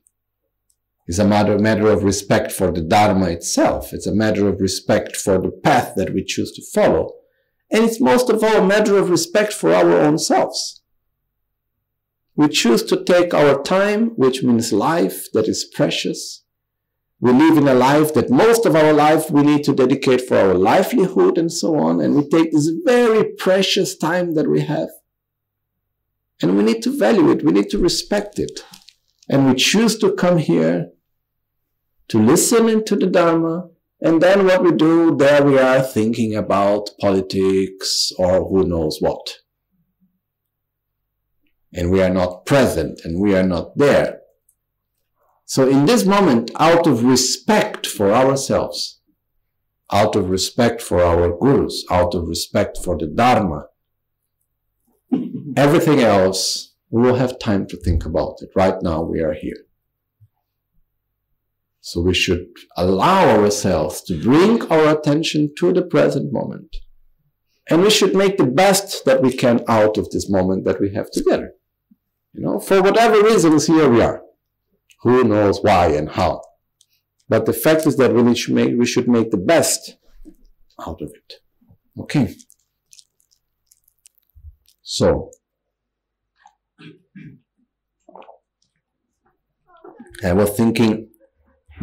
It's 1.07 1.19
a 1.19 1.27
matter, 1.27 1.59
matter 1.59 1.89
of 1.89 2.03
respect 2.03 2.51
for 2.51 2.73
the 2.73 2.81
Dharma 2.81 3.27
itself. 3.27 3.93
It's 3.93 4.07
a 4.07 4.15
matter 4.15 4.49
of 4.49 4.61
respect 4.61 5.17
for 5.17 5.39
the 5.39 5.51
path 5.51 5.95
that 5.97 6.13
we 6.13 6.25
choose 6.25 6.53
to 6.53 6.63
follow. 6.75 7.13
And 7.71 7.85
it's 7.85 8.01
most 8.01 8.31
of 8.31 8.43
all 8.43 8.57
a 8.57 8.67
matter 8.67 8.97
of 8.97 9.11
respect 9.11 9.53
for 9.53 9.73
our 9.73 9.93
own 9.93 10.19
selves. 10.19 10.83
We 12.37 12.49
choose 12.49 12.83
to 12.85 13.03
take 13.03 13.33
our 13.33 13.63
time, 13.63 14.11
which 14.11 14.43
means 14.43 14.73
life 14.73 15.27
that 15.33 15.49
is 15.49 15.65
precious. 15.65 16.45
We 17.19 17.33
live 17.33 17.57
in 17.57 17.67
a 17.67 17.75
life 17.75 18.13
that 18.13 18.29
most 18.29 18.67
of 18.67 18.77
our 18.77 18.93
life 18.93 19.31
we 19.31 19.43
need 19.43 19.65
to 19.65 19.75
dedicate 19.75 20.21
for 20.21 20.37
our 20.37 20.55
livelihood 20.55 21.39
and 21.39 21.51
so 21.51 21.77
on. 21.77 22.01
And 22.01 22.15
we 22.15 22.29
take 22.29 22.53
this 22.53 22.71
very 22.85 23.33
precious 23.39 23.97
time 23.97 24.35
that 24.35 24.51
we 24.51 24.61
have. 24.61 24.91
And 26.43 26.59
we 26.59 26.63
need 26.63 26.83
to 26.83 26.97
value 26.97 27.31
it. 27.31 27.43
We 27.43 27.53
need 27.53 27.71
to 27.71 27.79
respect 27.79 28.39
it. 28.39 28.61
And 29.31 29.47
we 29.47 29.55
choose 29.55 29.99
to 29.99 30.13
come 30.13 30.37
here 30.37 30.91
to 32.09 32.23
listen 32.23 32.69
into 32.69 32.97
the 32.97 33.07
Dharma. 33.07 33.71
And 34.01 34.21
then 34.23 34.45
what 34.45 34.63
we 34.63 34.73
do, 34.73 35.17
there 35.17 35.43
we 35.43 35.59
are 35.59 35.81
thinking 35.83 36.35
about 36.35 36.91
politics 37.01 38.13
or 38.19 38.49
who 38.49 38.67
knows 38.67 38.99
what 39.01 39.39
and 41.77 41.91
we 41.91 42.03
are 42.03 42.11
not 42.11 42.47
present 42.47 43.03
and 43.05 43.21
we 43.21 43.37
are 43.37 43.43
not 43.43 43.77
there. 43.77 44.21
So 45.45 45.69
in 45.69 45.87
this 45.87 46.05
moment, 46.05 46.51
out 46.59 46.87
of 46.87 47.05
respect 47.05 47.87
for 47.87 48.13
ourselves, 48.13 49.01
out 49.93 50.17
of 50.17 50.31
respect 50.31 50.81
for 50.81 51.03
our 51.03 51.37
gurus, 51.37 51.85
out 51.91 52.15
of 52.15 52.27
respect 52.27 52.79
for 52.83 52.97
the 52.99 53.07
Dharma, 53.07 53.67
everything 55.57 56.01
else, 56.01 56.75
we 56.91 57.03
will 57.03 57.17
have 57.17 57.39
time 57.39 57.67
to 57.69 57.77
think 57.77 58.05
about 58.05 58.37
it. 58.41 58.51
Right 58.57 58.83
now, 58.83 59.03
we 59.03 59.21
are 59.21 59.35
here. 59.35 59.66
So 61.87 62.01
we 62.01 62.15
should 62.15 62.49
allow 62.77 63.29
ourselves 63.29 64.03
to 64.09 64.21
bring 64.21 64.61
our 64.73 64.89
attention 64.89 65.55
to 65.59 65.73
the 65.73 65.83
present 65.83 66.33
moment. 66.33 66.75
And 67.71 67.81
we 67.81 67.91
should 67.91 68.13
make 68.13 68.39
the 68.39 68.53
best 68.63 69.05
that 69.05 69.23
we 69.23 69.33
can 69.33 69.61
out 69.69 69.97
of 69.97 70.11
this 70.11 70.29
moment 70.29 70.65
that 70.65 70.81
we 70.81 70.93
have 70.95 71.13
together. 71.13 71.53
You 72.33 72.43
know, 72.43 72.59
for 72.59 72.83
whatever 72.83 73.23
reasons, 73.23 73.69
here 73.69 73.89
we 73.89 74.03
are. 74.03 74.21
Who 75.03 75.23
knows 75.23 75.61
why 75.63 75.87
and 75.91 76.11
how? 76.11 76.43
But 77.29 77.47
the 77.47 77.53
fact 77.53 77.87
is 77.87 77.97
that 77.99 78.13
we 78.13 78.35
should 78.35 78.55
make, 78.55 78.77
we 78.77 78.85
should 78.85 79.07
make 79.07 79.31
the 79.31 79.37
best 79.37 79.97
out 80.85 81.01
of 81.01 81.13
it. 81.15 81.35
Okay. 82.01 82.35
So, 84.83 85.31
I 90.25 90.33
was 90.33 90.51
thinking 90.51 91.11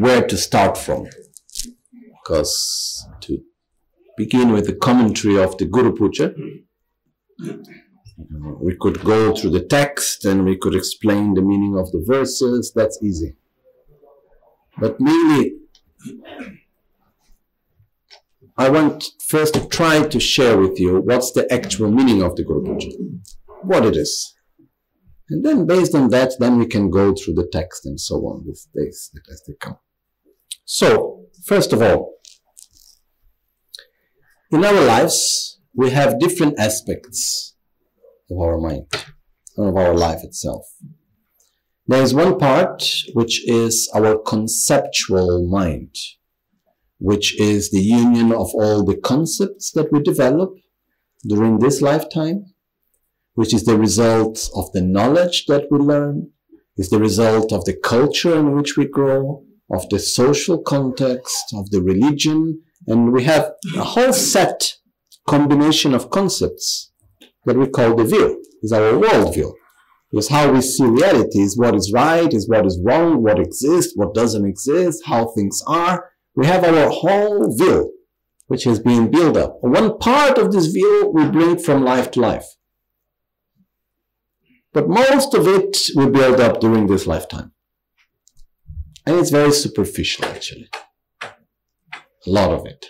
where 0.03 0.27
to 0.27 0.37
start 0.37 0.77
from. 0.77 1.07
Because 2.19 3.07
to 3.21 3.39
begin 4.17 4.51
with 4.51 4.65
the 4.67 4.75
commentary 4.75 5.37
of 5.41 5.57
the 5.57 5.65
Guru 5.65 5.93
Puja, 5.95 6.33
we 8.67 8.75
could 8.81 9.03
go 9.03 9.33
through 9.33 9.51
the 9.51 9.65
text 9.77 10.25
and 10.25 10.43
we 10.43 10.57
could 10.57 10.75
explain 10.75 11.33
the 11.33 11.41
meaning 11.41 11.77
of 11.77 11.91
the 11.93 12.03
verses. 12.05 12.73
That's 12.75 12.99
easy. 13.01 13.35
But 14.77 14.99
mainly, 14.99 15.53
I 18.57 18.69
want 18.69 19.05
first 19.25 19.53
to 19.53 19.65
try 19.67 20.05
to 20.07 20.19
share 20.19 20.57
with 20.57 20.79
you 20.81 20.99
what's 20.99 21.31
the 21.31 21.45
actual 21.51 21.89
meaning 21.89 22.21
of 22.21 22.35
the 22.35 22.43
Guru 22.43 22.65
Puja, 22.65 22.89
what 23.63 23.85
it 23.85 23.95
is. 23.95 24.33
And 25.29 25.45
then 25.45 25.65
based 25.65 25.95
on 25.95 26.09
that, 26.09 26.33
then 26.39 26.59
we 26.59 26.65
can 26.65 26.89
go 26.89 27.13
through 27.15 27.35
the 27.35 27.47
text 27.51 27.85
and 27.85 27.97
so 27.99 28.15
on 28.27 28.45
with 28.45 28.67
days 28.75 29.09
as 29.31 29.41
they 29.47 29.53
come. 29.59 29.77
So, 30.65 31.25
first 31.45 31.73
of 31.73 31.81
all, 31.81 32.13
in 34.51 34.63
our 34.63 34.85
lives, 34.85 35.59
we 35.75 35.89
have 35.89 36.19
different 36.19 36.57
aspects 36.57 37.55
of 38.29 38.39
our 38.39 38.57
mind, 38.57 38.85
and 39.57 39.67
of 39.67 39.75
our 39.75 39.93
life 39.93 40.23
itself. 40.23 40.65
There 41.85 42.01
is 42.01 42.13
one 42.13 42.39
part 42.39 42.81
which 43.13 43.45
is 43.47 43.89
our 43.93 44.17
conceptual 44.17 45.45
mind, 45.45 45.95
which 46.97 47.37
is 47.39 47.71
the 47.71 47.81
union 47.81 48.31
of 48.31 48.51
all 48.53 48.85
the 48.85 48.95
concepts 48.95 49.71
that 49.71 49.91
we 49.91 50.01
develop 50.01 50.53
during 51.27 51.59
this 51.59 51.81
lifetime, 51.81 52.45
which 53.33 53.53
is 53.53 53.65
the 53.65 53.77
result 53.77 54.49
of 54.55 54.71
the 54.71 54.81
knowledge 54.81 55.45
that 55.47 55.65
we 55.69 55.79
learn, 55.79 56.29
is 56.77 56.89
the 56.89 56.99
result 56.99 57.51
of 57.51 57.65
the 57.65 57.75
culture 57.75 58.39
in 58.39 58.55
which 58.55 58.77
we 58.77 58.87
grow, 58.87 59.43
of 59.73 59.89
the 59.89 59.99
social 59.99 60.61
context, 60.61 61.53
of 61.53 61.69
the 61.71 61.81
religion, 61.81 62.61
and 62.87 63.11
we 63.11 63.23
have 63.23 63.51
a 63.75 63.83
whole 63.83 64.13
set 64.13 64.75
combination 65.27 65.93
of 65.93 66.09
concepts 66.09 66.91
that 67.45 67.57
we 67.57 67.67
call 67.67 67.95
the 67.95 68.05
view, 68.05 68.43
is 68.61 68.71
our 68.71 68.93
worldview. 68.93 69.51
Is 70.15 70.29
how 70.29 70.51
we 70.51 70.61
see 70.61 70.85
reality, 70.85 71.39
is 71.39 71.57
what 71.57 71.73
is 71.73 71.91
right, 71.91 72.31
is 72.31 72.47
what 72.47 72.67
is 72.67 72.79
wrong, 72.85 73.23
what 73.23 73.39
exists, 73.39 73.93
what 73.95 74.13
doesn't 74.13 74.45
exist, 74.45 75.01
how 75.07 75.29
things 75.29 75.59
are. 75.65 76.11
We 76.35 76.45
have 76.45 76.63
our 76.63 76.89
whole 76.91 77.57
view, 77.57 77.91
which 78.45 78.63
has 78.65 78.79
been 78.79 79.09
built 79.09 79.37
up. 79.37 79.57
One 79.61 79.97
part 79.97 80.37
of 80.37 80.51
this 80.51 80.67
view 80.67 81.11
we 81.11 81.27
bring 81.31 81.57
from 81.57 81.83
life 81.83 82.11
to 82.11 82.21
life. 82.21 82.45
But 84.71 84.87
most 84.87 85.33
of 85.33 85.47
it 85.47 85.77
we 85.95 86.07
build 86.07 86.39
up 86.39 86.59
during 86.59 86.85
this 86.85 87.07
lifetime. 87.07 87.52
And 89.05 89.17
it's 89.17 89.29
very 89.29 89.51
superficial, 89.51 90.25
actually. 90.25 90.69
A 91.21 92.29
lot 92.29 92.51
of 92.51 92.65
it. 92.65 92.85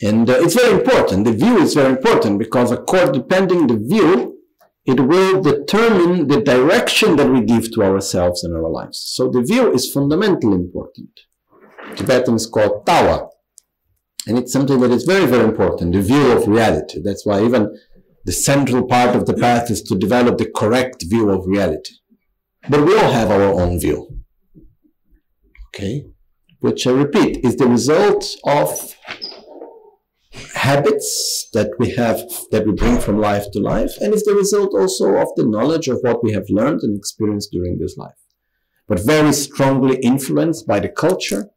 And 0.00 0.30
uh, 0.30 0.38
it's 0.38 0.54
very 0.54 0.78
important. 0.78 1.24
The 1.24 1.32
view 1.32 1.58
is 1.58 1.74
very 1.74 1.90
important 1.90 2.38
because 2.38 2.70
according, 2.70 3.12
depending 3.12 3.66
the 3.66 3.76
view, 3.76 4.38
it 4.86 5.00
will 5.00 5.42
determine 5.42 6.28
the 6.28 6.40
direction 6.40 7.16
that 7.16 7.28
we 7.28 7.42
give 7.42 7.70
to 7.72 7.82
ourselves 7.82 8.42
and 8.44 8.56
our 8.56 8.70
lives. 8.70 8.98
So 8.98 9.28
the 9.28 9.42
view 9.42 9.72
is 9.72 9.92
fundamentally 9.92 10.54
important. 10.54 11.10
Tibetan 11.96 12.36
is 12.36 12.46
called 12.46 12.86
tawa. 12.86 13.28
And 14.26 14.38
it's 14.38 14.52
something 14.52 14.80
that 14.80 14.90
is 14.90 15.04
very, 15.04 15.26
very 15.26 15.44
important, 15.44 15.92
the 15.92 16.02
view 16.02 16.32
of 16.32 16.46
reality. 16.46 17.00
That's 17.02 17.26
why 17.26 17.44
even 17.44 17.76
the 18.24 18.32
central 18.32 18.86
part 18.86 19.16
of 19.16 19.26
the 19.26 19.34
path 19.34 19.70
is 19.70 19.82
to 19.82 19.98
develop 19.98 20.38
the 20.38 20.50
correct 20.54 21.04
view 21.06 21.30
of 21.30 21.46
reality. 21.46 21.94
But 22.68 22.84
we 22.86 22.96
all 22.96 23.10
have 23.10 23.30
our 23.30 23.42
own 23.42 23.80
view. 23.80 24.17
Okay? 25.78 26.06
Which 26.58 26.86
I 26.86 26.90
repeat 26.90 27.44
is 27.44 27.56
the 27.56 27.68
result 27.68 28.26
of 28.44 28.96
habits 30.54 31.48
that 31.52 31.70
we 31.78 31.90
have 31.90 32.20
that 32.50 32.66
we 32.66 32.72
bring 32.72 32.98
from 32.98 33.18
life 33.18 33.44
to 33.52 33.60
life 33.60 33.92
and 34.00 34.12
is 34.12 34.24
the 34.24 34.34
result 34.34 34.74
also 34.74 35.14
of 35.14 35.28
the 35.36 35.46
knowledge 35.46 35.86
of 35.86 35.98
what 36.02 36.22
we 36.24 36.32
have 36.32 36.46
learned 36.48 36.80
and 36.82 36.96
experienced 36.96 37.52
during 37.52 37.78
this 37.78 37.96
life. 37.96 38.20
But 38.88 39.04
very 39.06 39.32
strongly 39.32 39.98
influenced 40.02 40.66
by 40.66 40.80
the 40.80 40.88
culture 40.88 41.50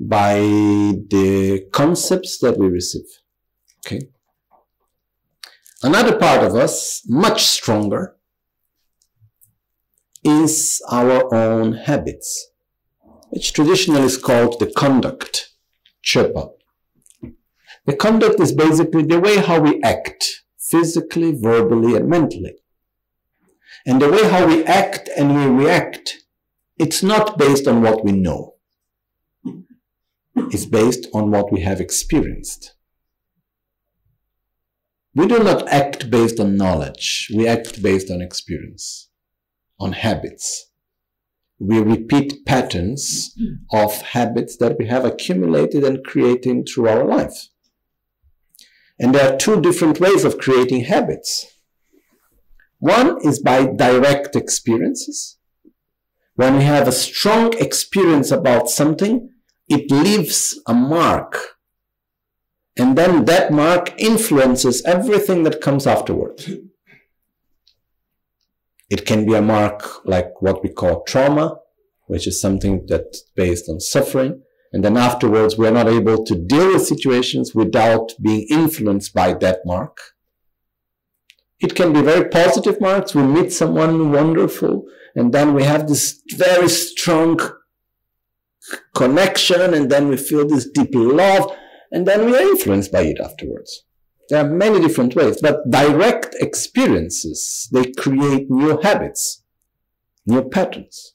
by 0.00 0.34
the 0.34 1.64
concepts 1.72 2.38
that 2.38 2.58
we 2.58 2.66
receive. 2.66 3.06
Okay. 3.86 4.00
Another 5.84 6.18
part 6.18 6.42
of 6.42 6.56
us 6.56 7.02
much 7.08 7.44
stronger 7.44 8.16
is 10.24 10.82
our 10.90 11.32
own 11.32 11.74
habits 11.74 12.51
which 13.32 13.52
traditionally 13.52 14.02
is 14.02 14.16
called 14.16 14.58
the 14.58 14.72
conduct 14.82 15.50
chepa 16.04 16.50
the 17.84 17.96
conduct 17.96 18.40
is 18.40 18.52
basically 18.52 19.02
the 19.02 19.18
way 19.18 19.38
how 19.38 19.60
we 19.60 19.82
act, 19.82 20.44
physically, 20.58 21.32
verbally, 21.32 21.96
and 21.96 22.08
mentally. 22.08 22.54
And 23.84 24.00
the 24.00 24.08
way 24.08 24.28
how 24.28 24.46
we 24.46 24.64
act 24.64 25.10
and 25.16 25.34
we 25.34 25.64
react, 25.64 26.18
it's 26.78 27.02
not 27.02 27.36
based 27.38 27.66
on 27.66 27.82
what 27.82 28.04
we 28.04 28.12
know. 28.12 28.54
It's 30.36 30.66
based 30.66 31.08
on 31.12 31.30
what 31.32 31.52
we 31.52 31.62
have 31.62 31.80
experienced. 31.80 32.74
We 35.14 35.26
do 35.26 35.40
not 35.40 35.68
act 35.68 36.08
based 36.08 36.38
on 36.38 36.56
knowledge. 36.56 37.28
We 37.34 37.48
act 37.48 37.82
based 37.82 38.10
on 38.10 38.22
experience, 38.22 39.10
on 39.78 39.92
habits. 39.92 40.70
We 41.64 41.78
repeat 41.78 42.44
patterns 42.44 43.36
of 43.70 44.02
habits 44.02 44.56
that 44.56 44.78
we 44.78 44.86
have 44.86 45.04
accumulated 45.04 45.84
and 45.84 46.02
created 46.04 46.68
through 46.68 46.88
our 46.88 47.04
life. 47.04 47.48
And 48.98 49.14
there 49.14 49.32
are 49.32 49.36
two 49.36 49.60
different 49.60 50.00
ways 50.00 50.24
of 50.24 50.38
creating 50.38 50.84
habits. 50.84 51.46
One 52.80 53.18
is 53.24 53.38
by 53.38 53.66
direct 53.66 54.34
experiences. 54.34 55.38
When 56.34 56.56
we 56.56 56.64
have 56.64 56.88
a 56.88 56.92
strong 56.92 57.52
experience 57.58 58.32
about 58.32 58.68
something, 58.68 59.30
it 59.68 59.88
leaves 59.88 60.60
a 60.66 60.74
mark. 60.74 61.58
And 62.76 62.98
then 62.98 63.24
that 63.26 63.52
mark 63.52 63.94
influences 64.00 64.82
everything 64.84 65.44
that 65.44 65.60
comes 65.60 65.86
afterward. 65.86 66.71
It 68.94 69.06
can 69.06 69.24
be 69.24 69.34
a 69.34 69.40
mark 69.40 70.04
like 70.04 70.42
what 70.42 70.62
we 70.62 70.68
call 70.68 71.02
trauma, 71.04 71.56
which 72.08 72.26
is 72.26 72.38
something 72.38 72.84
that's 72.86 73.22
based 73.34 73.66
on 73.70 73.80
suffering. 73.80 74.42
And 74.70 74.84
then 74.84 74.98
afterwards, 74.98 75.56
we're 75.56 75.78
not 75.80 75.88
able 75.88 76.22
to 76.26 76.34
deal 76.34 76.74
with 76.74 76.86
situations 76.86 77.54
without 77.54 78.12
being 78.20 78.46
influenced 78.50 79.14
by 79.14 79.32
that 79.44 79.60
mark. 79.64 79.96
It 81.58 81.74
can 81.74 81.94
be 81.94 82.02
very 82.02 82.28
positive 82.28 82.82
marks. 82.82 83.14
We 83.14 83.22
meet 83.22 83.50
someone 83.50 84.12
wonderful, 84.12 84.84
and 85.16 85.32
then 85.32 85.54
we 85.54 85.62
have 85.62 85.88
this 85.88 86.20
very 86.34 86.68
strong 86.68 87.40
connection, 88.94 89.72
and 89.72 89.90
then 89.90 90.08
we 90.08 90.18
feel 90.18 90.46
this 90.46 90.68
deep 90.68 90.90
love, 90.92 91.50
and 91.90 92.06
then 92.06 92.26
we 92.26 92.36
are 92.36 92.42
influenced 92.42 92.92
by 92.92 93.04
it 93.04 93.20
afterwards. 93.20 93.86
There 94.32 94.42
are 94.42 94.48
many 94.48 94.80
different 94.80 95.14
ways, 95.14 95.42
but 95.42 95.70
direct 95.70 96.34
experiences, 96.40 97.68
they 97.70 97.92
create 97.92 98.50
new 98.50 98.80
habits, 98.80 99.42
new 100.24 100.48
patterns. 100.48 101.12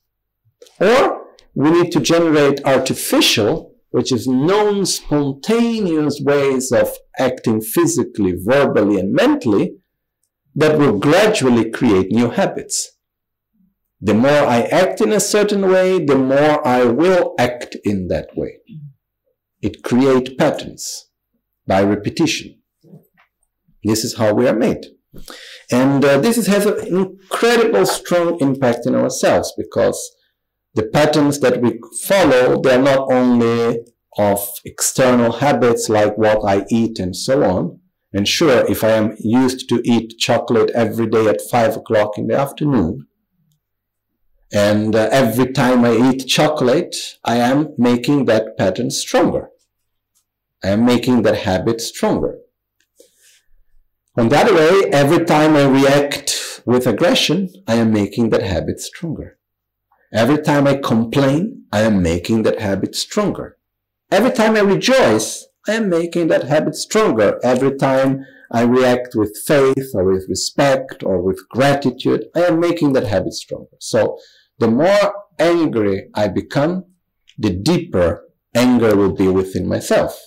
Or 0.79 1.25
we 1.55 1.71
need 1.71 1.91
to 1.93 1.99
generate 1.99 2.63
artificial, 2.63 3.73
which 3.89 4.11
is 4.11 4.27
known 4.27 4.85
spontaneous 4.85 6.21
ways 6.21 6.71
of 6.71 6.95
acting 7.17 7.59
physically, 7.59 8.35
verbally, 8.37 8.99
and 8.99 9.13
mentally 9.13 9.77
that 10.53 10.77
will 10.77 10.99
gradually 10.99 11.71
create 11.71 12.11
new 12.11 12.29
habits. 12.29 12.91
The 13.99 14.13
more 14.13 14.43
I 14.45 14.61
act 14.61 15.01
in 15.01 15.11
a 15.11 15.19
certain 15.19 15.63
way, 15.71 16.05
the 16.05 16.19
more 16.19 16.67
I 16.67 16.83
will 16.83 17.33
act 17.39 17.77
in 17.83 18.09
that 18.09 18.37
way. 18.37 18.59
It 19.63 19.81
creates 19.81 20.35
patterns 20.35 21.09
by 21.65 21.81
repetition. 21.81 22.56
This 23.87 24.03
is 24.03 24.17
how 24.17 24.33
we 24.33 24.47
are 24.47 24.55
made. 24.55 24.85
And 25.71 26.03
uh, 26.03 26.17
this 26.19 26.37
is, 26.37 26.47
has 26.47 26.65
an 26.65 26.79
incredible 26.85 27.85
strong 27.85 28.39
impact 28.39 28.85
in 28.85 28.95
ourselves 28.95 29.53
because 29.57 29.97
the 30.75 30.87
patterns 30.87 31.39
that 31.39 31.61
we 31.61 31.79
follow, 32.03 32.61
they're 32.61 32.81
not 32.81 33.11
only 33.11 33.79
of 34.17 34.39
external 34.65 35.31
habits 35.31 35.89
like 35.89 36.17
what 36.17 36.39
I 36.45 36.65
eat 36.69 36.99
and 36.99 37.15
so 37.15 37.43
on, 37.43 37.79
and 38.13 38.27
sure, 38.27 38.65
if 38.69 38.83
I 38.83 38.91
am 38.91 39.15
used 39.19 39.69
to 39.69 39.81
eat 39.83 40.17
chocolate 40.17 40.71
every 40.73 41.07
day 41.07 41.27
at 41.27 41.41
five 41.41 41.75
o'clock 41.77 42.17
in 42.17 42.27
the 42.27 42.35
afternoon, 42.35 43.07
and 44.53 44.95
uh, 44.95 45.09
every 45.11 45.51
time 45.51 45.83
I 45.83 45.93
eat 46.09 46.27
chocolate, 46.27 46.95
I 47.23 47.37
am 47.37 47.73
making 47.77 48.25
that 48.25 48.57
pattern 48.57 48.91
stronger. 48.91 49.49
I 50.63 50.69
am 50.69 50.85
making 50.85 51.23
that 51.23 51.39
habit 51.39 51.81
stronger. 51.81 52.37
On 54.17 54.29
the 54.29 54.35
other 54.35 54.55
way, 54.55 54.89
every 54.91 55.25
time 55.25 55.55
I 55.55 55.67
react 55.67 56.63
with 56.65 56.87
aggression, 56.87 57.49
I 57.67 57.75
am 57.75 57.93
making 57.93 58.31
that 58.31 58.41
habit 58.41 58.79
stronger. 58.79 59.37
Every 60.11 60.41
time 60.41 60.65
I 60.65 60.77
complain, 60.77 61.65
I 61.71 61.81
am 61.81 62.01
making 62.01 62.41
that 62.43 62.59
habit 62.59 62.95
stronger. 62.95 63.57
Every 64.11 64.31
time 64.31 64.55
I 64.55 64.61
rejoice, 64.61 65.45
I 65.67 65.73
am 65.73 65.89
making 65.89 66.29
that 66.29 66.45
habit 66.45 66.75
stronger 66.75 67.39
every 67.43 67.77
time 67.77 68.25
I 68.51 68.63
react 68.63 69.13
with 69.13 69.37
faith 69.45 69.91
or 69.93 70.05
with 70.11 70.25
respect 70.27 71.03
or 71.03 71.21
with 71.21 71.47
gratitude. 71.49 72.25
I 72.33 72.45
am 72.45 72.59
making 72.59 72.93
that 72.93 73.05
habit 73.05 73.33
stronger. 73.33 73.77
So 73.79 74.17
the 74.57 74.67
more 74.67 75.13
angry 75.37 76.09
I 76.15 76.29
become, 76.29 76.85
the 77.37 77.51
deeper 77.51 78.23
anger 78.55 78.95
will 78.95 79.13
be 79.13 79.27
within 79.27 79.67
myself. 79.67 80.19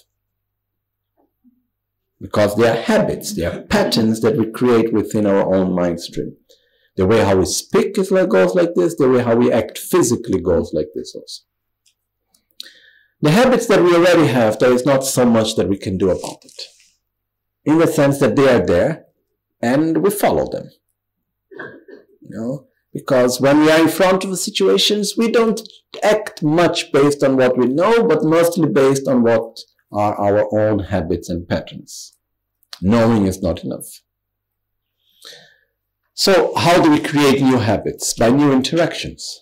Because 2.20 2.54
they 2.56 2.68
are 2.68 2.82
habits, 2.82 3.34
they 3.34 3.44
are 3.44 3.62
patterns 3.62 4.20
that 4.20 4.36
we 4.36 4.50
create 4.50 4.92
within 4.92 5.26
our 5.26 5.54
own 5.54 5.74
mind 5.74 6.00
stream. 6.00 6.36
The 6.96 7.06
way 7.06 7.24
how 7.24 7.36
we 7.36 7.46
speak 7.46 7.96
is 7.96 8.10
like 8.10 8.28
goes 8.28 8.54
like 8.54 8.74
this, 8.74 8.96
the 8.96 9.08
way 9.08 9.22
how 9.22 9.36
we 9.36 9.50
act 9.50 9.78
physically 9.78 10.40
goes 10.40 10.72
like 10.74 10.88
this 10.94 11.14
also. 11.14 11.44
The 13.22 13.30
habits 13.30 13.66
that 13.66 13.82
we 13.82 13.94
already 13.94 14.26
have, 14.26 14.58
there 14.58 14.72
is 14.72 14.84
not 14.84 15.04
so 15.04 15.24
much 15.24 15.56
that 15.56 15.68
we 15.68 15.78
can 15.78 15.96
do 15.96 16.10
about 16.10 16.44
it. 16.44 16.62
In 17.64 17.78
the 17.78 17.86
sense 17.86 18.18
that 18.20 18.36
they 18.36 18.48
are 18.48 18.64
there 18.64 19.04
and 19.62 20.02
we 20.02 20.10
follow 20.10 20.50
them. 20.50 20.70
You 21.50 22.28
know, 22.30 22.66
because 22.92 23.40
when 23.40 23.60
we 23.60 23.70
are 23.70 23.80
in 23.80 23.88
front 23.88 24.24
of 24.24 24.38
situations, 24.38 25.14
we 25.16 25.30
don't 25.30 25.60
act 26.02 26.42
much 26.42 26.92
based 26.92 27.22
on 27.22 27.36
what 27.36 27.56
we 27.56 27.66
know, 27.66 28.06
but 28.06 28.24
mostly 28.24 28.68
based 28.68 29.06
on 29.06 29.22
what 29.22 29.58
are 29.92 30.14
our 30.14 30.48
own 30.58 30.80
habits 30.80 31.28
and 31.28 31.48
patterns. 31.48 32.16
Knowing 32.80 33.26
is 33.26 33.42
not 33.42 33.64
enough. 33.64 34.02
So, 36.14 36.54
how 36.56 36.82
do 36.82 36.90
we 36.90 37.00
create 37.00 37.40
new 37.42 37.58
habits? 37.58 38.14
By 38.14 38.30
new 38.30 38.52
interactions. 38.52 39.40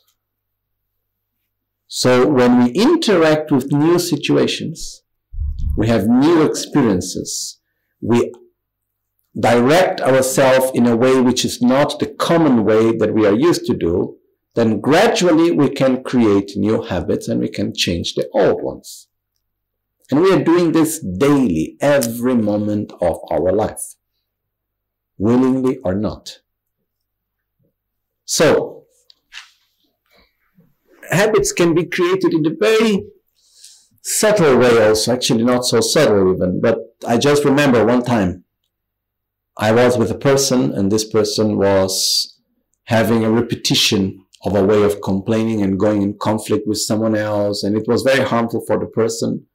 So 1.91 2.29
when 2.29 2.63
we 2.63 2.71
interact 2.73 3.51
with 3.51 3.73
new 3.73 3.99
situations, 3.99 5.03
we 5.77 5.89
have 5.89 6.07
new 6.07 6.43
experiences, 6.43 7.59
we 8.03 8.31
direct 9.41 10.03
ourselves 10.03 10.71
in 10.75 10.87
a 10.87 10.97
way 10.97 11.19
which 11.21 11.47
is 11.47 11.63
not 11.63 11.99
the 11.99 12.07
common 12.07 12.65
way 12.65 12.95
that 12.99 13.15
we 13.15 13.27
are 13.27 13.35
used 13.35 13.65
to 13.67 13.75
do, 13.75 14.17
then 14.55 14.81
gradually 14.81 15.51
we 15.51 15.71
can 15.71 16.03
create 16.03 16.53
new 16.57 16.83
habits 16.83 17.27
and 17.27 17.41
we 17.41 17.49
can 17.49 17.73
change 17.75 18.15
the 18.15 18.29
old 18.35 18.63
ones. 18.63 19.08
And 20.11 20.21
we 20.21 20.33
are 20.33 20.43
doing 20.43 20.73
this 20.73 21.01
daily, 21.01 21.77
every 21.81 22.35
moment 22.35 22.93
of 23.01 23.19
our 23.31 23.53
life, 23.53 23.95
willingly 25.19 25.79
or 25.85 25.95
not. 25.95 26.41
So, 28.25 28.85
habits 31.11 31.53
can 31.53 31.75
be 31.75 31.85
created 31.85 32.33
in 32.33 32.47
a 32.47 32.55
very 32.59 33.07
subtle 34.03 34.57
way 34.59 34.87
also, 34.87 35.13
actually 35.13 35.45
not 35.45 35.65
so 35.67 35.81
subtle 35.81 36.35
even, 36.35 36.61
but 36.61 36.79
I 37.07 37.19
just 37.19 37.45
remember 37.45 37.85
one 37.85 38.03
time 38.03 38.45
I 39.59 39.73
was 39.73 39.99
with 39.99 40.11
a 40.11 40.19
person 40.19 40.73
and 40.73 40.91
this 40.91 41.05
person 41.05 41.59
was 41.59 42.39
having 42.85 43.25
a 43.25 43.31
repetition 43.31 44.25
of 44.45 44.55
a 44.55 44.65
way 44.65 44.83
of 44.83 45.03
complaining 45.03 45.63
and 45.63 45.79
going 45.79 46.01
in 46.01 46.17
conflict 46.17 46.67
with 46.67 46.79
someone 46.79 47.17
else 47.17 47.63
and 47.63 47.77
it 47.77 47.87
was 47.87 48.03
very 48.03 48.25
harmful 48.25 48.65
for 48.67 48.79
the 48.79 48.87
person 48.87 49.47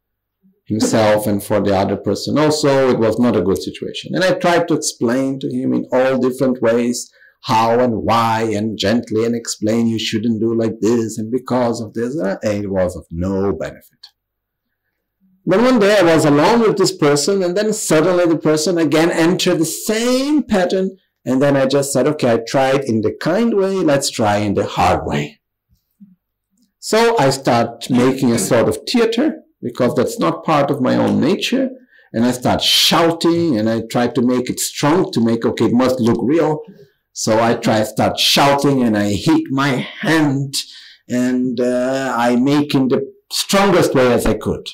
himself 0.65 1.27
and 1.27 1.43
for 1.43 1.59
the 1.59 1.75
other 1.75 1.97
person 1.97 2.37
also 2.37 2.89
it 2.89 2.99
was 2.99 3.19
not 3.19 3.35
a 3.35 3.41
good 3.41 3.61
situation 3.61 4.15
and 4.15 4.23
i 4.23 4.33
tried 4.33 4.67
to 4.67 4.73
explain 4.73 5.39
to 5.39 5.49
him 5.49 5.73
in 5.73 5.85
all 5.91 6.17
different 6.17 6.61
ways 6.61 7.11
how 7.43 7.79
and 7.79 8.03
why 8.03 8.41
and 8.53 8.77
gently 8.77 9.25
and 9.25 9.35
explain 9.35 9.87
you 9.87 9.99
shouldn't 9.99 10.39
do 10.39 10.57
like 10.57 10.79
this 10.79 11.17
and 11.17 11.31
because 11.31 11.81
of 11.81 11.93
this. 11.93 12.15
And 12.15 12.39
it 12.43 12.69
was 12.69 12.95
of 12.95 13.05
no 13.11 13.51
benefit. 13.51 14.07
Then 15.45 15.63
one 15.63 15.79
day 15.79 15.99
I 15.99 16.03
was 16.03 16.23
alone 16.23 16.61
with 16.61 16.77
this 16.77 16.95
person 16.95 17.43
and 17.43 17.55
then 17.55 17.73
suddenly 17.73 18.25
the 18.25 18.37
person 18.37 18.77
again 18.77 19.11
entered 19.11 19.59
the 19.59 19.65
same 19.65 20.43
pattern. 20.43 20.91
And 21.25 21.41
then 21.41 21.57
I 21.57 21.65
just 21.65 21.91
said, 21.91 22.07
okay, 22.07 22.33
I 22.33 22.37
tried 22.47 22.85
in 22.85 23.01
the 23.01 23.13
kind 23.19 23.53
way. 23.53 23.75
Let's 23.75 24.09
try 24.09 24.37
in 24.37 24.53
the 24.53 24.65
hard 24.65 25.05
way. 25.05 25.41
So 26.79 27.17
I 27.17 27.29
start 27.29 27.89
making 27.89 28.31
a 28.31 28.39
sort 28.39 28.69
of 28.69 28.77
theater 28.89 29.41
because 29.63 29.95
that's 29.95 30.19
not 30.19 30.43
part 30.43 30.69
of 30.69 30.81
my 30.81 30.95
own 30.95 31.19
nature. 31.19 31.69
And 32.11 32.25
I 32.25 32.31
start 32.31 32.61
shouting 32.61 33.57
and 33.57 33.69
I 33.69 33.81
try 33.89 34.07
to 34.07 34.21
make 34.21 34.49
it 34.49 34.59
strong 34.59 35.11
to 35.13 35.21
make, 35.21 35.45
okay, 35.45 35.65
it 35.65 35.73
must 35.73 35.99
look 35.99 36.19
real. 36.21 36.61
So 37.13 37.41
I 37.41 37.55
try 37.55 37.83
start 37.83 38.19
shouting 38.19 38.83
and 38.83 38.97
I 38.97 39.13
hit 39.13 39.43
my 39.49 39.87
hand 40.01 40.53
and 41.07 41.59
uh, 41.59 42.13
I 42.15 42.35
make 42.35 42.75
in 42.75 42.89
the 42.89 43.11
strongest 43.31 43.95
way 43.95 44.11
as 44.13 44.25
I 44.25 44.35
could. 44.35 44.67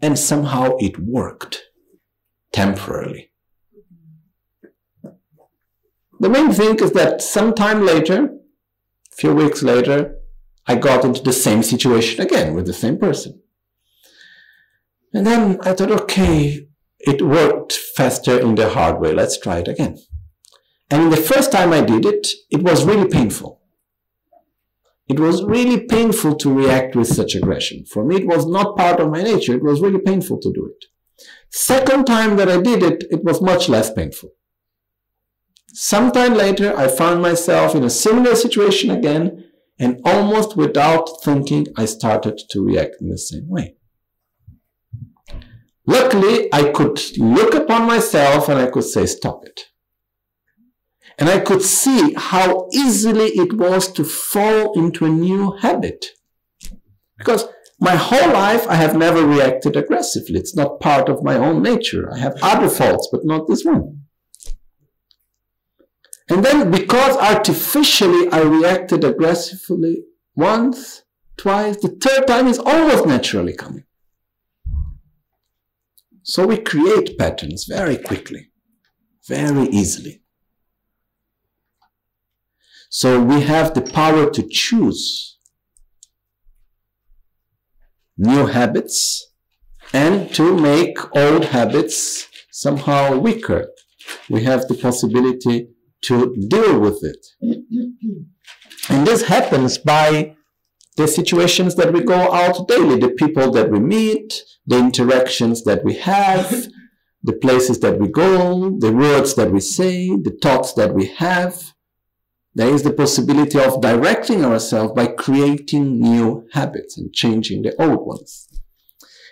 And 0.00 0.18
somehow 0.18 0.76
it 0.78 0.98
worked 0.98 1.62
temporarily. 2.52 3.30
The 6.18 6.28
main 6.28 6.52
thing 6.52 6.78
is 6.78 6.92
that 6.92 7.20
sometime 7.20 7.84
later, 7.84 8.24
a 8.24 9.16
few 9.16 9.34
weeks 9.34 9.62
later, 9.62 10.16
I 10.66 10.76
got 10.76 11.04
into 11.04 11.22
the 11.22 11.32
same 11.32 11.62
situation 11.62 12.20
again 12.20 12.54
with 12.54 12.66
the 12.66 12.72
same 12.72 12.98
person. 12.98 13.41
And 15.12 15.26
then 15.26 15.58
I 15.62 15.74
thought, 15.74 15.90
okay, 15.90 16.66
it 17.00 17.22
worked 17.22 17.72
faster 17.72 18.38
in 18.38 18.54
the 18.54 18.70
hard 18.70 19.00
way. 19.00 19.12
Let's 19.12 19.38
try 19.38 19.58
it 19.58 19.68
again. 19.68 19.98
And 20.90 21.12
the 21.12 21.16
first 21.16 21.52
time 21.52 21.72
I 21.72 21.80
did 21.80 22.04
it, 22.04 22.28
it 22.50 22.62
was 22.62 22.84
really 22.84 23.08
painful. 23.08 23.60
It 25.08 25.18
was 25.18 25.42
really 25.42 25.80
painful 25.80 26.36
to 26.36 26.52
react 26.52 26.94
with 26.96 27.08
such 27.08 27.34
aggression. 27.34 27.84
For 27.84 28.04
me, 28.04 28.16
it 28.16 28.26
was 28.26 28.46
not 28.46 28.76
part 28.76 29.00
of 29.00 29.10
my 29.10 29.22
nature. 29.22 29.54
It 29.54 29.62
was 29.62 29.80
really 29.80 29.98
painful 29.98 30.38
to 30.40 30.52
do 30.52 30.66
it. 30.66 30.84
Second 31.50 32.06
time 32.06 32.36
that 32.36 32.48
I 32.48 32.60
did 32.60 32.82
it, 32.82 33.04
it 33.10 33.24
was 33.24 33.42
much 33.42 33.68
less 33.68 33.92
painful. 33.92 34.30
Sometime 35.74 36.34
later, 36.34 36.76
I 36.76 36.88
found 36.88 37.20
myself 37.20 37.74
in 37.74 37.82
a 37.82 37.90
similar 37.90 38.34
situation 38.36 38.90
again, 38.90 39.44
and 39.78 40.00
almost 40.04 40.56
without 40.56 41.08
thinking, 41.22 41.66
I 41.76 41.86
started 41.86 42.40
to 42.50 42.64
react 42.64 42.96
in 43.00 43.08
the 43.08 43.18
same 43.18 43.48
way. 43.48 43.76
Luckily, 45.86 46.48
I 46.52 46.70
could 46.70 47.00
look 47.18 47.54
upon 47.54 47.86
myself 47.86 48.48
and 48.48 48.58
I 48.58 48.66
could 48.66 48.84
say, 48.84 49.06
stop 49.06 49.44
it. 49.44 49.62
And 51.18 51.28
I 51.28 51.40
could 51.40 51.62
see 51.62 52.14
how 52.14 52.68
easily 52.72 53.26
it 53.26 53.52
was 53.52 53.90
to 53.92 54.04
fall 54.04 54.72
into 54.74 55.04
a 55.04 55.10
new 55.10 55.52
habit. 55.52 56.06
Because 57.18 57.46
My 57.82 57.96
whole 57.96 58.32
life, 58.32 58.64
I 58.68 58.76
have 58.76 58.96
never 58.96 59.26
reacted 59.26 59.74
aggressively. 59.74 60.38
It's 60.38 60.54
not 60.54 60.78
part 60.78 61.08
of 61.08 61.24
my 61.24 61.34
own 61.34 61.64
nature. 61.64 62.08
I 62.14 62.18
have 62.18 62.36
other 62.40 62.68
faults, 62.68 63.08
but 63.10 63.24
not 63.24 63.48
this 63.48 63.64
one. 63.64 64.02
And 66.28 66.44
then, 66.44 66.70
because 66.70 67.16
artificially 67.16 68.28
I 68.30 68.42
reacted 68.42 69.02
aggressively 69.02 70.04
once, 70.36 71.02
twice, 71.36 71.78
the 71.78 71.88
third 71.88 72.28
time 72.28 72.46
is 72.46 72.60
almost 72.60 73.04
naturally 73.04 73.56
coming. 73.56 73.82
So 76.22 76.46
we 76.46 76.58
create 76.58 77.18
patterns 77.18 77.64
very 77.64 77.96
quickly, 77.96 78.50
very 79.26 79.68
easily. 79.68 80.22
So 82.90 83.20
we 83.20 83.40
have 83.40 83.74
the 83.74 83.80
power 83.80 84.30
to 84.30 84.48
choose 84.48 85.38
new 88.16 88.46
habits 88.46 89.32
and 89.92 90.32
to 90.34 90.56
make 90.56 90.96
old 91.16 91.46
habits 91.46 92.28
somehow 92.50 93.16
weaker. 93.16 93.68
We 94.28 94.44
have 94.44 94.68
the 94.68 94.74
possibility 94.74 95.68
to 96.02 96.36
deal 96.48 96.78
with 96.78 97.02
it. 97.02 97.26
And 98.88 99.06
this 99.06 99.22
happens 99.22 99.78
by 99.78 100.36
the 100.96 101.08
situations 101.08 101.74
that 101.76 101.92
we 101.92 102.02
go 102.02 102.32
out 102.32 102.68
daily, 102.68 102.98
the 102.98 103.10
people 103.10 103.50
that 103.52 103.70
we 103.70 103.80
meet, 103.80 104.42
the 104.66 104.78
interactions 104.78 105.64
that 105.64 105.84
we 105.84 105.94
have, 105.94 106.68
the 107.22 107.32
places 107.32 107.80
that 107.80 107.98
we 107.98 108.08
go, 108.08 108.76
the 108.78 108.92
words 108.92 109.34
that 109.34 109.50
we 109.50 109.60
say, 109.60 110.08
the 110.08 110.36
thoughts 110.42 110.72
that 110.74 110.94
we 110.94 111.06
have. 111.06 111.72
There 112.54 112.74
is 112.74 112.82
the 112.82 112.92
possibility 112.92 113.58
of 113.58 113.80
directing 113.80 114.44
ourselves 114.44 114.92
by 114.92 115.06
creating 115.06 115.98
new 115.98 116.46
habits 116.52 116.98
and 116.98 117.12
changing 117.12 117.62
the 117.62 117.74
old 117.82 118.06
ones. 118.06 118.48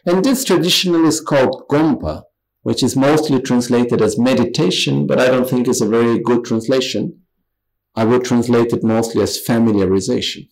And 0.07 0.25
this 0.25 0.45
traditionally 0.45 1.09
is 1.09 1.21
called 1.21 1.65
Gompa, 1.71 2.23
which 2.63 2.83
is 2.83 2.97
mostly 2.97 3.41
translated 3.43 4.01
as 4.01 4.19
meditation, 4.19 5.07
but 5.07 5.21
I 5.21 5.27
don't 5.27 5.49
think 5.49 5.69
it's 5.69 5.83
a 5.83 5.89
very 5.89 6.19
good 6.19 6.45
translation. 6.45 7.21
I 7.95 8.05
would 8.05 8.25
translate 8.25 8.73
it 8.73 8.83
mostly 8.83 9.23
as 9.23 9.39
familiarization. 9.39 10.49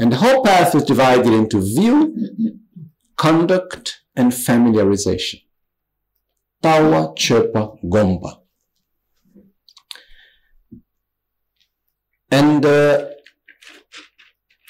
And 0.00 0.10
the 0.12 0.16
whole 0.16 0.42
path 0.42 0.74
is 0.74 0.84
divided 0.84 1.30
into 1.30 1.60
view, 1.60 2.16
conduct, 3.18 4.00
and 4.16 4.32
familiarization. 4.32 5.42
Tawa 6.62 7.14
Chepa 7.14 7.78
Gomba. 7.84 8.40
And 12.30 12.64
uh, 12.64 13.08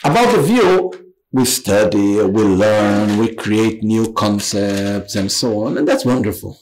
about 0.02 0.34
the 0.34 0.42
view, 0.42 1.14
we 1.30 1.44
study, 1.44 2.20
we 2.22 2.42
learn, 2.42 3.18
we 3.18 3.32
create 3.36 3.84
new 3.84 4.12
concepts 4.12 5.14
and 5.14 5.30
so 5.30 5.62
on. 5.62 5.78
And 5.78 5.86
that's 5.86 6.04
wonderful. 6.04 6.58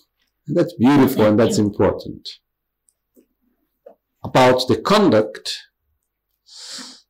And 0.46 0.54
that's 0.54 0.74
beautiful 0.74 1.24
and 1.24 1.40
that's 1.40 1.56
important. 1.56 2.28
About 4.22 4.68
the 4.68 4.76
conduct, 4.76 5.56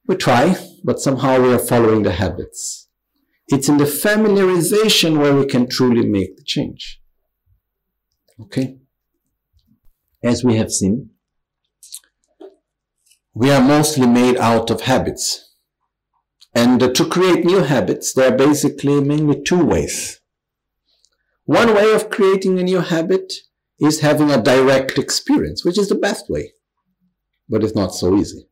we 0.09 0.17
try, 0.17 0.57
but 0.83 0.99
somehow 0.99 1.41
we 1.41 1.53
are 1.53 1.59
following 1.59 2.03
the 2.03 2.13
habits. 2.13 2.89
It's 3.49 3.69
in 3.69 3.77
the 3.77 3.85
familiarization 3.85 5.19
where 5.19 5.35
we 5.35 5.47
can 5.47 5.69
truly 5.69 6.07
make 6.07 6.37
the 6.37 6.45
change. 6.45 7.01
Okay? 8.41 8.79
As 10.25 10.43
we 10.43 10.57
have 10.57 10.73
seen, 10.73 11.11
we 13.35 13.51
are 13.51 13.61
mostly 13.61 14.07
made 14.07 14.39
out 14.39 14.71
of 14.71 14.83
habits. 14.83 15.55
And 16.55 16.83
uh, 16.83 16.93
to 16.95 17.05
create 17.05 17.45
new 17.45 17.63
habits, 17.63 18.15
there 18.15 18.33
are 18.33 18.37
basically 18.37 19.01
mainly 19.01 19.43
two 19.43 19.65
ways. 19.65 20.21
One 21.45 21.75
way 21.75 21.93
of 21.93 22.11
creating 22.11 22.59
a 22.59 22.63
new 22.63 22.81
habit 22.81 23.33
is 23.79 24.01
having 24.01 24.31
a 24.31 24.43
direct 24.43 24.99
experience, 24.99 25.65
which 25.65 25.79
is 25.79 25.89
the 25.89 25.95
best 25.95 26.29
way, 26.29 26.53
but 27.49 27.63
it's 27.63 27.77
not 27.77 27.95
so 27.95 28.17
easy. 28.17 28.48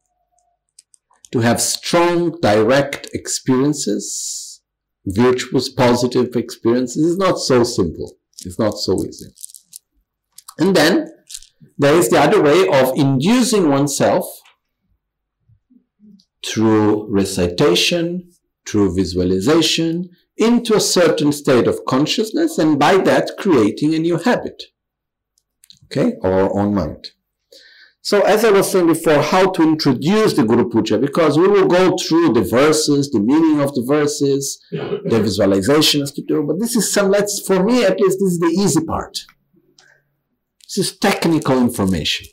To 1.37 1.43
have 1.43 1.61
strong, 1.61 2.41
direct 2.41 3.11
experiences, 3.13 4.63
virtuous, 5.05 5.69
positive 5.69 6.35
experiences 6.35 7.05
is 7.05 7.19
not 7.19 7.39
so 7.39 7.63
simple. 7.63 8.17
It's 8.43 8.59
not 8.59 8.79
so 8.79 9.05
easy. 9.05 9.27
And 10.59 10.75
then 10.75 11.13
there 11.77 11.95
is 11.95 12.09
the 12.09 12.21
other 12.21 12.41
way 12.41 12.67
of 12.67 12.97
inducing 12.97 13.69
oneself 13.69 14.25
through 16.43 17.07
recitation, 17.15 18.31
through 18.67 18.97
visualization, 18.97 20.09
into 20.39 20.75
a 20.75 20.81
certain 20.81 21.33
state 21.33 21.67
of 21.67 21.85
consciousness, 21.87 22.57
and 22.57 22.79
by 22.79 22.97
that 22.97 23.33
creating 23.39 23.95
a 23.95 23.99
new 23.99 24.17
habit. 24.17 24.63
Okay, 25.85 26.15
or 26.23 26.59
own 26.59 26.75
mind. 26.75 27.09
So 28.07 28.21
as 28.21 28.45
I 28.45 28.53
was 28.53 28.71
saying 28.71 28.87
before, 28.87 29.21
how 29.21 29.51
to 29.51 29.63
introduce 29.65 30.35
the 30.35 30.45
Guru 30.45 30.71
Puja, 30.71 30.97
because 30.97 31.37
we 31.37 31.49
will 31.49 31.67
go 31.67 31.97
through 31.97 32.35
the 32.35 32.43
verses, 32.43 33.11
the 33.11 33.19
meaning 33.19 33.61
of 33.61 33.75
the 33.75 33.83
verses, 33.83 34.65
the 34.71 35.19
visualizations 35.29 36.15
to 36.15 36.23
do, 36.23 36.45
but 36.47 36.61
this 36.61 36.77
is 36.77 36.93
some, 36.95 37.11
let's, 37.11 37.45
for 37.45 37.65
me 37.65 37.83
at 37.85 37.99
least, 37.99 38.21
this 38.21 38.35
is 38.35 38.39
the 38.39 38.55
easy 38.63 38.85
part. 38.85 39.19
This 40.63 40.79
is 40.79 40.97
technical 40.97 41.59
information 41.59 42.29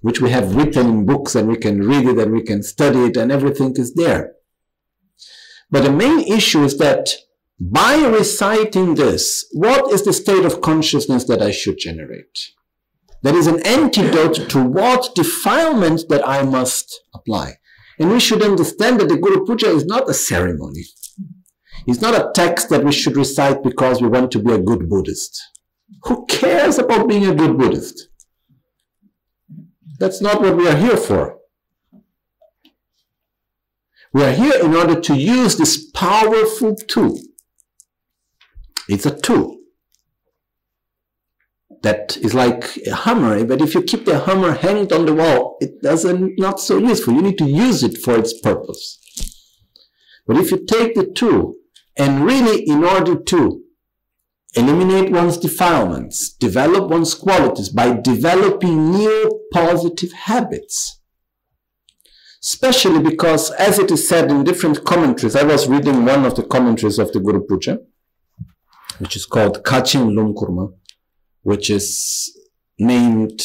which 0.00 0.20
we 0.20 0.30
have 0.30 0.56
written 0.56 0.88
in 0.88 1.06
books 1.06 1.36
and 1.36 1.46
we 1.46 1.58
can 1.58 1.86
read 1.86 2.08
it 2.08 2.18
and 2.18 2.32
we 2.32 2.42
can 2.42 2.64
study 2.64 3.04
it 3.04 3.16
and 3.16 3.30
everything 3.30 3.76
is 3.76 3.94
there. 3.94 4.32
But 5.70 5.84
the 5.84 5.92
main 5.92 6.22
issue 6.22 6.64
is 6.64 6.76
that 6.78 7.10
by 7.60 8.04
reciting 8.04 8.96
this, 8.96 9.46
what 9.52 9.92
is 9.92 10.02
the 10.04 10.12
state 10.12 10.44
of 10.44 10.60
consciousness 10.60 11.22
that 11.26 11.40
I 11.40 11.52
should 11.52 11.78
generate? 11.78 12.36
That 13.22 13.34
is 13.34 13.46
an 13.46 13.64
antidote 13.66 14.48
to 14.50 14.62
what 14.62 15.14
defilement 15.14 16.02
that 16.08 16.26
I 16.26 16.42
must 16.42 17.00
apply. 17.14 17.54
And 17.98 18.10
we 18.10 18.20
should 18.20 18.42
understand 18.42 19.00
that 19.00 19.08
the 19.08 19.16
Guru 19.16 19.44
Puja 19.44 19.68
is 19.70 19.84
not 19.84 20.08
a 20.08 20.14
ceremony. 20.14 20.84
It's 21.86 22.00
not 22.00 22.14
a 22.14 22.30
text 22.32 22.68
that 22.68 22.84
we 22.84 22.92
should 22.92 23.16
recite 23.16 23.62
because 23.62 24.00
we 24.00 24.08
want 24.08 24.30
to 24.32 24.38
be 24.38 24.52
a 24.52 24.58
good 24.58 24.88
Buddhist. 24.88 25.42
Who 26.04 26.26
cares 26.26 26.78
about 26.78 27.08
being 27.08 27.26
a 27.26 27.34
good 27.34 27.58
Buddhist? 27.58 28.08
That's 29.98 30.20
not 30.20 30.40
what 30.40 30.56
we 30.56 30.68
are 30.68 30.76
here 30.76 30.96
for. 30.96 31.38
We 34.12 34.22
are 34.22 34.32
here 34.32 34.60
in 34.62 34.74
order 34.74 35.00
to 35.00 35.16
use 35.16 35.56
this 35.56 35.90
powerful 35.90 36.76
tool. 36.76 37.18
It's 38.88 39.06
a 39.06 39.18
tool 39.18 39.57
that 41.82 42.16
is 42.18 42.34
like 42.34 42.76
a 42.86 42.94
hammer, 42.94 43.44
but 43.44 43.60
if 43.60 43.74
you 43.74 43.82
keep 43.82 44.04
the 44.04 44.20
hammer 44.20 44.52
hanged 44.52 44.92
on 44.92 45.06
the 45.06 45.14
wall, 45.14 45.56
it 45.60 45.80
doesn't 45.82 46.38
not 46.38 46.60
so 46.60 46.78
useful. 46.78 47.14
You 47.14 47.22
need 47.22 47.38
to 47.38 47.44
use 47.44 47.82
it 47.82 47.98
for 47.98 48.18
its 48.18 48.38
purpose. 48.40 48.98
But 50.26 50.36
if 50.36 50.50
you 50.50 50.64
take 50.64 50.94
the 50.94 51.06
tool 51.06 51.54
and 51.96 52.24
really 52.24 52.62
in 52.62 52.84
order 52.84 53.16
to 53.16 53.62
eliminate 54.54 55.12
one's 55.12 55.36
defilements, 55.36 56.32
develop 56.32 56.90
one's 56.90 57.14
qualities 57.14 57.68
by 57.68 57.92
developing 57.92 58.90
new 58.90 59.46
positive 59.52 60.12
habits. 60.12 61.00
Especially 62.42 63.00
because, 63.02 63.50
as 63.52 63.78
it 63.78 63.90
is 63.90 64.08
said 64.08 64.30
in 64.30 64.44
different 64.44 64.84
commentaries, 64.84 65.34
I 65.34 65.42
was 65.42 65.68
reading 65.68 66.04
one 66.04 66.24
of 66.24 66.36
the 66.36 66.44
commentaries 66.44 66.98
of 66.98 67.12
the 67.12 67.20
Guru 67.20 67.44
Puja, 67.44 67.78
which 68.98 69.16
is 69.16 69.26
called 69.26 69.64
Kachin 69.64 70.12
Lumkurma, 70.12 70.72
which 71.42 71.70
is 71.70 72.36
named 72.78 73.40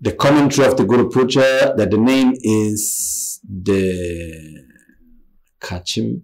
the 0.00 0.12
commentary 0.12 0.66
of 0.66 0.76
the 0.76 0.84
Guru 0.84 1.10
Puja, 1.10 1.74
that 1.76 1.90
the 1.90 1.98
name 1.98 2.32
is 2.42 3.40
the 3.44 4.64
Kachim 5.60 6.22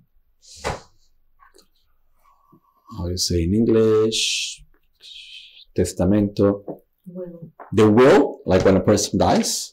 how 2.96 3.08
you 3.08 3.18
say 3.18 3.44
in 3.44 3.54
English, 3.54 4.62
testamento. 5.74 6.64
Will. 7.06 7.52
The 7.72 7.90
will, 7.90 8.40
like 8.46 8.64
when 8.64 8.76
a 8.76 8.80
person 8.80 9.18
dies, 9.18 9.72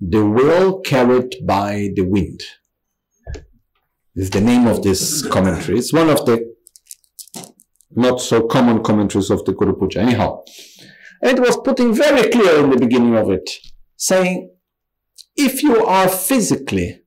the 0.00 0.24
will 0.24 0.80
carried 0.80 1.34
by 1.46 1.90
the 1.94 2.02
wind 2.02 2.42
is 4.14 4.30
the 4.30 4.40
name 4.40 4.66
of 4.66 4.82
this 4.82 5.26
commentary. 5.26 5.78
It's 5.78 5.92
one 5.92 6.10
of 6.10 6.24
the 6.26 6.55
not 7.96 8.20
so 8.20 8.46
common 8.46 8.82
commentaries 8.82 9.30
of 9.30 9.44
the 9.44 9.52
Guru 9.52 9.74
Puja. 9.74 10.00
Anyhow, 10.00 10.42
it 11.22 11.40
was 11.40 11.56
putting 11.56 11.94
very 11.94 12.30
clear 12.30 12.62
in 12.62 12.70
the 12.70 12.76
beginning 12.76 13.16
of 13.16 13.30
it, 13.30 13.50
saying, 13.96 14.50
if 15.34 15.62
you 15.62 15.84
are 15.84 16.08
physically, 16.08 17.02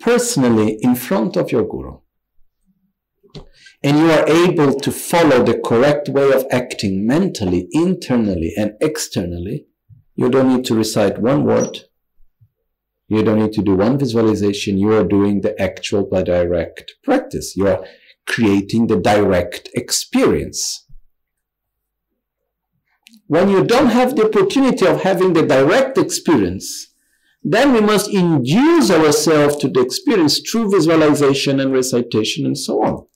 personally 0.00 0.78
in 0.80 0.94
front 0.94 1.36
of 1.36 1.52
your 1.52 1.66
Guru, 1.66 1.98
and 3.82 3.98
you 3.98 4.10
are 4.10 4.28
able 4.28 4.74
to 4.78 4.90
follow 4.90 5.44
the 5.44 5.58
correct 5.58 6.08
way 6.08 6.32
of 6.32 6.44
acting 6.50 7.06
mentally, 7.06 7.68
internally, 7.72 8.52
and 8.56 8.72
externally, 8.80 9.66
you 10.16 10.28
don't 10.28 10.48
need 10.48 10.64
to 10.64 10.74
recite 10.74 11.20
one 11.20 11.44
word. 11.44 11.80
You 13.06 13.22
don't 13.22 13.38
need 13.38 13.52
to 13.52 13.62
do 13.62 13.76
one 13.76 13.98
visualization. 13.98 14.78
You 14.78 14.92
are 14.92 15.04
doing 15.04 15.40
the 15.40 15.60
actual 15.60 16.04
by 16.04 16.22
direct 16.24 16.92
practice. 17.04 17.54
You 17.56 17.68
are 17.68 17.86
creating 18.28 18.86
the 18.86 18.96
direct 18.96 19.70
experience. 19.74 20.86
When 23.26 23.48
you 23.48 23.64
don't 23.64 23.88
have 23.88 24.14
the 24.14 24.26
opportunity 24.26 24.86
of 24.86 25.02
having 25.02 25.32
the 25.32 25.46
direct 25.46 25.98
experience, 25.98 26.88
then 27.42 27.72
we 27.72 27.80
must 27.80 28.12
induce 28.12 28.90
ourselves 28.90 29.56
to 29.56 29.68
the 29.68 29.80
experience 29.80 30.40
through 30.40 30.70
visualization 30.70 31.60
and 31.60 31.72
recitation 31.72 32.46
and 32.46 32.56
so 32.56 32.82
on. 32.84 33.06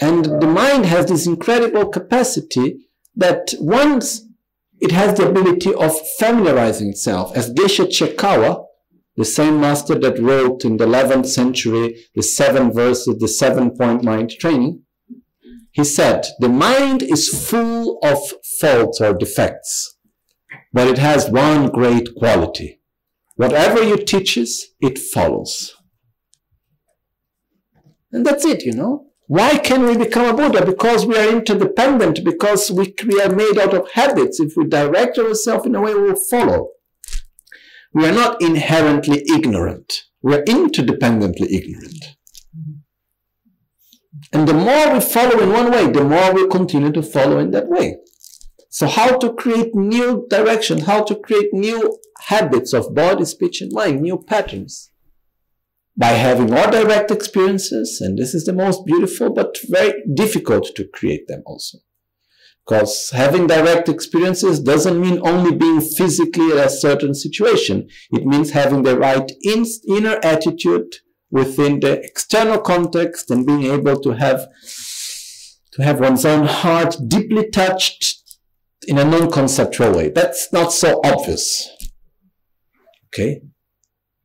And 0.00 0.24
the 0.24 0.46
mind 0.46 0.86
has 0.86 1.06
this 1.06 1.26
incredible 1.26 1.88
capacity 1.88 2.88
that 3.16 3.54
once 3.58 4.26
it 4.80 4.92
has 4.92 5.16
the 5.16 5.28
ability 5.28 5.74
of 5.74 5.92
familiarizing 6.18 6.90
itself, 6.90 7.36
as 7.36 7.52
Geshe 7.52 7.86
Chekawa, 7.86 8.64
the 9.20 9.26
same 9.26 9.60
master 9.60 9.98
that 9.98 10.18
wrote 10.18 10.64
in 10.64 10.78
the 10.78 10.86
11th 10.86 11.26
century 11.26 12.06
the 12.14 12.22
seven 12.22 12.72
verses, 12.72 13.18
the 13.18 13.28
seven 13.28 13.70
point 13.70 14.02
mind 14.02 14.30
training, 14.30 14.82
he 15.72 15.84
said, 15.84 16.26
the 16.38 16.48
mind 16.48 17.02
is 17.02 17.28
full 17.28 17.98
of 18.02 18.18
faults 18.58 18.98
or 18.98 19.12
defects, 19.12 19.98
but 20.72 20.88
it 20.88 20.96
has 20.96 21.28
one 21.28 21.68
great 21.68 22.08
quality. 22.16 22.80
Whatever 23.36 23.82
you 23.82 23.98
teaches, 23.98 24.70
it 24.80 24.98
follows. 24.98 25.76
And 28.10 28.24
that's 28.24 28.46
it, 28.46 28.64
you 28.64 28.72
know. 28.72 29.08
Why 29.26 29.58
can 29.58 29.84
we 29.84 29.98
become 29.98 30.30
a 30.30 30.34
Buddha? 30.34 30.64
Because 30.64 31.04
we 31.04 31.18
are 31.18 31.28
interdependent, 31.28 32.24
because 32.24 32.70
we, 32.70 32.94
we 33.06 33.20
are 33.20 33.36
made 33.36 33.58
out 33.58 33.74
of 33.74 33.90
habits. 33.92 34.40
If 34.40 34.56
we 34.56 34.64
direct 34.66 35.18
ourselves 35.18 35.66
in 35.66 35.74
a 35.74 35.80
way, 35.82 35.92
we 35.92 36.04
will 36.04 36.24
follow. 36.30 36.70
We 37.92 38.06
are 38.06 38.12
not 38.12 38.40
inherently 38.40 39.24
ignorant. 39.32 40.04
We 40.22 40.34
are 40.34 40.44
interdependently 40.44 41.50
ignorant. 41.50 42.04
And 44.32 44.46
the 44.46 44.54
more 44.54 44.92
we 44.92 45.00
follow 45.00 45.40
in 45.40 45.50
one 45.50 45.70
way, 45.72 45.90
the 45.90 46.04
more 46.04 46.32
we 46.32 46.48
continue 46.48 46.92
to 46.92 47.02
follow 47.02 47.38
in 47.38 47.50
that 47.50 47.68
way. 47.68 47.96
So 48.68 48.86
how 48.86 49.18
to 49.18 49.32
create 49.32 49.74
new 49.74 50.26
direction, 50.30 50.82
how 50.82 51.02
to 51.04 51.16
create 51.16 51.52
new 51.52 51.98
habits 52.20 52.72
of 52.72 52.94
body, 52.94 53.24
speech, 53.24 53.60
and 53.60 53.72
mind, 53.72 54.02
new 54.02 54.18
patterns 54.18 54.90
by 55.96 56.08
having 56.08 56.50
more 56.50 56.68
direct 56.68 57.10
experiences, 57.10 58.00
and 58.00 58.16
this 58.16 58.32
is 58.34 58.44
the 58.44 58.52
most 58.52 58.86
beautiful 58.86 59.32
but 59.32 59.58
very 59.68 60.02
difficult 60.14 60.74
to 60.76 60.84
create 60.86 61.26
them 61.26 61.42
also. 61.44 61.78
Because 62.70 63.10
having 63.10 63.48
direct 63.48 63.88
experiences 63.88 64.60
doesn't 64.60 65.00
mean 65.00 65.20
only 65.26 65.52
being 65.56 65.80
physically 65.80 66.52
in 66.52 66.58
a 66.58 66.68
certain 66.68 67.14
situation. 67.14 67.88
It 68.12 68.24
means 68.24 68.52
having 68.52 68.84
the 68.84 68.96
right 68.96 69.28
in, 69.42 69.66
inner 69.88 70.20
attitude 70.22 70.94
within 71.32 71.80
the 71.80 72.00
external 72.00 72.60
context 72.60 73.28
and 73.32 73.44
being 73.44 73.64
able 73.64 73.98
to 74.02 74.10
have 74.12 74.46
to 75.72 75.82
have 75.82 75.98
one's 75.98 76.24
own 76.24 76.46
heart 76.46 76.96
deeply 77.08 77.50
touched 77.50 78.38
in 78.86 78.98
a 78.98 79.04
non-conceptual 79.04 79.92
way. 79.92 80.10
That's 80.10 80.52
not 80.52 80.72
so 80.72 81.00
obvious. 81.04 81.68
Okay? 83.08 83.42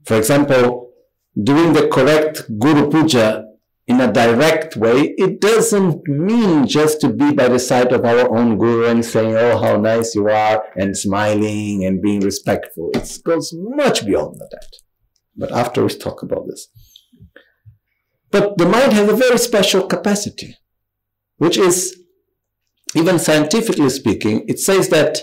For 0.05 0.17
example, 0.17 0.91
doing 1.35 1.73
the 1.73 1.87
correct 1.87 2.43
Guru 2.59 2.91
Puja 2.91 3.44
in 3.87 4.01
a 4.01 4.11
direct 4.11 4.75
way, 4.75 5.13
it 5.17 5.39
doesn't 5.39 6.07
mean 6.07 6.67
just 6.67 7.01
to 7.01 7.09
be 7.09 7.31
by 7.33 7.47
the 7.47 7.59
side 7.59 7.91
of 7.93 8.03
our 8.03 8.35
own 8.35 8.57
Guru 8.57 8.85
and 8.85 9.05
saying, 9.05 9.35
oh, 9.35 9.59
how 9.59 9.77
nice 9.77 10.15
you 10.15 10.27
are, 10.27 10.63
and 10.75 10.97
smiling 10.97 11.85
and 11.85 12.01
being 12.01 12.21
respectful. 12.21 12.89
It 12.95 13.19
goes 13.23 13.53
much 13.53 14.05
beyond 14.05 14.39
that. 14.39 14.67
But 15.35 15.51
after 15.51 15.83
we 15.83 15.89
talk 15.89 16.23
about 16.23 16.47
this. 16.47 16.67
But 18.31 18.57
the 18.57 18.65
mind 18.65 18.93
has 18.93 19.07
a 19.07 19.15
very 19.15 19.37
special 19.37 19.85
capacity, 19.85 20.57
which 21.37 21.57
is, 21.57 21.95
even 22.95 23.19
scientifically 23.19 23.89
speaking, 23.89 24.45
it 24.47 24.59
says 24.59 24.89
that 24.89 25.19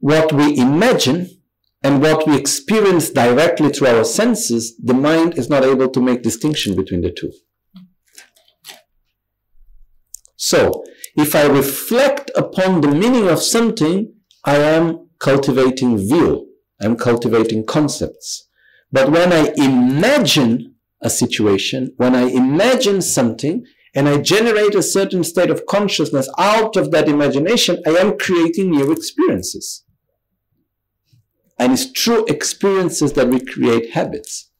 what 0.00 0.32
we 0.32 0.58
imagine 0.58 1.30
and 1.82 2.02
what 2.02 2.26
we 2.26 2.36
experience 2.36 3.08
directly 3.10 3.70
through 3.70 3.88
our 3.88 4.04
senses, 4.04 4.76
the 4.82 4.94
mind 4.94 5.38
is 5.38 5.48
not 5.48 5.64
able 5.64 5.88
to 5.88 6.02
make 6.02 6.22
distinction 6.22 6.76
between 6.76 7.00
the 7.00 7.10
two. 7.10 7.32
So, 10.38 10.84
if 11.16 11.34
I 11.34 11.46
reflect 11.46 12.30
upon 12.36 12.80
the 12.80 12.92
meaning 12.92 13.28
of 13.28 13.42
something, 13.42 14.14
I 14.44 14.56
am 14.56 15.08
cultivating 15.18 15.98
view. 15.98 16.48
I'm 16.80 16.96
cultivating 16.96 17.66
concepts. 17.66 18.48
But 18.92 19.10
when 19.10 19.32
I 19.32 19.52
imagine 19.56 20.76
a 21.02 21.10
situation, 21.10 21.92
when 21.96 22.14
I 22.14 22.28
imagine 22.28 23.02
something, 23.02 23.64
and 23.96 24.08
I 24.08 24.20
generate 24.20 24.76
a 24.76 24.82
certain 24.82 25.24
state 25.24 25.50
of 25.50 25.66
consciousness 25.66 26.28
out 26.38 26.76
of 26.76 26.92
that 26.92 27.08
imagination, 27.08 27.82
I 27.84 27.90
am 27.90 28.16
creating 28.16 28.70
new 28.70 28.92
experiences. 28.92 29.82
And 31.58 31.72
it's 31.72 31.86
through 31.86 32.26
experiences 32.26 33.14
that 33.14 33.26
we 33.26 33.40
create 33.40 33.90
habits. 33.90 34.52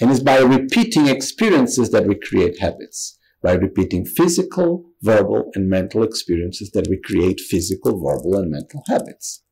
And 0.00 0.08
it's 0.08 0.20
by 0.20 0.38
repeating 0.38 1.08
experiences 1.08 1.90
that 1.90 2.06
we 2.06 2.14
create 2.14 2.60
habits. 2.60 3.18
By 3.42 3.52
repeating 3.54 4.04
physical, 4.04 4.90
verbal, 5.00 5.50
and 5.54 5.68
mental 5.68 6.02
experiences 6.02 6.70
that 6.72 6.88
we 6.88 7.00
create 7.00 7.40
physical, 7.40 7.92
verbal, 7.92 8.36
and 8.36 8.50
mental 8.50 8.82
habits. 8.86 9.42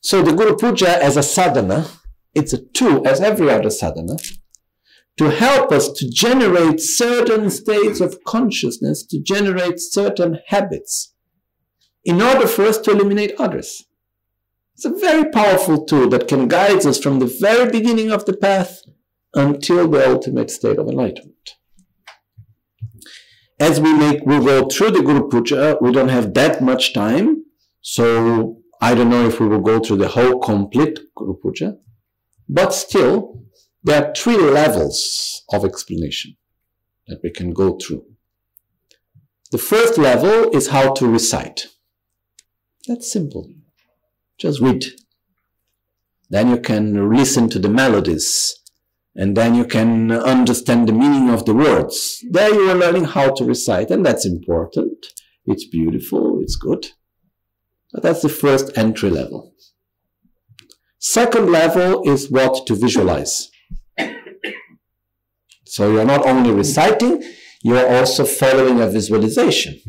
So 0.00 0.22
the 0.22 0.32
Guru 0.32 0.56
Puja 0.56 1.02
as 1.02 1.16
a 1.16 1.22
sadhana, 1.22 1.88
it's 2.34 2.52
a 2.52 2.64
tool, 2.64 3.06
as 3.06 3.20
every 3.20 3.50
other 3.50 3.70
sadhana, 3.70 4.16
to 5.16 5.30
help 5.30 5.72
us 5.72 5.90
to 5.92 6.08
generate 6.08 6.80
certain 6.80 7.50
states 7.50 8.00
of 8.00 8.22
consciousness, 8.24 9.04
to 9.06 9.20
generate 9.20 9.80
certain 9.80 10.38
habits, 10.46 11.14
in 12.04 12.22
order 12.22 12.46
for 12.46 12.64
us 12.64 12.78
to 12.78 12.92
eliminate 12.92 13.32
others. 13.38 13.84
It's 14.74 14.84
a 14.84 14.90
very 14.90 15.28
powerful 15.32 15.84
tool 15.84 16.08
that 16.10 16.28
can 16.28 16.46
guide 16.46 16.86
us 16.86 17.00
from 17.00 17.18
the 17.18 17.36
very 17.40 17.68
beginning 17.68 18.12
of 18.12 18.26
the 18.26 18.36
path 18.36 18.82
until 19.34 19.88
the 19.88 20.08
ultimate 20.08 20.52
state 20.52 20.78
of 20.78 20.86
enlightenment. 20.86 21.34
As 23.60 23.80
we 23.80 23.92
make, 23.92 24.24
we 24.24 24.38
go 24.38 24.68
through 24.68 24.92
the 24.92 25.02
Guru 25.02 25.28
Puja, 25.28 25.78
we 25.80 25.92
don't 25.92 26.10
have 26.10 26.34
that 26.34 26.62
much 26.62 26.94
time, 26.94 27.44
so 27.80 28.62
I 28.80 28.94
don't 28.94 29.10
know 29.10 29.26
if 29.26 29.40
we 29.40 29.48
will 29.48 29.60
go 29.60 29.80
through 29.80 29.96
the 29.96 30.08
whole 30.08 30.38
complete 30.38 31.00
Guru 31.16 31.34
Puja, 31.34 31.76
but 32.48 32.72
still, 32.72 33.42
there 33.82 34.04
are 34.04 34.14
three 34.14 34.36
levels 34.36 35.42
of 35.52 35.64
explanation 35.64 36.36
that 37.08 37.18
we 37.22 37.30
can 37.30 37.52
go 37.52 37.76
through. 37.76 38.04
The 39.50 39.58
first 39.58 39.98
level 39.98 40.54
is 40.54 40.68
how 40.68 40.92
to 40.94 41.08
recite. 41.08 41.66
That's 42.86 43.10
simple. 43.10 43.50
Just 44.36 44.60
read. 44.60 44.84
Then 46.30 46.50
you 46.50 46.60
can 46.60 47.10
listen 47.10 47.48
to 47.50 47.58
the 47.58 47.68
melodies 47.68 48.54
and 49.14 49.36
then 49.36 49.54
you 49.54 49.64
can 49.64 50.12
understand 50.12 50.88
the 50.88 50.92
meaning 50.92 51.30
of 51.30 51.44
the 51.44 51.54
words. 51.54 52.24
There 52.30 52.52
you 52.52 52.70
are 52.70 52.74
learning 52.74 53.04
how 53.04 53.34
to 53.34 53.44
recite, 53.44 53.90
and 53.90 54.04
that's 54.04 54.26
important. 54.26 55.06
It's 55.46 55.66
beautiful, 55.66 56.40
it's 56.40 56.56
good. 56.56 56.86
But 57.92 58.02
that's 58.02 58.22
the 58.22 58.28
first 58.28 58.76
entry 58.76 59.10
level. 59.10 59.54
Second 60.98 61.50
level 61.50 62.02
is 62.04 62.30
what 62.30 62.66
to 62.66 62.74
visualize. 62.74 63.50
So 65.64 65.92
you're 65.92 66.04
not 66.04 66.26
only 66.26 66.50
reciting, 66.50 67.22
you're 67.62 67.86
also 67.86 68.24
following 68.24 68.80
a 68.80 68.88
visualization. 68.88 69.80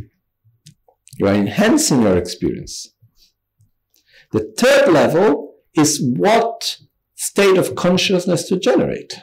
You 1.17 1.27
are 1.27 1.33
enhancing 1.33 2.01
your 2.01 2.17
experience. 2.17 2.93
The 4.31 4.53
third 4.57 4.91
level 4.91 5.55
is 5.75 6.01
what 6.01 6.77
state 7.19 7.57
of 7.57 7.75
consciousness 7.75 8.47
to 8.47 8.57
generate. 8.57 9.13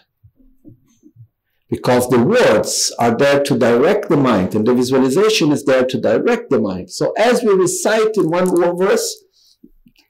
Because 1.71 2.11
the 2.11 2.23
words 2.23 2.95
are 2.99 3.17
there 3.17 3.43
to 3.43 3.59
direct 3.59 4.11
the 4.11 4.19
mind 4.19 4.55
and 4.55 4.67
the 4.67 4.75
visualization 4.75 5.51
is 5.51 5.65
there 5.65 5.87
to 5.87 5.99
direct 5.99 6.51
the 6.51 6.61
mind. 6.61 6.91
So 6.91 7.15
as 7.17 7.43
we 7.43 7.55
recite 7.55 8.19
in 8.19 8.31
one 8.31 8.55
verse, 8.77 9.25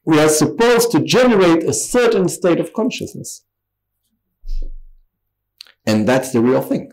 we 0.05 0.18
are 0.18 0.28
supposed 0.28 0.91
to 0.91 1.01
generate 1.01 1.62
a 1.62 1.72
certain 1.72 2.28
state 2.28 2.59
of 2.59 2.72
consciousness. 2.72 3.45
And 5.87 6.09
that's 6.09 6.32
the 6.32 6.41
real 6.41 6.62
thing. 6.62 6.91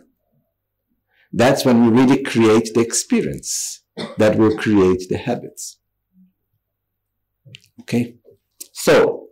That's 1.32 1.66
when 1.66 1.84
we 1.84 2.02
really 2.02 2.22
create 2.22 2.72
the 2.76 2.82
experience 2.82 3.84
that 4.20 4.38
will 4.38 4.56
create 4.56 5.10
the 5.10 5.18
habits. 5.18 5.80
Okay, 7.82 8.18
so 8.72 9.23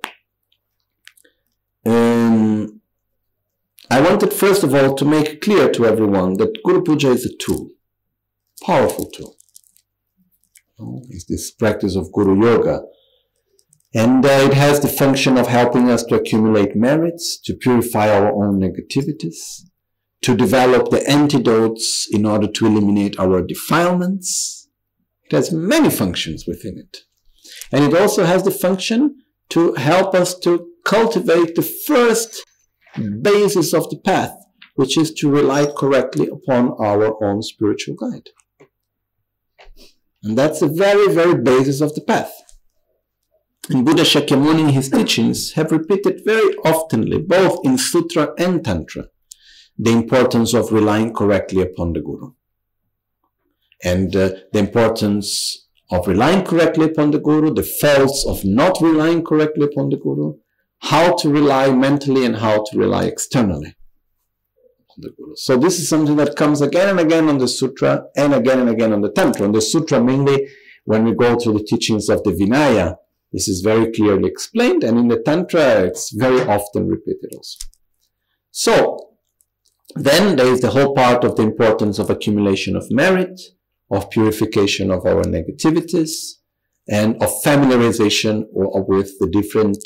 um, 1.85 2.81
I 3.89 3.99
wanted 3.99 4.33
first 4.33 4.63
of 4.63 4.73
all 4.73 4.95
to 4.95 5.05
make 5.05 5.41
clear 5.41 5.69
to 5.71 5.85
everyone 5.85 6.37
that 6.37 6.63
Guru 6.63 6.83
Puja 6.83 7.11
is 7.11 7.25
a 7.25 7.35
tool, 7.37 7.71
powerful 8.65 9.05
tool. 9.05 9.35
It's 11.09 11.25
this 11.25 11.51
practice 11.51 11.95
of 11.95 12.11
Guru 12.11 12.43
Yoga 12.43 12.81
And 13.93 14.25
uh, 14.25 14.29
it 14.29 14.53
has 14.53 14.79
the 14.79 14.87
function 14.87 15.37
of 15.37 15.47
helping 15.47 15.89
us 15.89 16.03
to 16.05 16.15
accumulate 16.15 16.75
merits, 16.75 17.39
to 17.41 17.53
purify 17.53 18.09
our 18.09 18.31
own 18.31 18.59
negativities, 18.59 19.63
to 20.21 20.35
develop 20.35 20.89
the 20.89 21.07
antidotes 21.09 22.07
in 22.11 22.25
order 22.25 22.47
to 22.47 22.65
eliminate 22.65 23.19
our 23.19 23.41
defilements. 23.41 24.69
It 25.25 25.33
has 25.33 25.51
many 25.51 25.89
functions 25.89 26.45
within 26.47 26.77
it. 26.77 26.99
And 27.71 27.83
it 27.83 27.99
also 27.99 28.23
has 28.23 28.43
the 28.43 28.51
function 28.51 29.17
to 29.49 29.73
help 29.73 30.15
us 30.15 30.37
to 30.39 30.70
cultivate 30.91 31.55
the 31.55 31.69
first 31.87 32.43
basis 33.21 33.73
of 33.73 33.89
the 33.89 33.99
path, 34.11 34.35
which 34.75 34.97
is 34.97 35.13
to 35.13 35.31
rely 35.39 35.65
correctly 35.65 36.27
upon 36.27 36.63
our 36.87 37.05
own 37.23 37.41
spiritual 37.41 37.95
guide. 37.95 38.27
And 40.23 40.37
that's 40.37 40.59
the 40.59 40.67
very, 40.67 41.07
very 41.13 41.37
basis 41.41 41.79
of 41.79 41.95
the 41.95 42.01
path. 42.01 42.33
And 43.69 43.85
Buddha 43.85 44.03
Shakyamuni 44.03 44.63
in 44.67 44.69
his 44.69 44.89
teachings 44.89 45.53
have 45.53 45.71
repeated 45.71 46.21
very 46.25 46.55
oftenly, 46.71 47.19
both 47.25 47.59
in 47.63 47.77
Sutra 47.77 48.33
and 48.37 48.63
Tantra, 48.65 49.05
the 49.77 49.91
importance 49.91 50.53
of 50.53 50.73
relying 50.73 51.13
correctly 51.13 51.61
upon 51.61 51.93
the 51.93 52.01
Guru. 52.01 52.33
And 53.83 54.13
uh, 54.15 54.29
the 54.51 54.59
importance 54.59 55.67
of 55.89 56.07
relying 56.07 56.43
correctly 56.43 56.85
upon 56.85 57.11
the 57.11 57.19
Guru, 57.19 57.53
the 57.53 57.69
faults 57.81 58.25
of 58.27 58.43
not 58.43 58.81
relying 58.81 59.23
correctly 59.23 59.65
upon 59.65 59.89
the 59.89 59.97
Guru, 59.97 60.33
how 60.81 61.15
to 61.15 61.29
rely 61.29 61.71
mentally 61.71 62.25
and 62.25 62.37
how 62.37 62.63
to 62.63 62.77
rely 62.77 63.05
externally 63.05 63.75
on 64.89 64.97
the 64.97 65.09
Guru. 65.11 65.35
So 65.35 65.57
this 65.57 65.79
is 65.79 65.87
something 65.87 66.15
that 66.17 66.35
comes 66.35 66.61
again 66.61 66.89
and 66.89 66.99
again 66.99 67.29
on 67.29 67.37
the 67.37 67.47
Sutra 67.47 68.05
and 68.15 68.33
again 68.33 68.59
and 68.59 68.69
again 68.69 68.91
on 68.91 69.01
the 69.01 69.11
Tantra. 69.11 69.45
On 69.45 69.51
the 69.51 69.61
Sutra, 69.61 70.03
mainly 70.03 70.47
when 70.85 71.03
we 71.03 71.13
go 71.13 71.37
through 71.37 71.53
the 71.53 71.63
teachings 71.63 72.09
of 72.09 72.23
the 72.23 72.31
Vinaya, 72.31 72.95
this 73.31 73.47
is 73.47 73.61
very 73.61 73.91
clearly 73.91 74.27
explained, 74.27 74.83
and 74.83 74.97
in 74.99 75.07
the 75.07 75.21
Tantra, 75.21 75.83
it's 75.83 76.11
very 76.11 76.41
often 76.41 76.87
repeated 76.87 77.33
also. 77.33 77.59
So, 78.51 78.97
then 79.95 80.35
there 80.35 80.51
is 80.51 80.59
the 80.59 80.71
whole 80.71 80.93
part 80.93 81.23
of 81.23 81.37
the 81.37 81.43
importance 81.43 81.97
of 81.97 82.09
accumulation 82.09 82.75
of 82.75 82.91
merit, 82.91 83.39
of 83.89 84.09
purification 84.09 84.91
of 84.91 85.05
our 85.05 85.23
negativities, 85.23 86.33
and 86.89 87.21
of 87.23 87.29
familiarization 87.45 88.47
with 88.51 89.17
the 89.19 89.27
different 89.27 89.77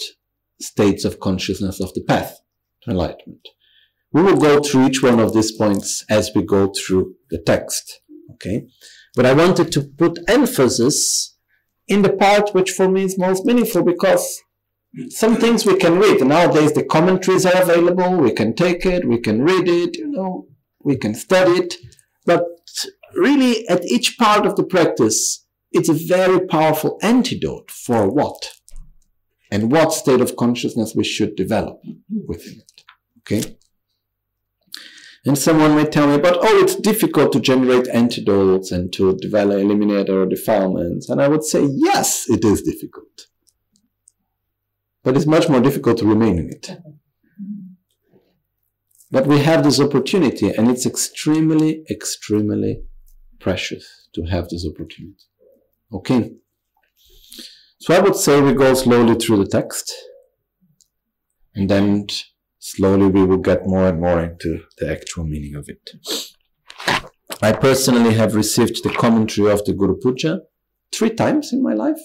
states 0.60 1.06
of 1.06 1.20
consciousness 1.20 1.80
of 1.80 1.94
the 1.94 2.04
path 2.04 2.40
to 2.84 2.92
enlightenment. 2.92 3.48
We 4.12 4.22
will 4.22 4.38
go 4.38 4.62
through 4.62 4.88
each 4.88 5.04
one 5.04 5.20
of 5.20 5.34
these 5.34 5.52
points 5.52 6.06
as 6.10 6.32
we 6.34 6.44
go 6.44 6.72
through 6.72 7.16
the 7.30 7.38
text. 7.38 8.02
Okay. 8.34 8.68
But 9.16 9.26
I 9.26 9.34
wanted 9.34 9.72
to 9.74 9.82
put 9.82 10.20
emphasis 10.28 11.36
in 11.88 12.02
the 12.02 12.14
part 12.14 12.54
which 12.54 12.72
for 12.72 12.90
me 12.90 13.04
is 13.04 13.18
most 13.18 13.46
meaningful 13.46 13.84
because 13.84 14.42
some 15.10 15.36
things 15.36 15.66
we 15.66 15.78
can 15.78 16.00
read. 16.00 16.26
Nowadays 16.26 16.74
the 16.74 16.84
commentaries 16.84 17.46
are 17.46 17.62
available. 17.62 18.18
We 18.18 18.32
can 18.32 18.56
take 18.56 18.86
it, 18.86 19.06
we 19.06 19.20
can 19.20 19.42
read 19.44 19.68
it, 19.68 19.98
you 19.98 20.08
know, 20.08 20.48
we 20.84 20.96
can 20.96 21.14
study 21.14 21.52
it. 21.52 21.76
But 22.26 22.46
really 23.14 23.68
at 23.68 23.86
each 23.86 24.18
part 24.18 24.46
of 24.46 24.56
the 24.56 24.64
practice, 24.64 25.46
it's 25.72 25.90
a 25.90 25.94
very 25.94 26.46
powerful 26.48 26.98
antidote 27.02 27.70
for 27.70 28.10
what? 28.10 28.52
And 29.56 29.72
what 29.72 29.94
state 29.94 30.20
of 30.20 30.36
consciousness 30.36 30.94
we 30.98 31.06
should 31.06 31.38
develop 31.38 31.82
within 32.28 32.56
it. 32.56 32.84
Okay? 33.20 33.56
And 35.26 35.38
someone 35.38 35.78
may 35.78 35.86
tell 35.86 36.08
me, 36.08 36.18
but 36.18 36.38
oh, 36.42 36.62
it's 36.62 36.76
difficult 36.76 37.32
to 37.32 37.40
generate 37.40 37.88
antidotes 37.88 38.70
and 38.74 38.92
to 38.92 39.16
develop, 39.16 39.62
eliminate 39.62 40.10
our 40.10 40.26
defilements. 40.26 41.08
And 41.10 41.22
I 41.22 41.30
would 41.30 41.46
say, 41.46 41.66
yes, 41.72 42.26
it 42.28 42.44
is 42.44 42.64
difficult. 42.64 43.28
But 45.04 45.16
it's 45.16 45.26
much 45.26 45.48
more 45.48 45.62
difficult 45.62 46.00
to 46.00 46.06
remain 46.06 46.38
in 46.38 46.50
it. 46.50 46.78
But 49.10 49.26
we 49.26 49.40
have 49.40 49.64
this 49.64 49.80
opportunity, 49.80 50.50
and 50.50 50.70
it's 50.70 50.86
extremely, 50.86 51.86
extremely 51.90 52.82
precious 53.40 54.10
to 54.16 54.24
have 54.24 54.50
this 54.50 54.68
opportunity. 54.68 55.24
Okay? 55.94 56.34
So 57.86 57.94
I 57.94 58.00
would 58.00 58.16
say 58.16 58.42
we 58.42 58.54
go 58.54 58.74
slowly 58.74 59.14
through 59.14 59.44
the 59.44 59.46
text, 59.46 59.94
and 61.54 61.70
then 61.70 62.08
slowly 62.58 63.06
we 63.06 63.24
will 63.28 63.38
get 63.38 63.68
more 63.68 63.88
and 63.88 64.02
more 64.02 64.24
into 64.24 64.64
the 64.80 64.92
actual 64.92 65.24
meaning 65.24 65.54
of 65.54 65.70
it. 65.70 65.92
I 67.44 67.52
personally 67.52 68.16
have 68.16 68.34
received 68.34 68.84
the 68.84 68.90
commentary 68.90 69.52
of 69.52 69.64
the 69.66 69.74
Guru 69.74 69.98
Puja 69.98 70.40
three 70.92 71.12
times 71.12 71.54
in 71.54 71.62
my 71.62 71.76
life. 71.76 72.00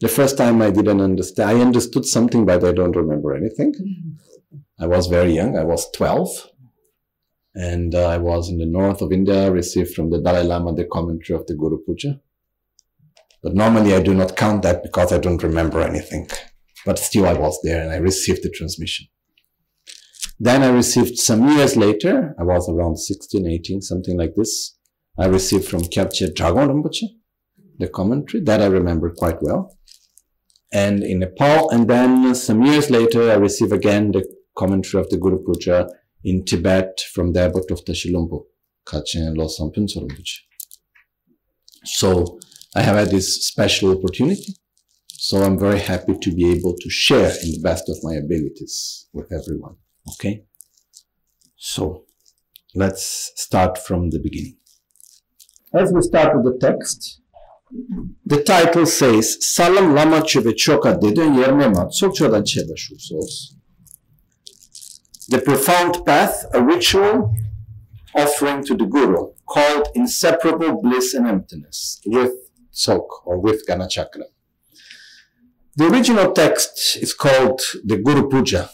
The 0.00 0.08
first 0.08 0.38
time 0.38 0.62
I 0.62 0.70
didn't 0.70 1.02
understand, 1.02 1.50
I 1.50 1.60
understood 1.60 2.06
something, 2.06 2.46
but 2.46 2.64
I 2.64 2.72
don't 2.72 2.96
remember 2.96 3.36
anything. 3.36 3.74
I 4.80 4.86
was 4.86 5.06
very 5.08 5.34
young, 5.34 5.58
I 5.58 5.64
was 5.64 5.90
12. 5.90 6.30
And 7.54 7.94
uh, 7.94 8.08
I 8.08 8.16
was 8.16 8.48
in 8.48 8.56
the 8.56 8.64
north 8.64 9.02
of 9.02 9.12
India, 9.12 9.50
received 9.50 9.94
from 9.94 10.08
the 10.08 10.18
Dalai 10.18 10.44
Lama 10.44 10.72
the 10.72 10.86
commentary 10.86 11.38
of 11.38 11.46
the 11.46 11.54
Guru 11.54 11.76
Puja. 11.84 12.22
But 13.42 13.54
normally 13.54 13.94
I 13.94 14.02
do 14.02 14.14
not 14.14 14.36
count 14.36 14.62
that 14.62 14.82
because 14.82 15.12
I 15.12 15.18
don't 15.18 15.42
remember 15.42 15.80
anything. 15.80 16.28
But 16.84 16.98
still 16.98 17.26
I 17.26 17.34
was 17.34 17.58
there 17.62 17.82
and 17.82 17.92
I 17.92 17.96
received 17.96 18.42
the 18.42 18.50
transmission. 18.50 19.06
Then 20.38 20.62
I 20.62 20.68
received 20.68 21.16
some 21.18 21.48
years 21.48 21.76
later, 21.76 22.34
I 22.38 22.42
was 22.42 22.68
around 22.68 22.98
16, 22.98 23.46
18, 23.46 23.80
something 23.82 24.18
like 24.18 24.34
this. 24.36 24.76
I 25.18 25.26
received 25.26 25.66
from 25.66 25.82
Kyabje 25.82 26.34
Dagom 26.34 26.68
Rinpoche, 26.68 27.08
the 27.78 27.88
commentary, 27.88 28.42
that 28.44 28.60
I 28.60 28.66
remember 28.66 29.14
quite 29.16 29.40
well. 29.40 29.78
And 30.72 31.02
in 31.02 31.20
Nepal, 31.20 31.70
and 31.70 31.88
then 31.88 32.34
some 32.34 32.62
years 32.62 32.90
later, 32.90 33.30
I 33.30 33.34
received 33.34 33.72
again 33.72 34.12
the 34.12 34.26
commentary 34.58 35.02
of 35.02 35.08
the 35.08 35.16
Guru 35.16 35.42
Puja 35.42 35.88
in 36.22 36.44
Tibet 36.44 37.00
from 37.14 37.32
the 37.32 37.40
abbot 37.40 37.70
of 37.70 37.84
Tashilhunpo, 37.84 38.44
Kachin 38.84 39.36
Losam 39.36 39.72
Rinpoche. 39.74 40.40
So 41.84 42.38
I 42.76 42.82
have 42.82 42.96
had 42.96 43.10
this 43.10 43.46
special 43.46 43.98
opportunity. 43.98 44.52
So 45.08 45.42
I'm 45.42 45.58
very 45.58 45.80
happy 45.80 46.14
to 46.18 46.30
be 46.34 46.50
able 46.50 46.76
to 46.78 46.90
share 46.90 47.30
in 47.42 47.52
the 47.52 47.60
best 47.62 47.88
of 47.88 47.96
my 48.02 48.14
abilities 48.14 49.08
with 49.14 49.32
everyone. 49.32 49.76
Okay? 50.12 50.44
So, 51.56 52.04
let's 52.74 53.32
start 53.36 53.78
from 53.78 54.10
the 54.10 54.18
beginning. 54.18 54.58
As 55.72 55.90
we 55.90 56.02
start 56.02 56.36
with 56.36 56.44
the 56.52 56.58
text, 56.68 57.22
the 58.26 58.42
title 58.42 58.84
says, 58.84 59.38
Salam 59.40 59.94
Lama 59.94 60.20
Chebe 60.20 60.52
Choka 60.52 61.00
Deden 61.00 61.34
Yermema 61.34 61.90
Tsokchodan 61.90 62.44
Cheba 62.44 62.74
Shusos. 62.76 63.54
The 65.28 65.40
Profound 65.40 66.04
Path, 66.04 66.44
a 66.52 66.62
ritual 66.62 67.34
offering 68.14 68.62
to 68.66 68.74
the 68.74 68.84
Guru, 68.84 69.32
called 69.46 69.88
Inseparable 69.94 70.80
Bliss 70.82 71.14
and 71.14 71.26
Emptiness, 71.26 72.00
with 72.04 72.32
Tsok 72.76 73.26
or 73.26 73.40
with 73.40 73.66
Gana 73.66 73.88
Chakra. 73.88 74.26
The 75.76 75.88
original 75.88 76.32
text 76.32 76.96
is 76.96 77.12
called 77.12 77.60
the 77.84 77.98
Guru 77.98 78.28
Puja, 78.28 78.70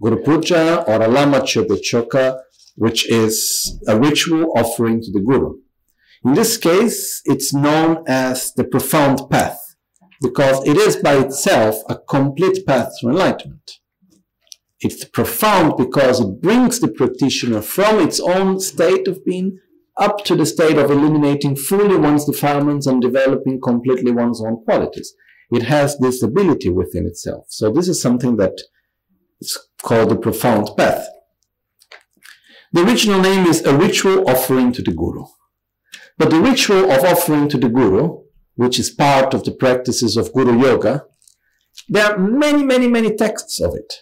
Guru 0.00 0.22
Puja 0.22 0.84
or 0.86 1.02
Alama 1.02 1.40
Choka, 1.40 2.40
which 2.76 3.08
is 3.08 3.78
a 3.86 3.98
ritual 3.98 4.52
offering 4.56 5.00
to 5.02 5.12
the 5.12 5.20
Guru. 5.20 5.58
In 6.24 6.34
this 6.34 6.56
case, 6.56 7.20
it's 7.24 7.52
known 7.52 8.04
as 8.06 8.52
the 8.54 8.64
profound 8.64 9.28
path 9.30 9.60
because 10.20 10.64
it 10.66 10.76
is 10.76 10.96
by 10.96 11.16
itself 11.16 11.82
a 11.88 11.96
complete 11.96 12.64
path 12.66 12.92
to 13.00 13.08
enlightenment. 13.08 13.78
It's 14.80 15.04
profound 15.04 15.76
because 15.76 16.20
it 16.20 16.40
brings 16.40 16.80
the 16.80 16.88
practitioner 16.88 17.62
from 17.62 18.00
its 18.00 18.20
own 18.20 18.60
state 18.60 19.06
of 19.08 19.24
being 19.24 19.58
up 19.98 20.24
to 20.24 20.34
the 20.34 20.46
state 20.46 20.78
of 20.78 20.90
eliminating 20.90 21.56
fully 21.56 21.96
one's 21.96 22.24
defilements 22.24 22.86
and 22.86 23.02
developing 23.02 23.60
completely 23.60 24.10
one's 24.10 24.42
own 24.42 24.64
qualities. 24.64 25.14
It 25.50 25.64
has 25.64 25.98
this 25.98 26.22
ability 26.22 26.70
within 26.70 27.06
itself. 27.06 27.46
So 27.48 27.70
this 27.70 27.88
is 27.88 28.00
something 28.00 28.36
that 28.36 28.58
is 29.40 29.58
called 29.82 30.08
the 30.10 30.16
profound 30.16 30.70
path. 30.76 31.06
The 32.72 32.82
original 32.84 33.20
name 33.20 33.46
is 33.46 33.62
a 33.64 33.76
ritual 33.76 34.28
offering 34.28 34.72
to 34.72 34.82
the 34.82 34.92
Guru. 34.92 35.24
But 36.16 36.30
the 36.30 36.40
ritual 36.40 36.90
of 36.90 37.04
offering 37.04 37.48
to 37.50 37.58
the 37.58 37.68
Guru, 37.68 38.22
which 38.54 38.78
is 38.78 38.90
part 38.90 39.34
of 39.34 39.44
the 39.44 39.52
practices 39.52 40.16
of 40.16 40.32
Guru 40.32 40.58
Yoga, 40.58 41.04
there 41.88 42.06
are 42.06 42.18
many, 42.18 42.62
many, 42.62 42.88
many 42.88 43.14
texts 43.14 43.60
of 43.60 43.74
it. 43.74 43.92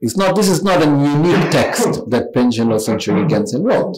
It's 0.00 0.16
not, 0.16 0.36
this 0.36 0.48
is 0.48 0.62
not 0.62 0.82
a 0.82 0.86
unique 0.86 1.50
text 1.50 2.10
that 2.10 2.34
Panchen 2.34 2.68
Losang 2.68 2.98
Chögyam 2.98 3.64
wrote. 3.64 3.96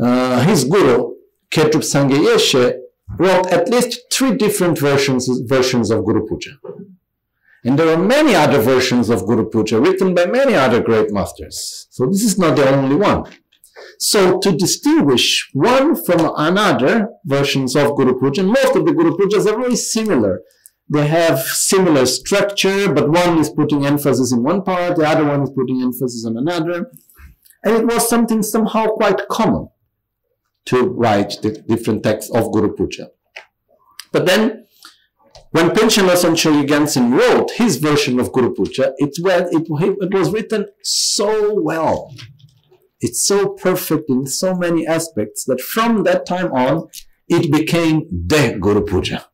Uh, 0.00 0.40
his 0.44 0.64
guru, 0.64 1.14
Khedrup 1.50 1.82
Sangye 1.82 2.18
Yeshe, 2.18 2.78
wrote 3.18 3.46
at 3.48 3.68
least 3.68 4.00
three 4.12 4.36
different 4.36 4.78
versions, 4.78 5.28
versions 5.46 5.90
of 5.90 6.04
Guru 6.04 6.26
Puja. 6.26 6.50
And 7.64 7.78
there 7.78 7.88
are 7.88 7.98
many 8.02 8.34
other 8.34 8.60
versions 8.60 9.10
of 9.10 9.26
Guru 9.26 9.48
Puja 9.48 9.80
written 9.80 10.14
by 10.14 10.26
many 10.26 10.54
other 10.54 10.80
great 10.80 11.12
masters. 11.12 11.88
So 11.90 12.06
this 12.06 12.22
is 12.22 12.38
not 12.38 12.56
the 12.56 12.68
only 12.68 12.94
one. 12.94 13.24
So 13.98 14.38
to 14.38 14.52
distinguish 14.52 15.50
one 15.52 15.96
from 15.96 16.32
another 16.36 17.08
versions 17.24 17.74
of 17.74 17.96
Guru 17.96 18.18
Puja, 18.18 18.44
most 18.44 18.76
of 18.76 18.86
the 18.86 18.92
Guru 18.92 19.16
Pujas 19.16 19.46
are 19.46 19.58
very 19.58 19.76
similar. 19.76 20.42
they 20.90 21.06
have 21.06 21.40
similar 21.40 22.06
structure, 22.06 22.90
but 22.90 23.10
one 23.10 23.38
is 23.38 23.50
putting 23.50 23.84
emphasis 23.84 24.32
in 24.32 24.42
one 24.42 24.62
part, 24.62 24.96
the 24.96 25.06
other 25.06 25.24
one 25.24 25.42
is 25.42 25.50
putting 25.50 25.82
emphasis 25.82 26.24
on 26.24 26.36
another. 26.36 26.90
And 27.64 27.76
it 27.76 27.86
was 27.86 28.08
something 28.08 28.42
somehow 28.42 28.86
quite 28.86 29.28
common 29.28 29.68
to 30.68 30.82
write 30.82 31.38
the 31.42 31.50
different 31.50 32.02
texts 32.02 32.30
of 32.34 32.52
Guru 32.52 32.74
Puja. 32.74 33.08
But 34.12 34.26
then, 34.26 34.66
when 35.50 35.70
Panchen 35.70 36.06
Losang 36.08 36.36
Chökyi 36.36 36.66
Gyaltsen 36.66 37.18
wrote 37.18 37.52
his 37.52 37.76
version 37.76 38.20
of 38.20 38.32
Guru 38.32 38.54
Puja, 38.54 38.92
it, 38.98 39.12
it, 39.18 39.66
it 40.02 40.14
was 40.14 40.30
written 40.30 40.66
so 40.82 41.54
well. 41.54 42.14
It's 43.00 43.24
so 43.26 43.50
perfect 43.50 44.10
in 44.10 44.26
so 44.26 44.54
many 44.54 44.86
aspects 44.86 45.44
that 45.44 45.60
from 45.60 46.02
that 46.02 46.26
time 46.26 46.52
on, 46.52 46.88
it 47.28 47.50
became 47.50 48.06
the 48.10 48.58
Guru 48.60 48.84
Puja. 48.84 49.26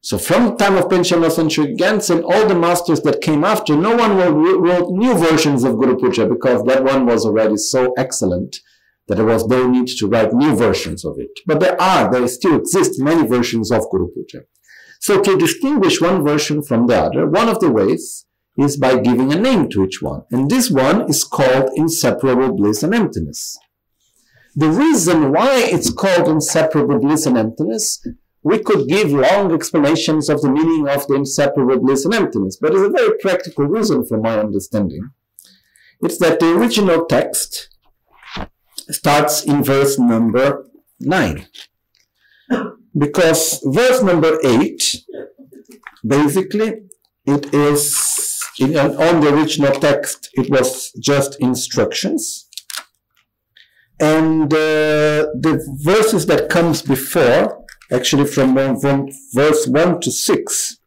So 0.00 0.18
from 0.18 0.46
the 0.46 0.56
time 0.56 0.76
of 0.76 0.86
Panchen 0.86 1.22
Losang 1.22 1.48
Chökyi 1.48 1.76
Gyaltsen, 1.78 2.24
all 2.24 2.48
the 2.48 2.54
masters 2.56 3.00
that 3.02 3.20
came 3.20 3.44
after, 3.44 3.76
no 3.76 3.94
one 3.94 4.16
wrote 4.16 4.90
new 4.90 5.16
versions 5.16 5.62
of 5.62 5.78
Guru 5.78 5.96
Puja 5.96 6.26
because 6.26 6.64
that 6.64 6.82
one 6.82 7.06
was 7.06 7.24
already 7.24 7.56
so 7.56 7.94
excellent 7.96 8.58
that 9.06 9.16
there 9.16 9.26
was 9.26 9.46
no 9.46 9.68
need 9.68 9.88
to 9.88 10.06
write 10.06 10.32
new 10.32 10.56
versions 10.56 11.04
of 11.04 11.18
it. 11.18 11.40
But 11.46 11.60
there 11.60 11.80
are, 11.80 12.10
there 12.10 12.26
still 12.28 12.56
exist 12.56 13.00
many 13.00 13.26
versions 13.26 13.70
of 13.70 13.88
Guru 13.90 14.08
Puja. 14.08 14.44
So 15.00 15.20
to 15.20 15.36
distinguish 15.36 16.00
one 16.00 16.24
version 16.24 16.62
from 16.62 16.86
the 16.86 16.96
other, 16.96 17.28
one 17.28 17.48
of 17.48 17.60
the 17.60 17.70
ways 17.70 18.26
is 18.56 18.76
by 18.76 18.98
giving 18.98 19.32
a 19.32 19.36
name 19.36 19.68
to 19.70 19.84
each 19.84 20.00
one. 20.00 20.22
And 20.30 20.50
this 20.50 20.70
one 20.70 21.08
is 21.10 21.24
called 21.24 21.70
inseparable 21.74 22.56
bliss 22.56 22.82
and 22.82 22.94
emptiness. 22.94 23.58
The 24.54 24.68
reason 24.68 25.32
why 25.32 25.64
it's 25.64 25.90
called 25.92 26.28
inseparable 26.28 27.00
bliss 27.00 27.26
and 27.26 27.36
emptiness 27.36 28.00
we 28.44 28.58
could 28.58 28.86
give 28.86 29.10
long 29.10 29.52
explanations 29.52 30.28
of 30.28 30.42
the 30.42 30.50
meaning 30.50 30.86
of 30.86 31.06
the 31.06 31.14
inseparable 31.14 31.80
bliss 31.80 32.04
and 32.04 32.14
emptiness, 32.14 32.58
but 32.60 32.72
it's 32.74 32.82
a 32.82 32.90
very 32.90 33.18
practical 33.18 33.64
reason 33.64 34.06
for 34.06 34.20
my 34.20 34.38
understanding. 34.38 35.10
It's 36.02 36.18
that 36.18 36.40
the 36.40 36.54
original 36.54 37.06
text 37.06 37.70
starts 38.90 39.44
in 39.44 39.62
verse 39.62 39.98
number 39.98 40.66
9. 41.00 41.46
Because 42.96 43.60
verse 43.64 44.02
number 44.02 44.38
8, 44.44 45.04
basically, 46.06 46.82
it 47.26 47.52
is, 47.52 48.40
in, 48.60 48.76
on 48.76 49.20
the 49.20 49.34
original 49.34 49.72
text, 49.72 50.30
it 50.34 50.50
was 50.50 50.92
just 51.00 51.40
instructions. 51.40 52.48
And 54.00 54.52
uh, 54.52 55.30
the 55.44 55.64
verses 55.82 56.26
that 56.26 56.48
comes 56.48 56.82
before 56.82 57.64
actually 57.92 58.26
from, 58.26 58.54
from 58.80 59.08
verse 59.32 59.66
1 59.66 60.00
to 60.00 60.10
6, 60.10 60.78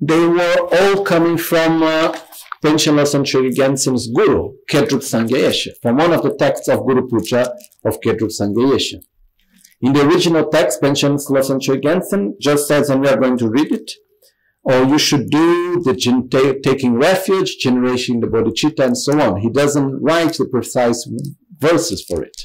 they 0.00 0.26
were 0.26 0.68
all 0.72 1.04
coming 1.04 1.36
from 1.36 1.82
uh, 1.82 2.16
Panchen 2.62 2.94
Losang 2.94 3.24
Chökyi 3.24 4.14
guru, 4.14 4.52
Khedrup 4.70 5.00
Sangye 5.00 5.48
Yeshe, 5.48 5.70
from 5.80 5.96
one 5.96 6.12
of 6.12 6.22
the 6.22 6.34
texts 6.34 6.68
of 6.68 6.84
Guru 6.84 7.08
Puja 7.08 7.54
of 7.86 7.98
Khedrup 8.02 8.30
Sangye 8.30 8.72
Yeshe. 8.72 9.02
In 9.80 9.94
the 9.94 10.06
original 10.06 10.46
text, 10.50 10.82
Panchen 10.82 11.16
Losang 11.16 11.58
Chökyi 11.58 12.38
just 12.38 12.68
says, 12.68 12.90
and 12.90 13.00
we 13.00 13.08
are 13.08 13.16
going 13.16 13.38
to 13.38 13.48
read 13.48 13.72
it, 13.72 13.92
or 14.62 14.84
you 14.84 14.98
should 14.98 15.30
do 15.30 15.80
the 15.82 16.60
taking 16.62 16.94
refuge, 16.96 17.56
generation 17.56 18.20
the 18.20 18.26
bodhicitta, 18.26 18.84
and 18.84 18.98
so 18.98 19.18
on. 19.18 19.40
He 19.40 19.48
doesn't 19.48 20.02
write 20.02 20.34
the 20.34 20.44
precise 20.44 21.08
verses 21.58 22.04
for 22.04 22.22
it. 22.22 22.42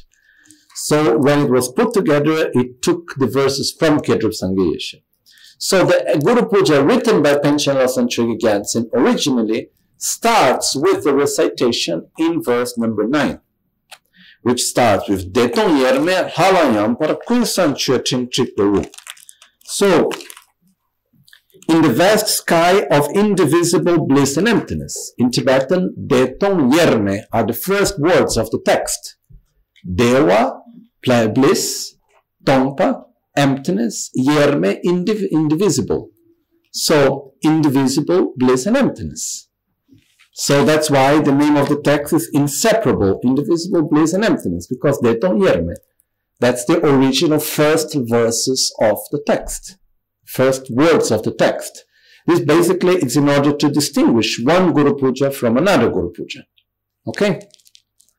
So 0.75 1.17
when 1.17 1.41
it 1.41 1.51
was 1.51 1.69
put 1.73 1.93
together, 1.93 2.51
it 2.53 2.81
took 2.81 3.15
the 3.17 3.27
verses 3.27 3.75
from 3.77 3.99
Khedrup 3.99 4.33
Sangye 4.41 4.75
Yeshe. 4.75 5.01
So 5.57 5.85
the 5.85 6.21
Guru 6.23 6.45
Puja 6.47 6.85
written 6.85 7.21
by 7.21 7.35
Panchen 7.35 7.75
Losang 7.75 8.07
Chökyi 8.07 8.85
originally 8.93 9.71
starts 9.97 10.75
with 10.75 11.03
the 11.03 11.13
recitation 11.13 12.07
in 12.17 12.41
verse 12.43 12.77
number 12.77 13.07
9, 13.07 13.39
which 14.41 14.61
starts 14.61 15.07
with 15.07 15.33
Detong 15.33 15.79
Yerme 15.79 16.29
Halayam 16.31 16.99
para 16.99 17.15
Chikdaru. 17.15 18.89
So, 19.63 20.09
in 21.67 21.81
the 21.81 21.89
vast 21.89 22.27
sky 22.27 22.83
of 22.91 23.09
indivisible 23.15 24.05
bliss 24.05 24.37
and 24.37 24.47
emptiness, 24.47 25.13
in 25.17 25.31
Tibetan, 25.31 25.95
Detong 26.07 26.71
Yerme 26.71 27.23
are 27.31 27.45
the 27.45 27.53
first 27.53 27.99
words 27.99 28.37
of 28.37 28.51
the 28.51 28.61
text. 28.63 29.17
Dewa 29.83 30.61
bliss, 31.33 31.95
Tongpa, 32.43 33.03
emptiness, 33.35 34.11
Yerme, 34.17 34.79
indiv- 34.85 35.29
indivisible. 35.31 36.09
So, 36.71 37.33
indivisible, 37.43 38.33
bliss, 38.35 38.65
and 38.65 38.75
emptiness. 38.75 39.49
So 40.37 40.65
that's 40.65 40.89
why 40.89 41.21
the 41.21 41.31
name 41.31 41.55
of 41.55 41.69
the 41.69 41.81
text 41.81 42.11
is 42.11 42.29
inseparable, 42.33 43.21
indivisible, 43.23 43.83
bliss, 43.83 44.11
and 44.11 44.25
emptiness, 44.25 44.67
because 44.67 44.99
Detong 44.99 45.39
Yerme. 45.39 45.75
That's 46.41 46.65
the 46.65 46.85
original 46.85 47.39
first 47.39 47.95
verses 47.95 48.75
of 48.81 48.99
the 49.11 49.23
text, 49.25 49.77
first 50.25 50.69
words 50.69 51.09
of 51.09 51.23
the 51.23 51.33
text. 51.33 51.85
This 52.27 52.41
basically 52.41 52.95
is 52.95 53.15
in 53.15 53.29
order 53.29 53.53
to 53.55 53.69
distinguish 53.69 54.37
one 54.43 54.73
Guru 54.73 54.97
Puja 54.97 55.31
from 55.31 55.55
another 55.55 55.89
Guru 55.89 56.11
Puja. 56.11 56.41
Okay? 57.07 57.39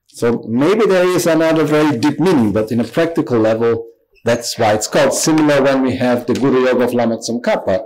So 0.07 0.43
maybe 0.49 0.87
there 0.87 1.07
is 1.07 1.27
another 1.27 1.65
very 1.65 1.99
deep 1.99 2.19
meaning, 2.19 2.51
but 2.51 2.73
in 2.73 2.81
a 2.81 2.85
practical 2.85 3.39
level, 3.39 3.87
that's 4.25 4.59
why 4.59 4.73
it's 4.73 4.89
called. 4.89 5.13
Similar 5.13 5.63
when 5.63 5.83
we 5.83 5.97
have 5.97 6.25
the 6.27 6.33
Guru 6.33 6.65
Yoga 6.65 6.85
of 6.85 6.95
Lama 6.95 7.19
Tsongkhapa 7.19 7.85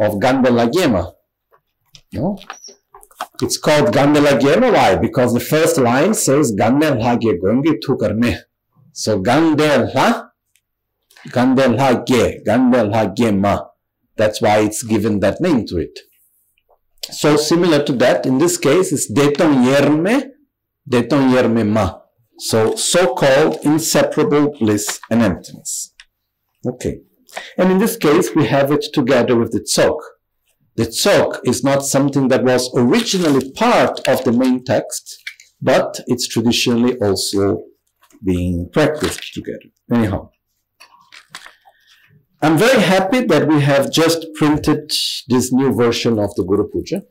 of 0.00 0.14
Gandela 0.14 0.68
Gyema. 0.68 1.12
No? 2.12 2.36
It's 3.42 3.56
called 3.56 3.94
Gandela 3.94 4.38
Gyema. 4.38 4.72
Why? 4.72 4.96
Because 4.96 5.32
the 5.32 5.40
first 5.40 5.78
line 5.78 6.14
says 6.14 6.54
Gandel 6.58 7.00
Hagye 7.00 7.38
Gongi 7.40 7.78
Tukarne. 7.84 8.42
So 8.92 9.20
Gandel 9.22 9.92
Hagye, 9.92 10.30
Gandel 12.44 12.92
Hagyema. 12.92 13.68
That's 14.16 14.40
why 14.40 14.58
it's 14.60 14.82
given 14.82 15.20
that 15.20 15.40
name 15.40 15.66
to 15.66 15.78
it. 15.78 15.98
So 17.10 17.36
similar 17.36 17.82
to 17.84 17.92
that, 17.94 18.26
in 18.26 18.38
this 18.38 18.56
case, 18.58 18.92
it's 18.92 19.10
Detong 19.10 19.64
Yerme 19.64 20.30
Detong 20.88 21.32
Yermema. 21.34 22.00
So, 22.38 22.76
so-called 22.76 23.58
inseparable 23.64 24.56
bliss 24.58 25.00
and 25.10 25.22
emptiness. 25.22 25.92
Okay. 26.66 27.00
And 27.58 27.72
in 27.72 27.78
this 27.78 27.96
case, 27.96 28.34
we 28.34 28.46
have 28.46 28.72
it 28.72 28.86
together 28.94 29.36
with 29.36 29.52
the 29.52 29.60
tzok. 29.60 29.98
The 30.78 30.86
tzok 30.86 31.40
is 31.44 31.64
not 31.64 31.84
something 31.84 32.28
that 32.28 32.44
was 32.44 32.70
originally 32.76 33.50
part 33.50 33.98
of 34.06 34.22
the 34.22 34.30
main 34.30 34.64
text, 34.64 35.18
but 35.60 35.98
it's 36.06 36.28
traditionally 36.28 36.96
also 36.98 37.64
being 38.24 38.70
practiced 38.72 39.34
together. 39.34 39.70
Anyhow. 39.92 40.30
I'm 42.40 42.56
very 42.56 42.80
happy 42.80 43.22
that 43.24 43.48
we 43.48 43.60
have 43.62 43.90
just 43.90 44.24
printed 44.36 44.92
this 45.26 45.52
new 45.52 45.74
version 45.74 46.16
of 46.16 46.32
the 46.36 46.44
Guru 46.44 46.68
Puja. 46.68 47.02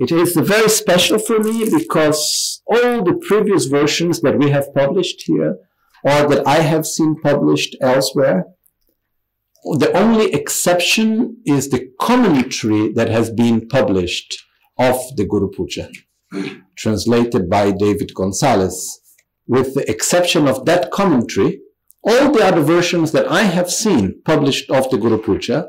It 0.00 0.10
is 0.10 0.34
very 0.34 0.68
special 0.68 1.20
for 1.20 1.38
me 1.38 1.70
because 1.70 2.60
all 2.66 3.04
the 3.04 3.20
previous 3.28 3.66
versions 3.66 4.20
that 4.22 4.36
we 4.36 4.50
have 4.50 4.74
published 4.74 5.22
here 5.26 5.58
or 6.02 6.26
that 6.28 6.44
I 6.44 6.62
have 6.62 6.86
seen 6.86 7.20
published 7.22 7.76
elsewhere, 7.80 8.46
the 9.64 9.90
only 9.94 10.32
exception 10.32 11.36
is 11.44 11.68
the 11.68 11.90
commentary 12.00 12.92
that 12.92 13.08
has 13.08 13.30
been 13.30 13.68
published 13.68 14.42
of 14.78 14.98
the 15.16 15.26
Guru 15.26 15.50
Puja, 15.50 15.90
translated 16.76 17.50
by 17.50 17.70
David 17.70 18.14
Gonzalez. 18.14 19.00
With 19.46 19.74
the 19.74 19.88
exception 19.90 20.46
of 20.48 20.64
that 20.66 20.90
commentary, 20.90 21.60
all 22.02 22.32
the 22.32 22.44
other 22.44 22.62
versions 22.62 23.12
that 23.12 23.30
I 23.30 23.42
have 23.42 23.70
seen 23.70 24.22
published 24.24 24.70
of 24.70 24.88
the 24.90 24.96
Guru 24.96 25.18
Puja, 25.18 25.68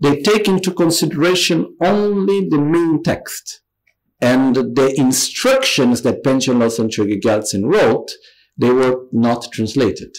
they 0.00 0.22
take 0.22 0.48
into 0.48 0.72
consideration 0.72 1.76
only 1.80 2.48
the 2.48 2.58
main 2.58 3.02
text 3.02 3.60
and 4.20 4.56
the 4.56 4.94
instructions 4.96 6.02
that 6.02 6.24
Panchen 6.24 6.58
Chökyi 6.58 7.20
Gyaltsen 7.20 7.72
wrote, 7.72 8.10
they 8.56 8.70
were 8.70 9.06
not 9.12 9.52
translated. 9.52 10.16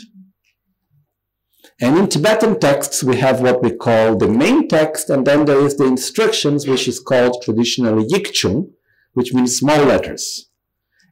And 1.82 1.98
in 1.98 2.08
Tibetan 2.10 2.60
texts, 2.60 3.04
we 3.04 3.18
have 3.18 3.42
what 3.42 3.64
we 3.64 3.72
call 3.72 4.18
the 4.18 4.28
main 4.28 4.68
text, 4.68 5.10
and 5.10 5.26
then 5.26 5.46
there 5.46 5.66
is 5.66 5.78
the 5.78 5.86
instructions, 5.86 6.68
which 6.68 6.88
is 6.88 7.00
called 7.00 7.42
traditionally 7.42 8.06
Yikchung, 8.06 8.72
which 9.14 9.34
means 9.34 9.58
small 9.58 9.86
letters. 9.86 10.50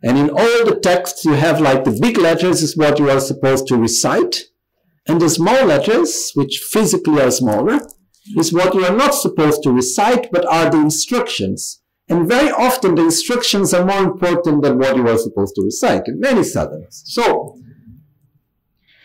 And 0.04 0.18
in 0.18 0.30
all 0.30 0.66
the 0.66 0.80
texts, 0.82 1.26
you 1.26 1.34
have 1.34 1.62
like 1.62 1.84
the 1.84 1.98
big 2.00 2.18
letters 2.18 2.62
is 2.62 2.76
what 2.76 3.00
you 3.00 3.10
are 3.10 3.20
supposed 3.20 3.68
to 3.68 3.78
recite, 3.78 4.44
and 5.08 5.22
the 5.22 5.30
small 5.30 5.66
letters, 5.66 6.32
which 6.36 6.60
physically 6.60 7.22
are 7.22 7.32
smaller, 7.32 7.80
is 8.38 8.52
what 8.52 8.74
you 8.74 8.86
are 8.86 8.96
not 8.96 9.16
supposed 9.16 9.64
to 9.64 9.72
recite, 9.72 10.30
but 10.32 10.46
are 10.46 10.70
the 10.70 10.82
instructions 10.82 11.82
and 12.10 12.28
very 12.28 12.50
often 12.52 12.96
the 12.96 13.04
instructions 13.04 13.74
are 13.74 13.86
more 13.86 14.04
important 14.04 14.64
than 14.64 14.78
what 14.78 14.96
you 14.96 15.08
are 15.08 15.18
supposed 15.18 15.56
to 15.56 15.62
recite 15.62 16.04
in 16.08 16.20
many 16.20 16.42
sadhanas. 16.42 17.02
So, 17.06 17.58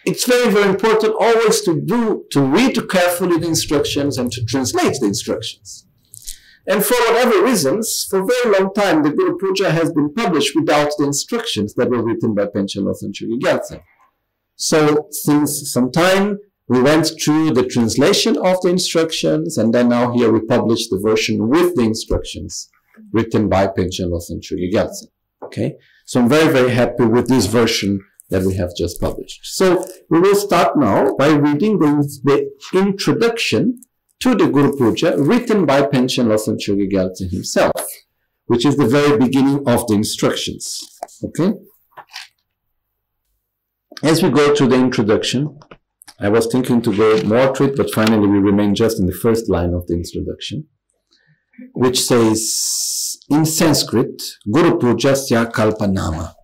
it's 0.05 0.27
very, 0.27 0.51
very 0.51 0.69
important 0.69 1.15
always 1.19 1.61
to 1.63 1.81
do, 1.81 2.25
to 2.31 2.41
read 2.41 2.77
carefully 2.89 3.39
the 3.39 3.49
instructions 3.49 4.19
and 4.19 4.33
to 4.33 4.45
translate 4.45 4.97
the 5.01 5.07
instructions. 5.07 5.87
And 6.67 6.85
for 6.85 6.95
whatever 6.95 7.43
reasons, 7.43 8.07
for 8.09 8.21
a 8.21 8.27
very 8.27 8.59
long 8.59 8.73
time, 8.75 9.03
the 9.03 9.11
Guru 9.11 9.37
Puja 9.37 9.71
has 9.71 9.93
been 9.93 10.13
published 10.15 10.55
without 10.55 10.93
the 10.97 11.07
instructions 11.07 11.75
that 11.75 11.91
were 11.91 12.05
written 12.05 12.35
by 12.35 12.47
Panchen 12.47 12.87
and 12.87 13.15
Chökyi 13.15 13.81
So 14.55 15.09
since 15.11 15.73
some 15.73 15.91
time, 15.91 16.39
we 16.69 16.81
went 16.81 17.11
through 17.23 17.51
the 17.51 17.67
translation 17.67 18.37
of 18.37 18.61
the 18.63 18.69
instructions, 18.69 19.59
and 19.59 19.75
then 19.75 19.89
now 19.89 20.13
here 20.13 20.33
we 20.33 20.41
publish 20.41 20.89
the 20.89 21.01
version 21.01 21.49
with 21.49 21.75
the 21.75 21.83
instructions 21.83 22.69
written 23.13 23.49
by 23.49 23.67
Panchen 23.67 24.13
and 24.31 24.43
Chökyi 24.43 24.73
Okay? 25.43 25.75
So 26.07 26.21
I'm 26.21 26.29
very, 26.29 26.53
very 26.53 26.71
happy 26.71 27.05
with 27.05 27.29
this 27.29 27.47
version 27.47 28.01
that 28.33 28.45
we 28.45 28.55
have 28.55 28.75
just 28.75 29.01
published. 29.01 29.41
So 29.45 29.85
we 30.11 30.19
will 30.21 30.35
start 30.35 30.77
now 30.77 31.15
by 31.17 31.29
reading 31.29 31.79
the, 31.79 31.95
the 32.25 32.79
introduction 32.79 33.81
to 34.21 34.35
the 34.35 34.49
Guru 34.49 34.77
Puja 34.77 35.17
written 35.19 35.67
by 35.67 35.83
Panchen 35.83 36.27
Losang 36.27 36.59
Chökyi 36.59 36.91
Gyaltsen 36.91 37.31
himself, 37.31 37.73
which 38.47 38.65
is 38.65 38.77
the 38.77 38.87
very 38.87 39.19
beginning 39.19 39.59
of 39.69 39.87
the 39.87 39.95
instructions. 39.95 40.65
Okay? 41.25 41.53
As 44.03 44.23
we 44.23 44.31
go 44.31 44.55
through 44.55 44.69
the 44.69 44.81
introduction, 44.81 45.61
I 46.19 46.29
was 46.29 46.47
thinking 46.47 46.81
to 46.83 46.97
go 46.97 47.23
more 47.25 47.53
to 47.55 47.65
it, 47.65 47.77
but 47.77 47.91
finally 47.93 48.29
we 48.29 48.39
remain 48.39 48.75
just 48.75 48.99
in 48.99 49.07
the 49.07 49.19
first 49.25 49.49
line 49.49 49.75
of 49.75 49.87
the 49.89 49.95
introduction, 49.95 50.69
which 51.75 52.01
says 52.01 53.19
in 53.29 53.45
Sanskrit, 53.45 54.23
Guru 54.51 54.79
Pujasya 54.79 55.53
Kalpanama. 55.53 56.35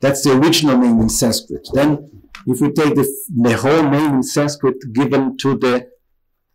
That's 0.00 0.22
the 0.22 0.32
original 0.38 0.76
name 0.78 1.00
in 1.00 1.08
Sanskrit. 1.08 1.66
Then, 1.72 2.10
if 2.46 2.60
we 2.60 2.72
take 2.72 2.94
the, 2.94 3.06
the 3.42 3.56
whole 3.56 3.82
name 3.82 4.14
in 4.16 4.22
Sanskrit 4.22 4.76
given 4.92 5.36
to 5.38 5.56
the 5.58 5.88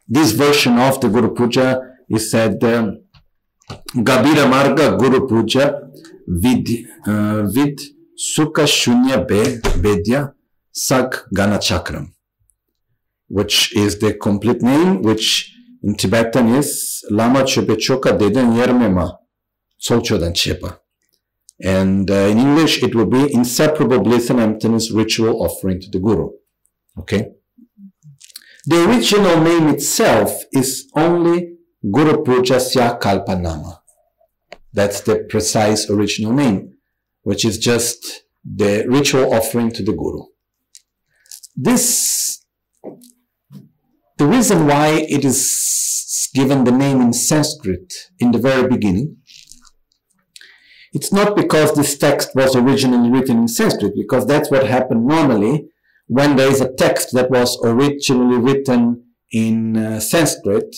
this 0.07 0.31
version 0.31 0.77
of 0.79 0.99
the 0.99 1.07
Guru 1.07 1.33
Puja, 1.33 1.79
is 2.09 2.29
said 2.31 2.63
um, 2.63 3.03
Gabira 3.95 4.45
Marga 4.51 4.97
Guru 4.97 5.27
Puja 5.27 5.79
Vid 6.27 6.67
uh, 7.07 7.43
Vid 7.43 7.79
Sukha 8.17 8.65
Shunya 8.65 9.27
Be 9.27 9.59
Bedya 9.81 10.33
Sak 10.71 11.25
Gana 11.33 11.57
Chakram, 11.57 12.11
which 13.27 13.75
is 13.75 13.99
the 13.99 14.13
complete 14.15 14.61
name, 14.61 15.01
which 15.01 15.53
in 15.83 15.95
Tibetan 15.95 16.55
is 16.55 17.03
Lama 17.09 17.43
Chepechoka 17.43 18.17
Deden 18.17 18.53
Yermema 18.55 19.17
Solchodan 19.79 20.33
Chepa. 20.33 20.79
And 21.63 22.11
uh, 22.11 22.27
in 22.31 22.39
English, 22.39 22.83
it 22.83 22.93
will 22.93 23.05
be 23.05 23.33
inseparable 23.33 24.01
bliss 24.01 24.29
and 24.29 24.39
emptiness 24.39 24.91
ritual 24.91 25.41
offering 25.41 25.79
to 25.79 25.89
the 25.89 25.99
Guru. 25.99 26.31
Okay? 26.99 27.31
The 28.65 28.85
original 28.85 29.39
name 29.39 29.69
itself 29.69 30.43
is 30.51 30.91
only 30.95 31.55
Guru 31.89 32.23
Pujasya 32.23 32.99
Kalpanama. 32.99 33.79
That's 34.73 35.01
the 35.01 35.25
precise 35.29 35.89
original 35.89 36.33
name, 36.33 36.73
which 37.21 37.45
is 37.45 37.57
just 37.57 38.23
the 38.43 38.85
ritual 38.87 39.33
offering 39.33 39.71
to 39.71 39.83
the 39.83 39.93
Guru. 39.93 40.23
This, 41.55 42.43
the 44.17 44.25
reason 44.25 44.67
why 44.67 45.05
it 45.07 45.23
is 45.23 46.29
given 46.33 46.63
the 46.65 46.71
name 46.71 46.99
in 46.99 47.13
Sanskrit 47.13 47.93
in 48.19 48.31
the 48.31 48.39
very 48.39 48.67
beginning 48.67 49.17
it's 50.93 51.11
not 51.11 51.35
because 51.35 51.73
this 51.73 51.97
text 51.97 52.35
was 52.35 52.55
originally 52.55 53.09
written 53.09 53.39
in 53.39 53.47
Sanskrit, 53.47 53.93
because 53.95 54.27
that's 54.27 54.51
what 54.51 54.67
happened 54.67 55.07
normally 55.07 55.69
when 56.07 56.35
there 56.35 56.51
is 56.51 56.61
a 56.61 56.71
text 56.73 57.13
that 57.13 57.31
was 57.31 57.59
originally 57.63 58.37
written 58.37 59.03
in 59.31 59.75
uh, 59.75 59.99
Sanskrit. 59.99 60.75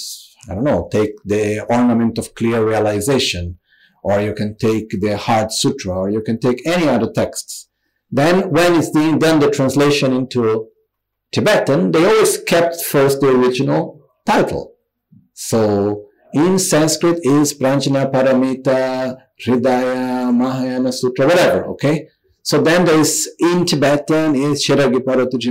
I 0.49 0.55
don't 0.55 0.63
know, 0.63 0.87
take 0.89 1.11
the 1.25 1.65
Ornament 1.69 2.17
of 2.17 2.33
Clear 2.33 2.65
Realization, 2.65 3.59
or 4.03 4.21
you 4.21 4.33
can 4.33 4.55
take 4.57 4.89
the 5.01 5.17
Heart 5.17 5.51
Sutra, 5.51 5.93
or 5.93 6.09
you 6.09 6.21
can 6.21 6.39
take 6.39 6.65
any 6.65 6.87
other 6.87 7.11
texts. 7.11 7.67
Then, 8.09 8.51
when 8.51 8.75
it's 8.75 8.91
being 8.91 9.19
done 9.19 9.39
the 9.39 9.51
translation 9.51 10.13
into 10.13 10.67
Tibetan, 11.33 11.91
they 11.91 12.05
always 12.05 12.37
kept 12.37 12.81
first 12.81 13.19
the 13.19 13.29
original 13.29 13.99
title. 14.25 14.75
So, 15.33 16.05
in 16.33 16.59
Sanskrit 16.59 17.19
is 17.23 17.53
Pranjana 17.53 18.11
Paramita 18.11 19.17
Hridaya, 19.43 20.33
Mahayana 20.33 20.91
Sutra, 20.91 21.27
whatever, 21.27 21.65
okay? 21.65 22.07
So 22.43 22.61
then 22.61 22.85
there 22.85 22.99
is 22.99 23.27
in 23.39 23.65
Tibetan 23.65 24.35
is 24.35 24.65
Shiragi 24.65 25.03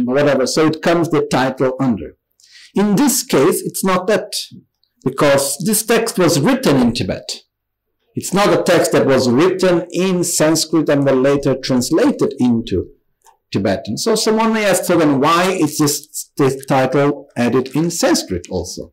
whatever. 0.05 0.47
So 0.47 0.66
it 0.66 0.80
comes 0.80 1.11
the 1.11 1.26
title 1.26 1.74
under. 1.80 2.16
In 2.74 2.95
this 2.95 3.24
case, 3.24 3.61
it's 3.62 3.85
not 3.85 4.07
that 4.07 4.32
because 5.05 5.59
this 5.66 5.85
text 5.85 6.18
was 6.18 6.39
written 6.41 6.76
in 6.80 6.93
Tibet. 6.93 7.43
It's 8.14 8.32
not 8.32 8.57
a 8.57 8.62
text 8.62 8.93
that 8.93 9.07
was 9.07 9.28
written 9.28 9.89
in 9.91 10.22
Sanskrit 10.22 10.89
and 10.89 11.07
then 11.07 11.22
later 11.22 11.57
translated 11.57 12.32
into 12.39 12.87
Tibetan. 13.51 13.99
So 13.99 14.14
someone 14.14 14.53
may 14.53 14.64
ask, 14.64 14.85
so 14.85 14.97
then 14.97 15.20
why 15.20 15.51
is 15.51 15.78
this, 15.78 16.30
this 16.37 16.64
title 16.66 17.26
added 17.37 17.74
in 17.74 17.91
Sanskrit 17.91 18.47
also? 18.51 18.93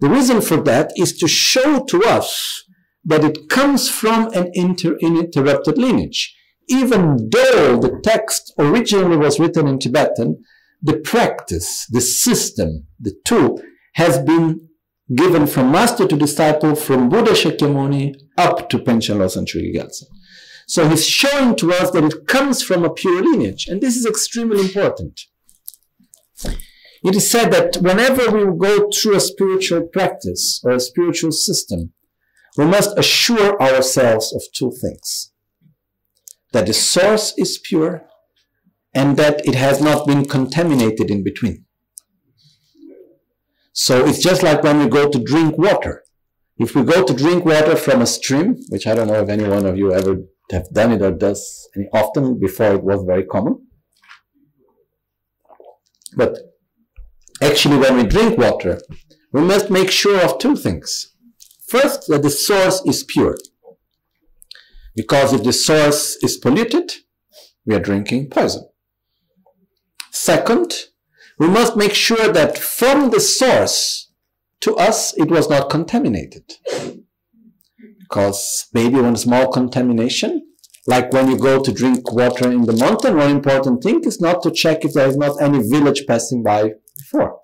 The 0.00 0.10
reason 0.10 0.42
for 0.42 0.58
that 0.62 0.92
is 0.96 1.16
to 1.18 1.26
show 1.26 1.84
to 1.84 2.04
us 2.04 2.64
that 3.04 3.24
it 3.24 3.48
comes 3.48 3.88
from 3.88 4.28
an 4.34 4.50
inter- 4.54 4.98
uninterrupted 5.02 5.78
lineage. 5.78 6.34
Even 6.68 7.30
though 7.30 7.78
the 7.78 8.00
text 8.04 8.52
originally 8.58 9.16
was 9.16 9.40
written 9.40 9.66
in 9.66 9.78
Tibetan, 9.78 10.44
the 10.82 10.98
practice, 10.98 11.86
the 11.90 12.00
system, 12.00 12.86
the 13.00 13.14
tool 13.24 13.60
has 13.94 14.18
been 14.18 14.68
given 15.14 15.46
from 15.46 15.72
master 15.72 16.06
to 16.06 16.16
disciple 16.16 16.74
from 16.74 17.08
Buddha 17.08 17.32
Shakyamuni 17.32 18.14
up 18.36 18.68
to 18.68 18.78
Panchen 18.78 19.16
Losang 19.16 19.46
Gyaltsen. 19.46 20.04
So 20.66 20.86
he's 20.86 21.06
showing 21.06 21.56
to 21.56 21.72
us 21.72 21.90
that 21.92 22.04
it 22.04 22.26
comes 22.26 22.62
from 22.62 22.84
a 22.84 22.92
pure 22.92 23.22
lineage, 23.22 23.66
and 23.68 23.80
this 23.80 23.96
is 23.96 24.04
extremely 24.04 24.60
important. 24.60 25.22
It 27.02 27.14
is 27.14 27.30
said 27.30 27.50
that 27.52 27.76
whenever 27.76 28.30
we 28.30 28.58
go 28.58 28.90
through 28.90 29.16
a 29.16 29.20
spiritual 29.20 29.82
practice 29.82 30.60
or 30.62 30.72
a 30.72 30.80
spiritual 30.80 31.32
system, 31.32 31.92
we 32.56 32.64
must 32.64 32.98
assure 32.98 33.60
ourselves 33.60 34.34
of 34.34 34.42
two 34.54 34.72
things. 34.80 35.32
That 36.52 36.66
the 36.66 36.72
source 36.72 37.34
is 37.36 37.58
pure 37.58 38.08
and 38.94 39.16
that 39.16 39.46
it 39.46 39.54
has 39.54 39.80
not 39.80 40.06
been 40.06 40.24
contaminated 40.24 41.10
in 41.10 41.22
between. 41.22 41.66
So 43.72 44.04
it's 44.04 44.18
just 44.18 44.42
like 44.42 44.62
when 44.62 44.78
we 44.80 44.88
go 44.88 45.08
to 45.08 45.18
drink 45.22 45.56
water. 45.56 46.02
If 46.56 46.74
we 46.74 46.82
go 46.82 47.04
to 47.04 47.14
drink 47.14 47.44
water 47.44 47.76
from 47.76 48.02
a 48.02 48.06
stream, 48.06 48.56
which 48.70 48.86
I 48.88 48.94
don't 48.94 49.06
know 49.06 49.22
if 49.22 49.28
any 49.28 49.46
one 49.46 49.66
of 49.66 49.76
you 49.78 49.92
ever 49.92 50.16
have 50.50 50.68
done 50.72 50.92
it 50.92 51.02
or 51.02 51.12
does 51.12 51.68
often, 51.92 52.40
before 52.40 52.74
it 52.74 52.82
was 52.82 53.04
very 53.06 53.24
common. 53.24 53.66
But 56.16 56.38
actually 57.40 57.78
when 57.78 57.96
we 57.96 58.04
drink 58.04 58.36
water, 58.38 58.80
we 59.32 59.42
must 59.42 59.70
make 59.70 59.90
sure 59.90 60.20
of 60.24 60.38
two 60.38 60.56
things. 60.56 61.07
First, 61.68 62.08
that 62.08 62.22
the 62.22 62.30
source 62.30 62.82
is 62.86 63.04
pure. 63.04 63.36
Because 64.96 65.34
if 65.34 65.44
the 65.44 65.52
source 65.52 66.16
is 66.22 66.38
polluted, 66.38 66.92
we 67.66 67.74
are 67.74 67.80
drinking 67.80 68.30
poison. 68.30 68.66
Second, 70.10 70.72
we 71.38 71.46
must 71.46 71.76
make 71.76 71.92
sure 71.92 72.32
that 72.32 72.56
from 72.56 73.10
the 73.10 73.20
source 73.20 74.10
to 74.62 74.76
us 74.76 75.16
it 75.18 75.30
was 75.30 75.50
not 75.50 75.68
contaminated. 75.68 76.54
Because 78.00 78.66
maybe 78.72 79.00
one 79.00 79.16
small 79.16 79.52
contamination, 79.52 80.46
like 80.86 81.12
when 81.12 81.30
you 81.30 81.36
go 81.36 81.62
to 81.62 81.70
drink 81.70 82.10
water 82.12 82.50
in 82.50 82.64
the 82.64 82.72
mountain, 82.72 83.18
one 83.18 83.30
important 83.30 83.82
thing 83.82 84.00
is 84.04 84.22
not 84.22 84.42
to 84.42 84.50
check 84.50 84.86
if 84.86 84.94
there 84.94 85.06
is 85.06 85.18
not 85.18 85.40
any 85.42 85.58
village 85.58 86.06
passing 86.06 86.42
by 86.42 86.72
before 86.96 87.38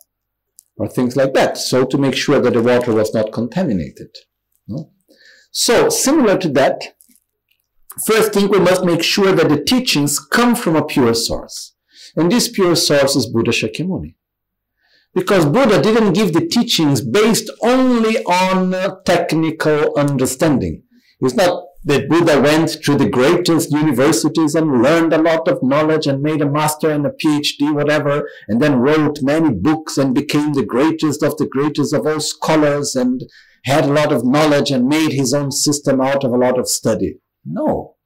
or 0.76 0.88
things 0.88 1.16
like 1.16 1.34
that. 1.34 1.56
So 1.56 1.84
to 1.86 1.98
make 1.98 2.14
sure 2.14 2.40
that 2.40 2.52
the 2.52 2.62
water 2.62 2.92
was 2.92 3.14
not 3.14 3.32
contaminated. 3.32 4.08
No? 4.66 4.90
So 5.50 5.88
similar 5.88 6.36
to 6.38 6.48
that, 6.50 6.96
first 8.06 8.32
thing 8.32 8.48
we 8.48 8.58
must 8.58 8.84
make 8.84 9.02
sure 9.02 9.32
that 9.32 9.48
the 9.48 9.62
teachings 9.62 10.18
come 10.18 10.54
from 10.56 10.76
a 10.76 10.84
pure 10.84 11.14
source. 11.14 11.74
And 12.16 12.30
this 12.30 12.48
pure 12.48 12.76
source 12.76 13.16
is 13.16 13.26
Buddha 13.26 13.50
Shakyamuni. 13.50 14.14
Because 15.14 15.46
Buddha 15.46 15.80
didn't 15.80 16.14
give 16.14 16.32
the 16.32 16.46
teachings 16.46 17.00
based 17.00 17.50
only 17.62 18.18
on 18.24 19.02
technical 19.04 19.96
understanding. 19.96 20.82
It's 21.20 21.34
not 21.34 21.63
that 21.86 22.08
Buddha 22.08 22.40
went 22.40 22.82
to 22.84 22.96
the 22.96 23.08
greatest 23.08 23.70
universities 23.70 24.54
and 24.54 24.82
learned 24.82 25.12
a 25.12 25.20
lot 25.20 25.46
of 25.48 25.62
knowledge 25.62 26.06
and 26.06 26.22
made 26.22 26.40
a 26.40 26.50
master 26.50 26.90
and 26.90 27.06
a 27.06 27.10
PhD, 27.10 27.74
whatever, 27.74 28.28
and 28.48 28.60
then 28.60 28.76
wrote 28.76 29.18
many 29.22 29.52
books 29.52 29.98
and 29.98 30.14
became 30.14 30.54
the 30.54 30.64
greatest 30.64 31.22
of 31.22 31.36
the 31.36 31.46
greatest 31.46 31.92
of 31.92 32.06
all 32.06 32.20
scholars 32.20 32.96
and 32.96 33.22
had 33.64 33.84
a 33.84 33.92
lot 33.92 34.12
of 34.12 34.24
knowledge 34.24 34.70
and 34.70 34.88
made 34.88 35.12
his 35.12 35.34
own 35.34 35.50
system 35.50 36.00
out 36.00 36.24
of 36.24 36.32
a 36.32 36.38
lot 36.38 36.58
of 36.58 36.68
study. 36.68 37.18
No. 37.44 37.96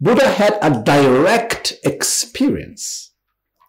Buddha 0.00 0.28
had 0.28 0.58
a 0.60 0.82
direct 0.82 1.74
experience 1.84 3.12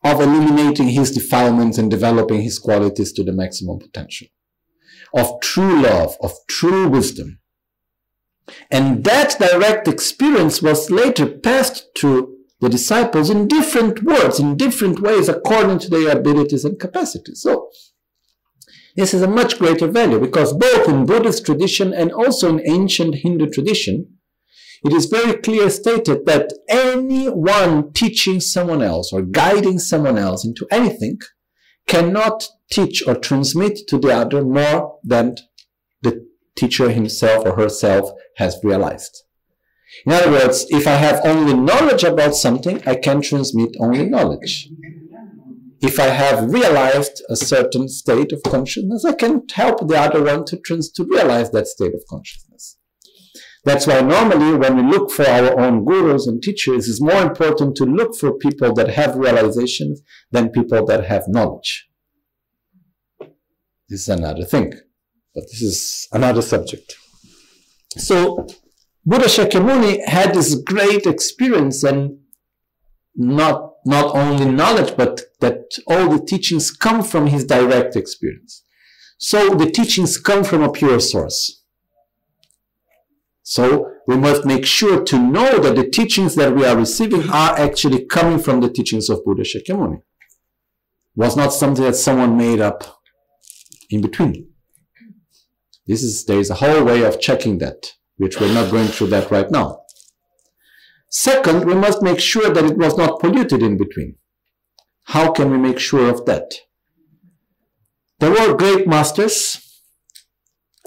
of 0.03 0.21
eliminating 0.21 0.89
his 0.89 1.11
defilements 1.11 1.77
and 1.77 1.91
developing 1.91 2.41
his 2.41 2.57
qualities 2.57 3.11
to 3.13 3.23
the 3.23 3.31
maximum 3.31 3.79
potential, 3.79 4.27
of 5.15 5.39
true 5.41 5.81
love, 5.81 6.15
of 6.21 6.31
true 6.47 6.87
wisdom. 6.87 7.39
And 8.69 9.03
that 9.03 9.37
direct 9.39 9.87
experience 9.87 10.61
was 10.61 10.91
later 10.91 11.25
passed 11.25 11.87
to 11.95 12.35
the 12.61 12.69
disciples 12.69 13.29
in 13.29 13.47
different 13.47 14.03
words, 14.03 14.39
in 14.39 14.57
different 14.57 14.99
ways, 14.99 15.27
according 15.27 15.79
to 15.79 15.89
their 15.89 16.17
abilities 16.17 16.65
and 16.65 16.79
capacities. 16.79 17.41
So, 17.41 17.69
this 18.95 19.13
is 19.13 19.21
a 19.21 19.27
much 19.27 19.59
greater 19.59 19.87
value 19.87 20.19
because 20.19 20.53
both 20.53 20.87
in 20.87 21.05
Buddhist 21.05 21.45
tradition 21.45 21.93
and 21.93 22.11
also 22.13 22.49
in 22.49 22.65
ancient 22.65 23.15
Hindu 23.15 23.49
tradition, 23.49 24.15
it 24.85 24.93
is 24.93 25.07
very 25.07 25.37
clear 25.37 25.69
stated 25.69 26.25
that 26.25 26.53
anyone 26.69 27.91
teaching 27.91 28.39
someone 28.39 28.81
else 28.81 29.11
or 29.11 29.21
guiding 29.21 29.79
someone 29.79 30.17
else 30.17 30.45
into 30.45 30.65
anything 30.71 31.17
cannot 31.87 32.47
teach 32.71 33.05
or 33.07 33.15
transmit 33.15 33.79
to 33.87 33.97
the 33.97 34.13
other 34.13 34.43
more 34.43 34.97
than 35.03 35.35
the 36.01 36.25
teacher 36.55 36.89
himself 36.89 37.45
or 37.45 37.55
herself 37.55 38.11
has 38.35 38.59
realized. 38.63 39.23
In 40.05 40.11
other 40.11 40.31
words, 40.31 40.65
if 40.69 40.87
I 40.87 40.95
have 40.95 41.25
only 41.25 41.53
knowledge 41.53 42.03
about 42.03 42.35
something, 42.35 42.81
I 42.85 42.95
can 42.95 43.21
transmit 43.21 43.75
only 43.79 44.05
knowledge. 44.09 44.69
If 45.81 45.99
I 45.99 46.07
have 46.07 46.51
realized 46.51 47.21
a 47.29 47.35
certain 47.35 47.87
state 47.87 48.31
of 48.31 48.41
consciousness, 48.43 49.05
I 49.05 49.13
can 49.13 49.43
help 49.53 49.87
the 49.87 49.99
other 49.99 50.23
one 50.23 50.45
to, 50.45 50.57
trans- 50.57 50.91
to 50.93 51.05
realize 51.05 51.51
that 51.51 51.67
state 51.67 51.93
of 51.93 52.01
consciousness. 52.09 52.77
That's 53.63 53.87
why 53.87 54.01
normally 54.01 54.57
when 54.57 54.77
we 54.77 54.91
look 54.91 55.11
for 55.11 55.27
our 55.27 55.59
own 55.59 55.85
gurus 55.85 56.27
and 56.27 56.41
teachers, 56.41 56.87
it's 56.87 57.01
more 57.01 57.21
important 57.21 57.75
to 57.77 57.85
look 57.85 58.15
for 58.15 58.37
people 58.37 58.73
that 58.73 58.89
have 58.89 59.15
realizations 59.15 60.01
than 60.31 60.49
people 60.49 60.85
that 60.85 61.05
have 61.05 61.23
knowledge. 61.27 61.87
This 63.89 64.01
is 64.01 64.09
another 64.09 64.45
thing, 64.45 64.71
but 65.33 65.43
this 65.51 65.61
is 65.61 66.07
another 66.11 66.41
subject. 66.41 66.95
So 67.97 68.45
Buddha 69.05 69.25
Shakyamuni 69.25 70.05
had 70.05 70.33
this 70.33 70.55
great 70.55 71.05
experience 71.05 71.83
and 71.83 72.19
not, 73.15 73.73
not 73.85 74.15
only 74.15 74.45
knowledge, 74.45 74.97
but 74.97 75.21
that 75.39 75.63
all 75.87 76.09
the 76.09 76.25
teachings 76.25 76.71
come 76.71 77.03
from 77.03 77.27
his 77.27 77.45
direct 77.45 77.95
experience. 77.95 78.63
So 79.17 79.55
the 79.55 79.71
teachings 79.71 80.17
come 80.17 80.43
from 80.43 80.63
a 80.63 80.71
pure 80.71 80.99
source. 80.99 81.63
So 83.43 83.91
we 84.07 84.17
must 84.17 84.43
make 84.43 84.65
sure 84.65 85.03
to 85.03 85.19
know 85.19 85.59
that 85.59 85.75
the 85.75 85.87
teachings 85.87 86.35
that 86.35 86.55
we 86.55 86.65
are 86.65 86.75
receiving 86.75 87.29
are 87.29 87.57
actually 87.57 88.05
coming 88.05 88.39
from 88.39 88.59
the 88.59 88.69
teachings 88.69 89.09
of 89.09 89.23
Buddha 89.23 89.43
Shakyamuni. 89.43 90.01
Was 91.15 91.37
not 91.37 91.53
something 91.53 91.85
that 91.85 91.95
someone 91.95 92.35
made 92.35 92.59
up 92.59 92.83
in 93.89 94.01
between. 94.01 94.54
This 95.87 96.03
is, 96.03 96.25
there 96.25 96.39
is 96.39 96.49
a 96.49 96.55
whole 96.55 96.83
way 96.83 97.03
of 97.03 97.19
checking 97.19 97.59
that 97.59 97.93
which 98.17 98.39
we're 98.39 98.53
not 98.53 98.71
going 98.71 98.87
through 98.87 99.07
that 99.07 99.31
right 99.31 99.49
now. 99.51 99.81
Second, 101.09 101.65
we 101.65 101.75
must 101.75 102.01
make 102.01 102.19
sure 102.19 102.49
that 102.49 102.65
it 102.65 102.77
was 102.77 102.97
not 102.97 103.19
polluted 103.19 103.61
in 103.61 103.77
between. 103.77 104.15
How 105.05 105.31
can 105.31 105.51
we 105.51 105.57
make 105.57 105.79
sure 105.79 106.09
of 106.09 106.25
that? 106.25 106.55
There 108.19 108.31
were 108.31 108.55
great 108.55 108.87
masters 108.87 109.81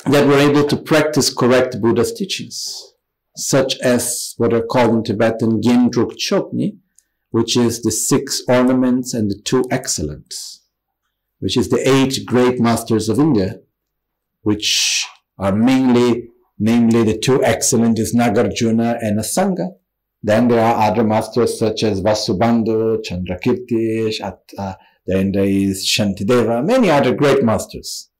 that 0.06 0.26
were 0.26 0.38
able 0.38 0.66
to 0.66 0.76
practice 0.76 1.32
correct 1.32 1.80
Buddha's 1.80 2.12
teachings, 2.12 2.94
such 3.36 3.78
as 3.80 4.34
what 4.38 4.52
are 4.52 4.62
called 4.62 4.94
in 4.94 5.04
Tibetan 5.04 5.60
Gyendruk 5.60 6.16
Chokni, 6.16 6.78
which 7.30 7.56
is 7.56 7.82
the 7.82 7.92
six 7.92 8.42
ornaments 8.48 9.12
and 9.12 9.30
the 9.30 9.40
two 9.44 9.64
excellents, 9.70 10.64
which 11.38 11.56
is 11.56 11.68
the 11.68 11.86
eight 11.88 12.24
great 12.24 12.58
masters 12.58 13.08
of 13.08 13.18
India, 13.18 13.60
which 14.42 15.06
are 15.38 15.52
mainly 15.52 16.28
namely 16.58 17.04
the 17.04 17.18
two 17.18 17.42
excellent 17.44 17.98
is 17.98 18.14
Nagarjuna 18.14 18.98
and 19.00 19.18
Asanga. 19.18 19.68
Then 20.22 20.48
there 20.48 20.64
are 20.64 20.90
other 20.90 21.04
masters 21.04 21.58
such 21.58 21.84
as 21.84 22.00
Vasubandhu, 22.00 23.04
Chandrakirti, 23.04 24.20
uh, 24.58 24.74
then 25.06 25.32
there 25.32 25.44
is 25.44 25.86
Shantideva, 25.86 26.66
many 26.66 26.90
other 26.90 27.14
great 27.14 27.44
masters 27.44 28.10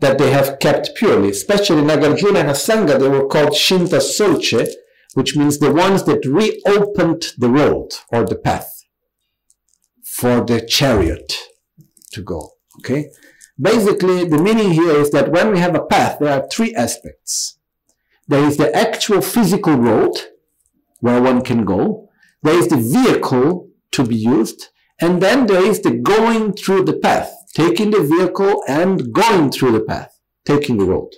that 0.00 0.16
they 0.16 0.30
have 0.30 0.58
kept 0.58 0.94
purely, 0.96 1.28
especially 1.28 1.82
Nagarjuna 1.82 2.40
and 2.40 2.48
Asanga, 2.48 2.98
they 2.98 3.08
were 3.08 3.28
called 3.28 3.50
Shinta 3.50 4.00
Solche, 4.00 4.66
which 5.12 5.36
means 5.36 5.58
the 5.58 5.72
ones 5.72 6.04
that 6.04 6.24
reopened 6.24 7.26
the 7.36 7.50
road 7.50 7.90
or 8.10 8.24
the 8.24 8.36
path 8.36 8.70
for 10.02 10.40
the 10.42 10.60
chariot 10.60 11.34
to 12.12 12.22
go. 12.22 12.52
Okay? 12.78 13.10
Basically, 13.60 14.24
the 14.24 14.38
meaning 14.38 14.70
here 14.70 14.96
is 14.96 15.10
that 15.10 15.32
when 15.32 15.52
we 15.52 15.58
have 15.58 15.74
a 15.74 15.84
path, 15.84 16.18
there 16.18 16.32
are 16.32 16.48
three 16.48 16.74
aspects. 16.74 17.58
There 18.26 18.44
is 18.44 18.56
the 18.56 18.74
actual 18.74 19.20
physical 19.20 19.74
road 19.74 20.12
where 21.00 21.20
one 21.20 21.42
can 21.42 21.64
go. 21.64 22.08
There 22.42 22.58
is 22.58 22.68
the 22.68 22.76
vehicle 22.76 23.68
to 23.92 24.04
be 24.04 24.16
used. 24.16 24.68
And 25.00 25.22
then 25.22 25.46
there 25.46 25.64
is 25.64 25.80
the 25.80 25.90
going 25.92 26.52
through 26.52 26.84
the 26.84 26.96
path, 26.96 27.32
taking 27.54 27.90
the 27.90 28.02
vehicle 28.02 28.62
and 28.68 29.12
going 29.12 29.50
through 29.50 29.72
the 29.72 29.80
path, 29.80 30.18
taking 30.44 30.78
the 30.78 30.84
road. 30.84 31.10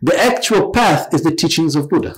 The 0.00 0.18
actual 0.18 0.70
path 0.70 1.12
is 1.12 1.22
the 1.22 1.34
teachings 1.34 1.74
of 1.76 1.88
Buddha 1.88 2.14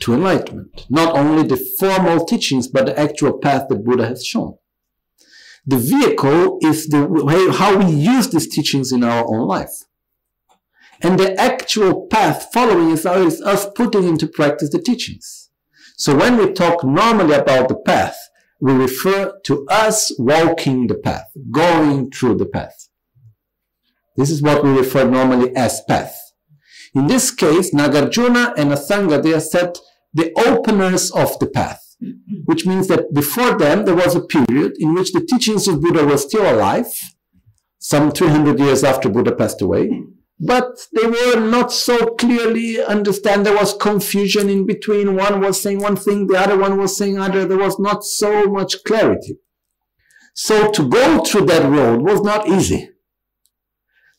to 0.00 0.14
enlightenment. 0.14 0.86
Not 0.88 1.16
only 1.16 1.42
the 1.46 1.56
formal 1.78 2.24
teachings, 2.24 2.68
but 2.68 2.86
the 2.86 2.98
actual 2.98 3.38
path 3.38 3.68
that 3.68 3.84
Buddha 3.84 4.06
has 4.06 4.24
shown. 4.24 4.58
The 5.66 5.76
vehicle 5.76 6.58
is 6.62 6.88
the 6.88 7.06
way 7.06 7.48
how 7.50 7.76
we 7.76 7.92
use 7.92 8.30
these 8.30 8.48
teachings 8.48 8.92
in 8.92 9.04
our 9.04 9.26
own 9.28 9.46
life. 9.46 9.84
And 11.02 11.18
the 11.18 11.38
actual 11.40 12.06
path 12.06 12.48
following 12.52 12.90
is 12.90 13.06
us 13.06 13.66
putting 13.74 14.04
into 14.04 14.26
practice 14.26 14.70
the 14.70 14.80
teachings. 14.80 15.50
So 15.96 16.16
when 16.16 16.36
we 16.36 16.52
talk 16.52 16.84
normally 16.84 17.34
about 17.34 17.68
the 17.68 17.76
path, 17.76 18.16
we 18.60 18.72
refer 18.72 19.38
to 19.44 19.66
us 19.68 20.12
walking 20.18 20.86
the 20.88 20.96
path, 20.96 21.26
going 21.50 22.10
through 22.10 22.36
the 22.38 22.46
path. 22.46 22.88
This 24.16 24.30
is 24.30 24.42
what 24.42 24.64
we 24.64 24.70
refer 24.70 25.08
normally 25.08 25.54
as 25.54 25.80
path. 25.86 26.16
In 26.94 27.06
this 27.06 27.30
case, 27.30 27.72
Nagarjuna 27.72 28.54
and 28.56 28.72
Asanga, 28.72 29.22
they 29.22 29.34
are 29.34 29.40
set 29.40 29.78
the 30.12 30.32
openers 30.36 31.12
of 31.12 31.38
the 31.38 31.46
path 31.46 31.87
which 32.44 32.66
means 32.66 32.86
that 32.88 33.12
before 33.12 33.58
them 33.58 33.84
there 33.84 33.96
was 33.96 34.14
a 34.14 34.20
period 34.20 34.72
in 34.78 34.94
which 34.94 35.12
the 35.12 35.24
teachings 35.24 35.66
of 35.66 35.80
Buddha 35.80 36.04
were 36.04 36.18
still 36.18 36.48
alive, 36.52 36.86
some 37.78 38.10
300 38.10 38.58
years 38.58 38.84
after 38.84 39.08
Buddha 39.08 39.34
passed 39.34 39.62
away, 39.62 39.90
but 40.40 40.86
they 40.94 41.06
were 41.06 41.40
not 41.40 41.72
so 41.72 42.14
clearly 42.14 42.80
understand. 42.82 43.44
There 43.44 43.56
was 43.56 43.74
confusion 43.74 44.48
in 44.48 44.66
between. 44.66 45.16
One 45.16 45.40
was 45.40 45.60
saying 45.60 45.80
one 45.80 45.96
thing, 45.96 46.28
the 46.28 46.38
other 46.38 46.56
one 46.56 46.78
was 46.78 46.96
saying 46.96 47.18
other. 47.18 47.44
There 47.44 47.58
was 47.58 47.78
not 47.78 48.04
so 48.04 48.44
much 48.46 48.84
clarity. 48.84 49.38
So 50.34 50.70
to 50.70 50.88
go 50.88 51.24
through 51.24 51.46
that 51.46 51.68
road 51.68 52.02
was 52.02 52.20
not 52.22 52.48
easy. 52.48 52.90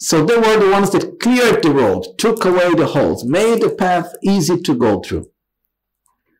So 0.02 0.26
they 0.26 0.36
were 0.36 0.60
the 0.60 0.72
ones 0.72 0.92
that 0.92 1.20
cleared 1.20 1.64
the 1.64 1.72
road, 1.72 2.06
took 2.18 2.44
away 2.44 2.74
the 2.74 2.88
holes, 2.88 3.24
made 3.24 3.62
the 3.62 3.70
path 3.70 4.12
easy 4.24 4.62
to 4.62 4.76
go 4.76 5.02
through. 5.02 5.30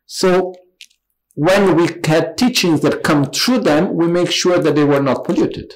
So 0.04 0.54
when 1.34 1.76
we 1.76 1.88
had 2.04 2.36
teachings 2.36 2.80
that 2.80 3.02
come 3.02 3.26
through 3.26 3.60
them, 3.60 3.94
we 3.94 4.06
make 4.06 4.30
sure 4.30 4.58
that 4.58 4.74
they 4.74 4.84
were 4.84 5.02
not 5.02 5.24
polluted. 5.24 5.74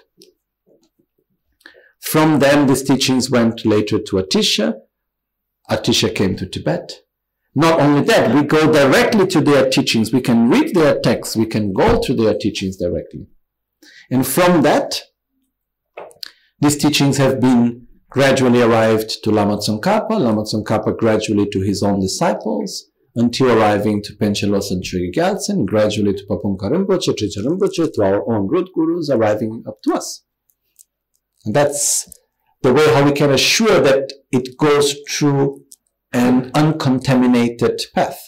From 2.02 2.38
them, 2.38 2.66
these 2.66 2.82
teachings 2.82 3.30
went 3.30 3.64
later 3.64 3.98
to 3.98 4.16
Atisha. 4.16 4.74
Atisha 5.70 6.14
came 6.14 6.36
to 6.36 6.46
Tibet. 6.46 7.00
Not 7.54 7.80
only 7.80 8.02
that, 8.02 8.34
we 8.34 8.42
go 8.42 8.70
directly 8.72 9.26
to 9.28 9.40
their 9.40 9.70
teachings. 9.70 10.12
We 10.12 10.20
can 10.20 10.50
read 10.50 10.74
their 10.74 11.00
texts. 11.00 11.36
We 11.36 11.46
can 11.46 11.72
go 11.72 12.00
to 12.02 12.14
their 12.14 12.36
teachings 12.36 12.76
directly. 12.76 13.28
And 14.10 14.26
from 14.26 14.62
that, 14.62 15.00
these 16.60 16.76
teachings 16.76 17.16
have 17.18 17.40
been 17.40 17.86
gradually 18.10 18.60
arrived 18.60 19.22
to 19.22 19.30
Lama 19.30 19.56
Tsongkhapa, 19.58 20.10
Lama 20.10 20.42
Tsongkhapa 20.42 20.96
gradually 20.98 21.48
to 21.50 21.60
his 21.60 21.82
own 21.82 22.00
disciples, 22.00 22.86
until 23.16 23.50
arriving 23.50 24.02
to 24.02 24.12
Panchen 24.14 24.50
Losang 24.50 24.82
Chökyi 24.82 25.12
Gyaltsen, 25.14 25.66
gradually 25.66 26.14
to 26.14 26.24
Pabongka 26.28 26.70
Rinpoche, 26.70 27.14
Rinpoche, 27.38 27.92
to 27.92 28.02
our 28.02 28.28
own 28.28 28.48
root 28.48 28.70
gurus 28.74 29.08
arriving 29.10 29.62
up 29.66 29.80
to 29.82 29.94
us. 29.94 30.24
And 31.44 31.54
that's 31.54 32.08
the 32.62 32.72
way 32.72 32.92
how 32.92 33.04
we 33.04 33.12
can 33.12 33.30
assure 33.30 33.80
that 33.80 34.12
it 34.32 34.56
goes 34.58 34.96
through 35.08 35.64
an 36.12 36.50
uncontaminated 36.54 37.82
path. 37.94 38.20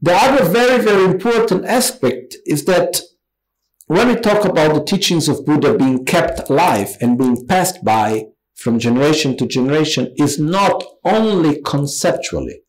The 0.00 0.14
other 0.14 0.44
very, 0.44 0.82
very 0.82 1.04
important 1.04 1.64
aspect 1.64 2.36
is 2.44 2.64
that 2.66 3.00
when 3.86 4.08
we 4.08 4.16
talk 4.16 4.44
about 4.44 4.74
the 4.74 4.84
teachings 4.84 5.28
of 5.28 5.46
Buddha 5.46 5.76
being 5.76 6.04
kept 6.04 6.48
alive 6.50 6.96
and 7.00 7.18
being 7.18 7.46
passed 7.46 7.82
by 7.82 8.26
from 8.54 8.78
generation 8.78 9.36
to 9.38 9.46
generation 9.46 10.12
is 10.18 10.38
not 10.38 10.84
only 11.04 11.62
conceptually, 11.62 12.62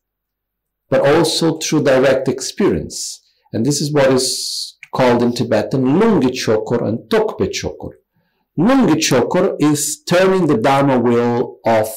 but 0.90 1.06
also 1.06 1.58
through 1.58 1.84
direct 1.84 2.28
experience. 2.28 3.20
And 3.52 3.64
this 3.64 3.80
is 3.80 3.92
what 3.92 4.12
is 4.12 4.76
called 4.92 5.22
in 5.22 5.32
Tibetan 5.32 5.84
Lungi 5.84 6.30
Chokor 6.30 6.86
and 6.86 6.98
Tokpe 7.08 7.48
Chokor. 7.48 7.92
Lungi 8.58 8.96
Chokor 8.96 9.56
is 9.60 10.02
turning 10.02 10.46
the 10.46 10.58
Dharma 10.58 10.98
wheel 10.98 11.58
of 11.64 11.88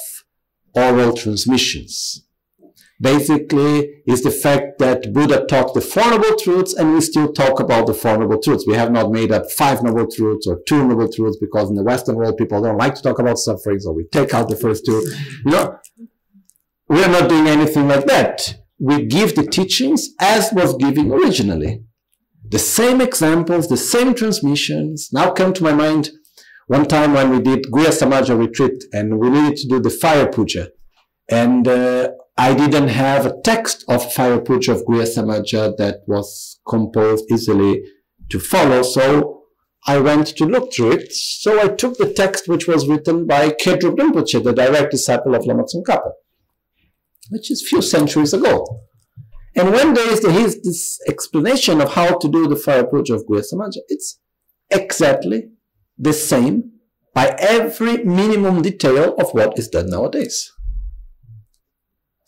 oral 0.75 1.13
transmissions. 1.13 2.25
Basically, 3.01 4.01
is 4.07 4.23
the 4.23 4.31
fact 4.31 4.79
that 4.79 5.11
Buddha 5.11 5.45
taught 5.45 5.73
the 5.73 5.81
Four 5.81 6.11
Noble 6.11 6.37
Truths 6.37 6.73
and 6.73 6.93
we 6.93 7.01
still 7.01 7.33
talk 7.33 7.59
about 7.59 7.87
the 7.87 7.93
Four 7.93 8.19
Noble 8.19 8.39
Truths. 8.39 8.65
We 8.65 8.75
have 8.75 8.91
not 8.91 9.11
made 9.11 9.31
up 9.31 9.51
five 9.51 9.83
Noble 9.83 10.07
Truths 10.09 10.47
or 10.47 10.61
two 10.67 10.87
Noble 10.87 11.11
Truths 11.11 11.37
because 11.37 11.69
in 11.69 11.75
the 11.75 11.83
Western 11.83 12.15
world 12.15 12.37
people 12.37 12.61
don't 12.61 12.77
like 12.77 12.95
to 12.95 13.01
talk 13.01 13.19
about 13.19 13.39
suffering, 13.39 13.79
so 13.79 13.91
we 13.91 14.05
take 14.05 14.33
out 14.33 14.47
the 14.47 14.55
first 14.55 14.85
two. 14.85 15.03
You 15.45 15.51
know, 15.51 15.77
we 16.87 17.03
are 17.03 17.09
not 17.09 17.27
doing 17.27 17.47
anything 17.47 17.87
like 17.87 18.05
that. 18.05 18.62
We 18.83 19.05
give 19.05 19.35
the 19.35 19.47
teachings 19.47 20.09
as 20.19 20.51
was 20.51 20.75
given 20.75 21.09
originally. 21.09 21.83
The 22.49 22.59
same 22.59 22.99
examples, 22.99 23.69
the 23.69 23.77
same 23.77 24.13
transmissions. 24.13 25.07
Now 25.13 25.31
come 25.31 25.53
to 25.53 25.63
my 25.63 25.71
mind 25.71 26.09
one 26.67 26.85
time 26.85 27.13
when 27.13 27.29
we 27.29 27.39
did 27.39 27.71
Guhya 27.71 27.91
Samaja 27.99 28.37
retreat 28.37 28.83
and 28.91 29.19
we 29.19 29.29
needed 29.29 29.55
to 29.59 29.69
do 29.69 29.79
the 29.79 29.89
fire 29.89 30.27
puja. 30.27 30.67
And 31.29 31.65
uh, 31.65 32.09
I 32.37 32.53
didn't 32.53 32.89
have 32.89 33.25
a 33.25 33.39
text 33.45 33.85
of 33.87 34.11
fire 34.11 34.41
puja 34.41 34.73
of 34.73 34.85
Guhya 34.85 35.07
Samaja 35.15 35.77
that 35.77 36.01
was 36.05 36.59
composed 36.67 37.23
easily 37.31 37.83
to 38.31 38.37
follow. 38.37 38.83
So 38.83 39.43
I 39.87 39.99
went 39.99 40.27
to 40.37 40.45
look 40.45 40.73
through 40.73 40.91
it. 40.97 41.13
So 41.13 41.57
I 41.57 41.69
took 41.69 41.97
the 41.97 42.11
text 42.11 42.49
which 42.49 42.67
was 42.67 42.85
written 42.85 43.27
by 43.27 43.51
Khedrup 43.51 43.95
Rinpoche, 43.95 44.43
the 44.43 44.51
direct 44.51 44.91
disciple 44.91 45.35
of 45.35 45.45
Lama 45.45 45.63
Tsongkhapa, 45.63 46.11
which 47.29 47.51
is 47.51 47.61
a 47.61 47.65
few 47.65 47.81
centuries 47.81 48.33
ago. 48.33 48.65
And 49.55 49.71
when 49.71 49.93
there 49.93 50.09
is 50.11 50.21
the, 50.21 50.31
his, 50.31 50.61
this 50.61 50.99
explanation 51.07 51.79
of 51.79 51.93
how 51.93 52.17
to 52.17 52.27
do 52.27 52.47
the 52.47 52.55
fire 52.55 52.85
puja 52.85 53.13
of 53.15 53.25
Guhya 53.27 53.43
it's 53.87 54.19
exactly 54.69 55.49
the 55.97 56.13
same 56.13 56.71
by 57.13 57.35
every 57.37 58.03
minimum 58.03 58.63
detail 58.63 59.15
of 59.17 59.33
what 59.33 59.57
is 59.59 59.67
done 59.67 59.89
nowadays. 59.89 60.51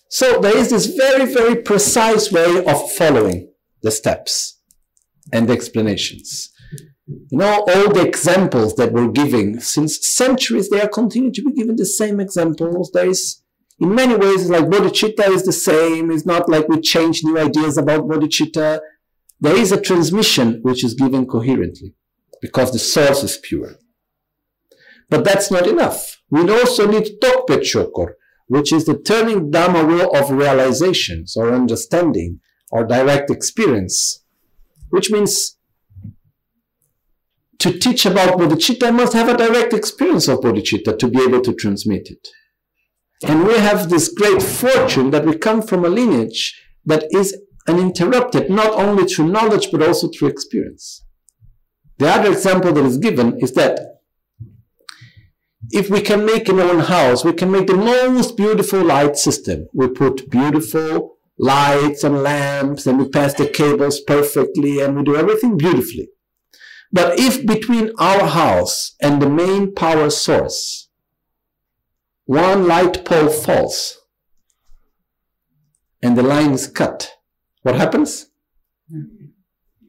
So 0.10 0.40
there 0.40 0.56
is 0.56 0.70
this 0.70 0.86
very, 0.86 1.26
very 1.26 1.62
precise 1.62 2.32
way 2.32 2.64
of 2.64 2.92
following 2.92 3.52
the 3.82 3.92
steps 3.92 4.62
and 5.34 5.50
the 5.50 5.54
explanations. 5.54 6.52
You 7.08 7.38
know, 7.40 7.66
all 7.68 7.92
the 7.92 8.06
examples 8.08 8.76
that 8.76 8.92
we're 8.92 9.12
giving 9.12 9.60
since 9.60 10.08
centuries, 10.08 10.70
they 10.70 10.82
are 10.82 10.88
continuing 10.88 11.34
to 11.34 11.44
be 11.44 11.54
given 11.54 11.76
the 11.76 11.86
same 11.86 12.20
examples. 12.20 12.92
There 12.94 13.08
is, 13.08 13.42
in 13.80 13.94
many 13.94 14.16
ways, 14.16 14.50
like 14.50 14.66
bodhicitta 14.66 15.30
is 15.30 15.44
the 15.44 15.52
same. 15.52 16.12
It's 16.12 16.26
not 16.26 16.48
like 16.48 16.68
we 16.70 16.80
change 16.80 17.24
new 17.24 17.38
ideas 17.38 17.78
about 17.78 18.08
bodhicitta. 18.08 18.80
There 19.40 19.58
is 19.58 19.72
a 19.72 19.82
transmission 19.82 20.60
which 20.62 20.84
is 20.84 20.94
given 20.94 21.26
coherently 21.26 21.94
because 22.42 22.72
the 22.72 22.80
source 22.80 23.24
is 23.24 23.38
pure. 23.38 23.76
But 25.10 25.26
that's 25.26 25.52
not 25.52 25.68
enough. 25.68 26.22
We 26.30 26.50
also 26.50 26.90
need 26.90 27.20
Tokpe 27.22 27.60
Chokor, 27.60 28.14
which 28.48 28.72
is 28.72 28.86
the 28.86 28.98
turning 28.98 29.52
Dhamma 29.52 29.86
wheel 29.88 30.10
of 30.16 30.32
realizations 30.32 31.36
or 31.36 31.54
understanding 31.54 32.40
or 32.72 32.86
direct 32.86 33.30
experience, 33.30 34.24
which 34.90 35.12
means 35.12 35.58
to 37.60 37.78
teach 37.78 38.06
about 38.06 38.40
bodhicitta, 38.40 38.88
I 38.88 38.92
must 38.92 39.14
have 39.14 39.30
a 39.30 39.38
direct 39.38 39.74
experience 39.74 40.28
of 40.28 40.40
bodhicitta 40.40 40.98
to 40.98 41.08
be 41.08 41.22
able 41.22 41.42
to 41.42 41.54
transmit 41.54 42.10
it. 42.10 42.28
And 43.24 43.46
we 43.46 43.58
have 43.58 43.90
this 43.90 44.10
great 44.10 44.42
fortune 44.42 45.12
that 45.12 45.26
we 45.26 45.38
come 45.38 45.62
from 45.62 45.86
a 45.86 45.90
lineage 45.90 46.62
that 46.86 47.06
is 47.12 47.36
uninterrupted, 47.68 48.50
not 48.50 48.74
only 48.74 49.06
through 49.06 49.32
knowledge, 49.32 49.70
but 49.72 49.82
also 49.82 50.10
through 50.10 50.28
experience. 50.28 51.04
The 51.98 52.10
other 52.10 52.32
example 52.32 52.74
that 52.74 52.86
is 52.86 52.98
given 52.98 53.40
is 53.40 53.54
that 53.54 53.80
if 55.72 55.90
we 55.90 56.02
can 56.02 56.26
make 56.26 56.48
in 56.50 56.60
our 56.60 56.70
own 56.70 56.82
house, 56.82 57.24
we 57.24 57.34
can 57.34 57.52
make 57.52 57.68
the 57.68 57.76
most 57.76 58.38
beautiful 58.38 58.84
light 58.84 59.18
system. 59.18 59.68
We 59.74 59.88
put 59.88 60.30
beautiful 60.30 61.18
lights 61.40 62.04
and 62.04 62.22
lamps 62.22 62.86
and 62.86 63.00
we 63.00 63.10
pass 63.10 63.34
the 63.34 63.48
cables 63.48 64.00
perfectly 64.02 64.80
and 64.80 64.96
we 64.96 65.04
do 65.04 65.16
everything 65.16 65.58
beautifully. 65.58 66.10
But 66.92 67.20
if 67.20 67.46
between 67.46 67.92
our 67.98 68.28
house 68.28 68.96
and 69.02 69.22
the 69.22 69.30
main 69.30 69.74
power 69.74 70.10
source, 70.10 70.85
one 72.26 72.68
light 72.68 73.06
pole 73.06 73.30
falls 73.30 74.00
and 76.02 76.18
the 76.18 76.24
line 76.24 76.52
is 76.52 76.68
cut, 76.68 77.12
what 77.62 77.76
happens? 77.76 78.28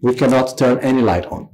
We 0.02 0.14
cannot 0.14 0.56
turn 0.56 0.78
any 0.80 1.02
light 1.02 1.26
on. 1.26 1.50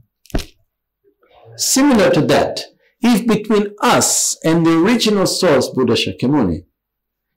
Similar 1.56 2.10
to 2.10 2.22
that, 2.22 2.60
if 3.00 3.26
between 3.26 3.74
us 3.80 4.36
and 4.44 4.64
the 4.64 4.78
original 4.78 5.26
source, 5.26 5.68
Buddha 5.68 5.94
Shakyamuni, 5.94 6.64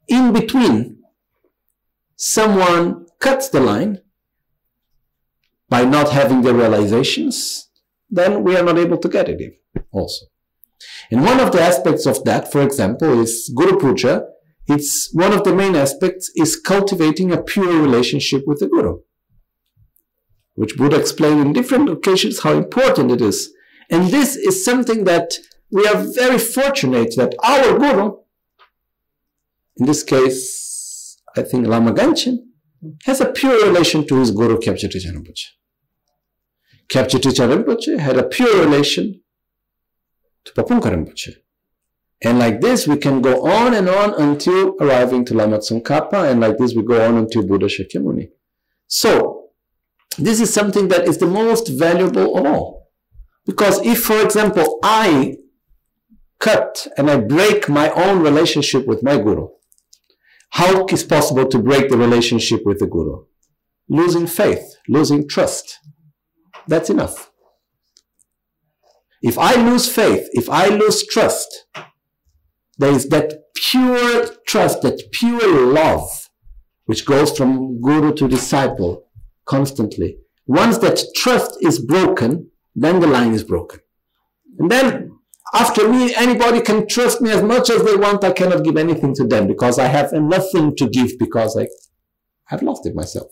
in 0.08 0.34
between, 0.34 1.04
someone 2.16 3.08
cuts 3.20 3.50
the 3.50 3.60
line 3.60 4.02
by 5.68 5.84
not 5.84 6.12
having 6.12 6.42
the 6.42 6.54
realizations, 6.54 7.70
then 8.10 8.44
we 8.44 8.56
are 8.56 8.64
not 8.64 8.78
able 8.78 8.98
to 9.00 9.10
get 9.10 9.30
it 9.30 9.60
also. 9.92 10.26
And 11.12 11.24
one 11.24 11.40
of 11.40 11.52
the 11.52 11.62
aspects 11.62 12.06
of 12.06 12.24
that, 12.26 12.52
for 12.52 12.62
example, 12.62 13.20
is 13.20 13.52
Guru 13.56 13.78
Puja. 13.78 14.26
It's 14.68 15.10
one 15.14 15.34
of 15.34 15.44
the 15.44 15.56
main 15.56 15.76
aspects 15.76 16.32
is 16.36 16.60
cultivating 16.60 17.32
a 17.32 17.42
pure 17.42 17.82
relationship 17.82 18.44
with 18.48 18.60
the 18.60 18.68
Guru, 18.68 19.00
which 20.56 20.76
Buddha 20.76 21.00
explained 21.00 21.42
in 21.42 21.54
different 21.54 21.90
occasions 21.90 22.42
how 22.42 22.54
important 22.54 23.12
it 23.12 23.22
is 23.22 23.56
and 23.90 24.10
this 24.10 24.36
is 24.36 24.64
something 24.66 25.04
that 25.04 25.34
we 25.72 25.86
are 25.88 25.96
very 25.96 26.40
fortunate 26.40 27.14
that 27.18 27.36
our 27.44 27.78
Guru, 27.78 28.18
in 29.78 29.86
this 29.86 30.04
case, 30.04 31.20
I 31.36 31.42
think 31.42 31.68
Lama 31.68 31.94
Gangchen, 31.94 32.38
has 33.06 33.22
a 33.22 33.32
pure 33.32 33.66
relation 33.66 34.08
to 34.08 34.20
his 34.20 34.32
Guru 34.32 34.58
Kyabje 34.58 34.90
Rinpoche. 34.90 35.48
Kyabje 36.88 37.20
Rinpoche 37.20 38.00
had 38.00 38.18
a 38.18 38.24
pure 38.24 38.64
relation 38.66 39.22
to 40.46 40.54
Pabongka 40.54 40.92
Rinpoche. 40.92 41.36
And 42.24 42.40
like 42.40 42.62
this, 42.62 42.88
we 42.88 42.98
can 42.98 43.22
go 43.22 43.46
on 43.46 43.74
and 43.74 43.90
on 43.90 44.14
until 44.14 44.76
arriving 44.80 45.26
to 45.26 45.34
Lama 45.34 45.60
Tsongkhapa, 45.60 46.32
and 46.32 46.40
like 46.40 46.58
this, 46.58 46.74
we 46.74 46.82
go 46.84 47.06
on 47.06 47.18
until 47.18 47.46
Buddha 47.46 47.68
Shakyamuni. 47.68 48.30
So, 48.88 49.50
this 50.18 50.40
is 50.40 50.54
something 50.54 50.88
that 50.88 51.08
is 51.08 51.18
the 51.18 51.28
most 51.28 51.68
valuable 51.68 52.38
of 52.38 52.46
all. 52.46 52.90
Because 53.46 53.86
if, 53.86 54.04
for 54.04 54.22
example, 54.22 54.80
I 54.84 55.38
cut 56.40 56.88
and 56.98 57.12
I 57.12 57.18
break 57.18 57.70
my 57.70 57.90
own 57.92 58.22
relationship 58.22 58.88
with 58.88 59.04
my 59.04 59.18
guru, 59.18 59.50
how 60.52 60.86
is 60.86 61.04
possible 61.04 61.48
to 61.48 61.60
break 61.60 61.90
the 61.90 61.98
relationship 61.98 62.62
with 62.66 62.80
the 62.80 62.88
guru? 62.88 63.26
Losing 63.90 64.26
faith, 64.26 64.78
losing 64.88 65.28
trust. 65.28 65.80
That's 66.68 66.90
enough. 66.90 67.32
If 69.26 69.40
I 69.40 69.56
lose 69.56 69.92
faith, 69.92 70.30
if 70.34 70.48
I 70.52 70.68
lose 70.68 71.06
trust, 71.08 71.66
there 72.78 72.92
is 72.92 73.10
that 73.10 73.34
pure 73.56 74.28
trust, 74.46 74.84
that 74.84 75.02
pure 75.12 75.74
love, 75.74 76.30
which 76.86 77.08
goes 77.08 77.36
from 77.36 77.82
guru 77.82 78.14
to 78.14 78.28
disciple 78.28 79.08
constantly. 79.46 80.20
Once 80.46 80.78
that 80.78 81.02
trust 81.16 81.58
is 81.62 81.84
broken, 81.84 82.52
then 82.76 83.00
the 83.00 83.08
line 83.08 83.34
is 83.34 83.44
broken. 83.44 83.80
And 84.60 84.70
then 84.70 85.18
after 85.56 85.90
me, 85.90 86.14
anybody 86.14 86.62
can 86.62 86.88
trust 86.88 87.20
me 87.20 87.32
as 87.32 87.42
much 87.42 87.72
as 87.72 87.84
they 87.84 87.96
want. 87.96 88.24
I 88.24 88.32
cannot 88.32 88.64
give 88.64 88.78
anything 88.78 89.16
to 89.16 89.26
them 89.26 89.48
because 89.48 89.80
I 89.80 89.88
have 89.88 90.14
nothing 90.14 90.76
to 90.76 90.88
give 90.88 91.18
because 91.18 91.58
I 91.58 91.68
have 92.50 92.62
lost 92.62 92.86
it 92.86 92.94
myself. 92.94 93.32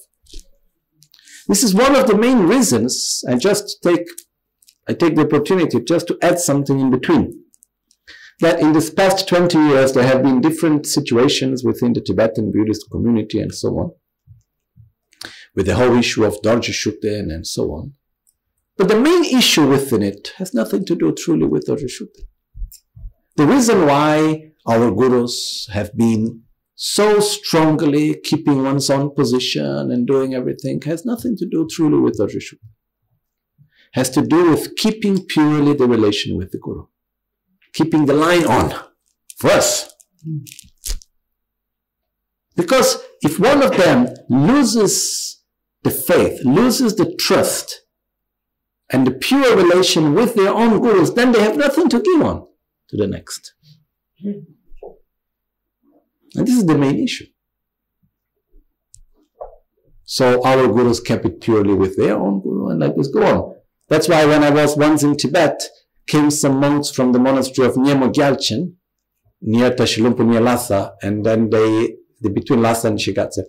This 1.48 1.62
is 1.62 1.76
one 1.76 1.96
of 1.96 2.08
the 2.08 2.18
main 2.18 2.48
reasons. 2.48 3.24
I 3.30 3.36
just 3.36 3.78
take, 3.84 4.08
I 4.88 4.94
take 4.94 5.16
the 5.16 5.26
opportunity 5.26 5.80
just 5.82 6.08
to 6.08 6.18
add 6.22 6.40
something 6.40 6.80
in 6.80 6.92
between. 6.92 7.44
That 8.40 8.60
in 8.60 8.74
this 8.74 8.90
past 8.90 9.28
20 9.28 9.58
years, 9.58 9.94
there 9.94 10.08
have 10.08 10.24
been 10.24 10.42
different 10.42 10.86
situations 10.86 11.64
within 11.64 11.94
the 11.94 12.02
Tibetan 12.02 12.52
Buddhist 12.52 12.90
community 12.92 13.40
and 13.40 13.54
so 13.54 13.70
on. 13.78 13.92
With 15.56 15.68
the 15.68 15.76
whole 15.76 15.96
issue 15.98 16.26
of 16.26 16.42
Dorje 16.42 16.74
Shugden 16.74 17.34
and 17.34 17.46
so 17.48 17.72
on. 17.72 17.94
But 18.76 18.88
the 18.88 19.00
main 19.00 19.24
issue 19.24 19.68
within 19.68 20.02
it 20.02 20.34
has 20.38 20.54
nothing 20.54 20.84
to 20.86 20.96
do 20.96 21.14
truly 21.14 21.46
with 21.46 21.68
the 21.68 21.76
Rishupti. 21.76 22.24
The 23.36 23.46
reason 23.46 23.86
why 23.86 24.52
our 24.66 24.92
gurus 24.92 25.68
have 25.72 25.96
been 25.96 26.42
so 26.76 27.20
strongly 27.20 28.16
keeping 28.16 28.64
one's 28.64 28.90
own 28.90 29.14
position 29.14 29.92
and 29.92 30.08
doing 30.08 30.34
everything 30.34 30.82
has 30.82 31.06
nothing 31.06 31.38
to 31.38 31.46
do 31.46 31.68
truly 31.72 32.00
with 32.00 32.18
the 32.18 32.26
Rishupti. 32.26 32.68
Has 33.94 34.10
to 34.12 34.22
do 34.22 34.50
with 34.52 34.76
keeping 34.76 35.26
purely 35.26 35.74
the 35.74 35.88
relation 35.88 36.38
with 36.38 36.52
the 36.52 36.58
guru. 36.58 36.88
Keeping 37.74 38.06
the 38.06 38.14
line 38.14 38.46
on 38.46 38.74
for 39.38 39.52
us. 39.52 39.94
Because 42.56 43.00
if 43.22 43.40
one 43.40 43.62
of 43.64 43.76
them 43.78 44.08
loses 44.30 45.44
the 45.84 45.92
faith, 45.92 46.44
loses 46.44 46.96
the 46.96 47.16
trust, 47.16 47.82
and 48.90 49.08
the 49.08 49.12
pure 49.12 49.56
relation 49.56 50.14
with 50.14 50.36
their 50.36 50.54
own 50.54 50.80
gurus, 50.80 51.12
then 51.12 51.32
they 51.32 51.42
have 51.42 51.58
nothing 51.58 51.90
to 51.90 52.00
give 52.00 52.22
on 52.22 52.48
to 52.90 52.98
the 52.98 53.08
next. 53.08 53.54
And 54.24 54.46
this 56.48 56.58
is 56.58 56.66
the 56.66 56.78
main 56.78 57.00
issue. 57.00 57.26
So 60.04 60.44
our 60.46 60.68
gurus 60.68 61.00
kept 61.00 61.26
it 61.26 61.42
purely 61.42 61.74
with 61.74 61.98
their 61.98 62.16
own 62.16 62.42
guru 62.42 62.70
and 62.70 62.80
let 62.80 62.96
this 62.96 63.08
go 63.08 63.24
on. 63.26 63.53
That's 63.94 64.08
why 64.08 64.26
when 64.26 64.44
I 64.44 64.50
was 64.50 64.76
once 64.76 65.04
in 65.04 65.16
Tibet, 65.16 65.62
came 66.08 66.32
some 66.32 66.60
monks 66.60 66.90
from 66.90 67.12
the 67.12 67.20
monastery 67.20 67.68
of 67.68 67.76
Nyemo 67.76 68.12
Gyalchen, 68.12 68.74
near 69.40 69.70
Tashilhunpo, 69.70 70.26
near 70.26 70.42
Lhasa, 70.42 70.94
and 71.04 71.24
then 71.24 71.52
they, 71.52 71.98
they 72.20 72.30
between 72.30 72.64
Lhasa 72.64 72.88
and 72.88 72.98
Shigatse, 72.98 73.44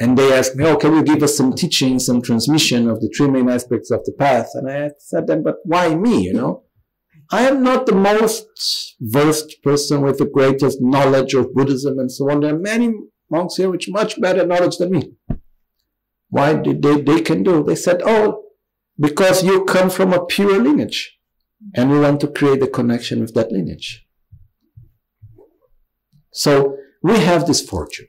and 0.00 0.18
they 0.18 0.32
asked 0.32 0.56
me, 0.56 0.64
oh, 0.64 0.76
can 0.76 0.96
you 0.96 1.04
give 1.04 1.22
us 1.22 1.36
some 1.36 1.52
teaching, 1.52 2.00
some 2.00 2.20
transmission 2.20 2.90
of 2.90 3.00
the 3.00 3.08
three 3.16 3.28
main 3.28 3.48
aspects 3.48 3.92
of 3.92 4.04
the 4.04 4.10
path? 4.18 4.48
And 4.54 4.68
I 4.68 4.90
said 4.98 5.28
them, 5.28 5.44
but 5.44 5.58
why 5.62 5.94
me, 5.94 6.22
you 6.22 6.32
know? 6.32 6.64
I 7.30 7.42
am 7.42 7.62
not 7.62 7.86
the 7.86 7.94
most 7.94 8.96
versed 9.00 9.62
person 9.62 10.00
with 10.00 10.18
the 10.18 10.26
greatest 10.26 10.78
knowledge 10.80 11.34
of 11.34 11.54
Buddhism 11.54 12.00
and 12.00 12.10
so 12.10 12.28
on. 12.32 12.40
There 12.40 12.52
are 12.52 12.58
many 12.58 12.92
monks 13.30 13.58
here 13.58 13.70
with 13.70 13.84
much 13.86 14.20
better 14.20 14.44
knowledge 14.44 14.78
than 14.78 14.90
me. 14.90 15.12
Why 16.30 16.54
did 16.54 16.82
they, 16.82 17.00
they 17.00 17.20
can 17.20 17.44
do? 17.44 17.62
They 17.62 17.76
said, 17.76 18.02
oh, 18.04 18.40
because 18.98 19.42
you 19.42 19.64
come 19.64 19.90
from 19.90 20.12
a 20.12 20.24
pure 20.24 20.62
lineage 20.62 21.18
and 21.74 21.90
we 21.90 21.98
want 21.98 22.20
to 22.20 22.28
create 22.28 22.62
a 22.62 22.66
connection 22.66 23.20
with 23.20 23.34
that 23.34 23.50
lineage. 23.50 24.06
So 26.32 26.76
we 27.02 27.18
have 27.20 27.46
this 27.46 27.60
fortune 27.66 28.08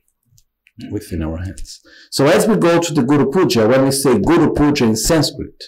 within 0.91 1.21
our 1.21 1.37
hands. 1.37 1.81
So 2.11 2.25
as 2.25 2.47
we 2.47 2.57
go 2.57 2.79
to 2.79 2.93
the 2.93 3.03
Guru 3.03 3.31
Puja, 3.31 3.67
when 3.67 3.85
we 3.85 3.91
say 3.91 4.19
Guru 4.19 4.53
Puja 4.53 4.85
in 4.85 4.95
Sanskrit, 4.95 5.63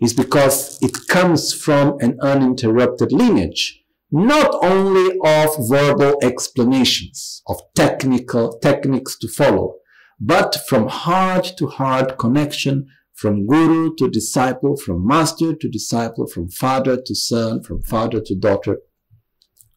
is 0.00 0.12
because 0.12 0.80
it 0.80 1.08
comes 1.08 1.52
from 1.52 1.96
an 2.00 2.18
uninterrupted 2.22 3.12
lineage, 3.12 3.82
not 4.10 4.54
only 4.62 5.18
of 5.24 5.68
verbal 5.68 6.18
explanations, 6.22 7.42
of 7.46 7.60
technical 7.74 8.58
techniques 8.58 9.18
to 9.18 9.28
follow, 9.28 9.74
but 10.20 10.56
from 10.68 10.88
heart 10.88 11.52
to 11.58 11.66
heart 11.66 12.18
connection, 12.18 12.86
from 13.18 13.48
guru 13.48 13.96
to 13.96 14.08
disciple, 14.08 14.76
from 14.76 15.04
master 15.04 15.52
to 15.52 15.68
disciple, 15.68 16.28
from 16.28 16.48
father 16.48 16.96
to 17.04 17.14
son, 17.16 17.60
from 17.64 17.82
father 17.82 18.20
to 18.24 18.34
daughter, 18.36 18.78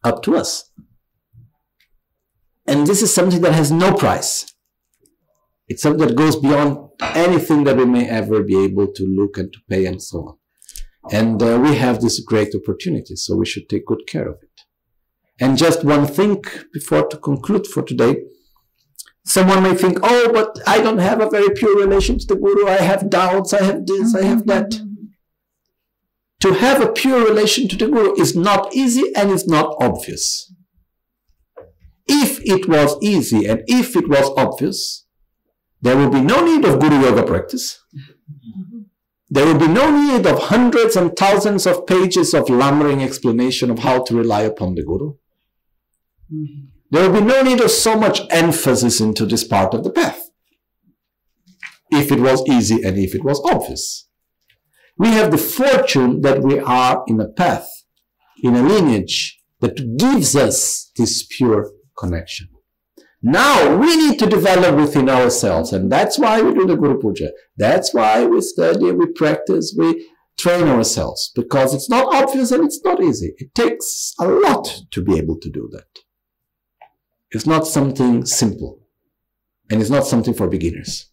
up 0.04 0.22
to 0.22 0.36
us. 0.36 0.70
And 2.68 2.86
this 2.86 3.02
is 3.02 3.12
something 3.12 3.40
that 3.40 3.52
has 3.52 3.72
no 3.72 3.94
price. 3.94 4.54
It's 5.66 5.82
something 5.82 6.06
that 6.06 6.14
goes 6.14 6.36
beyond 6.36 6.90
anything 7.00 7.64
that 7.64 7.76
we 7.76 7.84
may 7.84 8.08
ever 8.08 8.44
be 8.44 8.62
able 8.62 8.92
to 8.92 9.04
look 9.04 9.36
and 9.38 9.52
to 9.52 9.58
pay 9.68 9.86
and 9.86 10.00
so 10.00 10.18
on. 10.18 10.36
And 11.10 11.42
uh, 11.42 11.58
we 11.60 11.74
have 11.74 12.00
this 12.00 12.20
great 12.20 12.54
opportunity, 12.54 13.16
so 13.16 13.34
we 13.34 13.46
should 13.46 13.68
take 13.68 13.86
good 13.86 14.06
care 14.06 14.28
of 14.28 14.36
it. 14.40 14.60
And 15.40 15.58
just 15.58 15.82
one 15.82 16.06
thing 16.06 16.44
before 16.72 17.08
to 17.08 17.16
conclude 17.16 17.66
for 17.66 17.82
today. 17.82 18.22
Someone 19.24 19.62
may 19.62 19.74
think, 19.74 19.98
oh, 20.02 20.32
but 20.32 20.58
I 20.66 20.82
don't 20.82 20.98
have 20.98 21.20
a 21.20 21.30
very 21.30 21.50
pure 21.54 21.76
relation 21.76 22.18
to 22.18 22.26
the 22.26 22.36
Guru. 22.36 22.66
I 22.66 22.78
have 22.78 23.08
doubts. 23.08 23.52
I 23.52 23.62
have 23.62 23.86
this. 23.86 24.14
I 24.14 24.24
have 24.24 24.46
that. 24.46 24.70
Mm-hmm, 24.70 24.84
mm-hmm, 24.84 24.92
mm-hmm. 24.92 25.06
To 26.40 26.54
have 26.54 26.82
a 26.82 26.90
pure 26.90 27.24
relation 27.24 27.68
to 27.68 27.76
the 27.76 27.86
Guru 27.88 28.20
is 28.20 28.34
not 28.34 28.74
easy 28.74 29.12
and 29.14 29.30
it's 29.30 29.46
not 29.46 29.76
obvious. 29.80 30.52
If 32.08 32.40
it 32.44 32.68
was 32.68 32.96
easy 33.00 33.46
and 33.46 33.62
if 33.68 33.94
it 33.94 34.08
was 34.08 34.28
obvious, 34.36 35.06
there 35.80 35.96
would 35.96 36.10
be 36.10 36.20
no 36.20 36.44
need 36.44 36.64
of 36.64 36.80
Guru 36.80 37.00
Yoga 37.00 37.22
practice. 37.22 37.78
There 39.30 39.46
would 39.46 39.60
be 39.60 39.68
no 39.68 39.90
need 39.90 40.26
of 40.26 40.38
hundreds 40.42 40.96
and 40.96 41.16
thousands 41.16 41.66
of 41.66 41.86
pages 41.86 42.34
of 42.34 42.50
Lam 42.50 42.82
Rim 42.82 43.00
explanation 43.00 43.70
of 43.70 43.78
how 43.78 44.02
to 44.02 44.16
rely 44.16 44.42
upon 44.42 44.74
the 44.74 44.82
Guru. 44.82 45.14
There 46.92 47.08
would 47.08 47.20
be 47.20 47.26
no 47.26 47.42
need 47.42 47.62
of 47.62 47.70
so 47.70 47.98
much 47.98 48.20
emphasis 48.28 49.00
into 49.00 49.24
this 49.24 49.44
part 49.44 49.72
of 49.72 49.82
the 49.82 49.90
path. 49.90 50.28
If 51.90 52.12
it 52.12 52.20
was 52.20 52.46
easy 52.46 52.84
and 52.84 52.98
if 52.98 53.14
it 53.14 53.24
was 53.24 53.40
obvious. 53.50 54.08
We 54.98 55.08
have 55.08 55.30
the 55.30 55.38
fortune 55.38 56.20
that 56.20 56.42
we 56.42 56.58
are 56.58 57.02
in 57.06 57.18
a 57.18 57.28
path, 57.28 57.66
in 58.42 58.54
a 58.54 58.62
lineage 58.62 59.40
that 59.60 59.96
gives 59.96 60.36
us 60.36 60.92
this 60.98 61.26
pure 61.26 61.70
connection. 61.98 62.50
Now 63.22 63.74
we 63.78 63.96
need 63.96 64.18
to 64.18 64.26
develop 64.26 64.76
within 64.76 65.08
ourselves, 65.08 65.72
and 65.72 65.90
that's 65.90 66.18
why 66.18 66.42
we 66.42 66.52
do 66.52 66.66
the 66.66 66.76
Guru 66.76 67.00
Puja. 67.00 67.30
That's 67.56 67.94
why 67.94 68.26
we 68.26 68.42
study, 68.42 68.92
we 68.92 69.06
practice, 69.12 69.74
we 69.78 70.10
train 70.38 70.64
ourselves, 70.64 71.32
because 71.34 71.72
it's 71.72 71.88
not 71.88 72.14
obvious 72.14 72.50
and 72.50 72.66
it's 72.66 72.82
not 72.84 73.02
easy. 73.02 73.32
It 73.38 73.54
takes 73.54 74.12
a 74.20 74.28
lot 74.28 74.82
to 74.90 75.02
be 75.02 75.16
able 75.16 75.38
to 75.38 75.48
do 75.48 75.70
that. 75.72 76.01
It's 77.32 77.46
not 77.46 77.66
something 77.66 78.24
simple, 78.26 78.80
and 79.70 79.80
it's 79.80 79.90
not 79.90 80.06
something 80.06 80.34
for 80.34 80.48
beginners. 80.48 81.10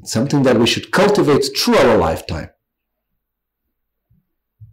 It's 0.00 0.12
something 0.12 0.42
that 0.44 0.58
we 0.58 0.66
should 0.66 0.90
cultivate 0.90 1.44
through 1.56 1.76
our 1.76 1.96
lifetime. 1.96 2.50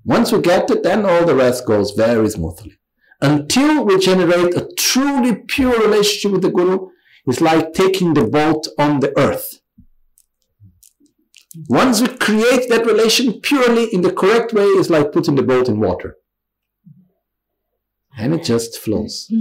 Once 0.06 0.32
we 0.32 0.42
get 0.42 0.70
it, 0.70 0.84
then 0.84 1.06
all 1.06 1.26
the 1.26 1.36
rest 1.36 1.66
goes 1.66 1.92
very 1.92 2.30
smoothly 2.30 2.78
until 3.24 3.86
we 3.86 3.98
generate 3.98 4.54
a 4.54 4.70
truly 4.78 5.36
pure 5.48 5.80
relationship 5.80 6.34
with 6.34 6.42
the 6.42 6.52
Guru, 6.52 6.90
it's 7.26 7.40
like 7.40 7.74
taking 7.74 8.14
the 8.14 8.26
boat 8.26 8.68
on 8.78 9.00
the 9.00 9.18
earth. 9.18 9.62
Once 11.70 12.02
we 12.02 12.10
create 12.10 12.68
that 12.70 12.86
relation 12.86 13.40
purely 13.40 13.86
in 13.94 14.02
the 14.02 14.12
correct 14.12 14.52
way, 14.52 14.66
it's 14.66 14.90
like 14.90 15.14
putting 15.14 15.36
the 15.36 15.44
boat 15.44 15.70
in 15.70 15.80
water. 15.80 16.18
And 18.18 18.34
it 18.34 18.44
just 18.44 18.78
flows. 18.80 19.32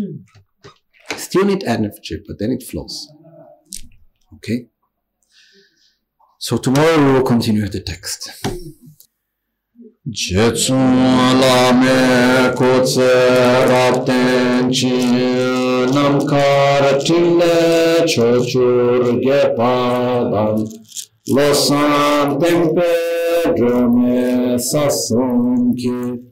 Still 1.17 1.45
need 1.45 1.65
energy, 1.65 2.23
but 2.27 2.39
then 2.39 2.51
it 2.51 2.63
flows. 2.63 3.09
Okay? 4.35 4.69
So 6.39 6.57
tomorrow 6.57 6.99
we 7.05 7.13
will 7.13 7.23
continue 7.23 7.69
the 7.69 7.81
text. 7.81 8.31
Jetsun 10.09 11.41
lame 11.41 12.53
kutse 12.57 13.11
rapten 13.71 14.73
chi 14.73 15.87
namkar 15.95 16.99
tille 17.05 18.05
chochur 18.05 19.23
gepadan 19.23 20.67
losan 21.29 22.41
tempe 22.41 22.93
drome 23.57 24.59
sasun 24.59 25.73
ki 25.79 26.32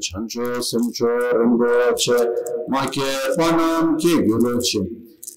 chancho 0.00 0.60
semcho 0.60 1.06
rembo 1.32 1.66
che 1.96 2.18
ma 2.68 2.88
ke 2.88 3.08
panam 3.36 3.96
ki 3.96 4.22
guru 4.26 4.58
che 4.58 4.80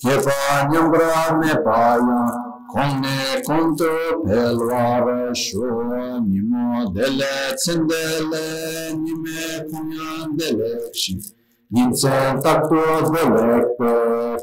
ke 0.02 0.16
pa 0.24 0.68
nyambra 0.72 1.38
me 1.40 1.54
pa 1.64 1.98
ya 2.08 2.22
kongne 2.72 3.42
konto 3.46 3.92
pelwara 4.26 5.34
sho 5.34 5.68
nimo 6.26 6.92
dele 6.94 7.54
tsendele 7.56 8.46
nime 9.04 9.68
kunyan 9.70 10.36
dele 10.38 10.90
shi 10.94 11.18
Nitsa 11.74 12.40
takto 12.44 13.02
dvelekpe, 13.06 13.92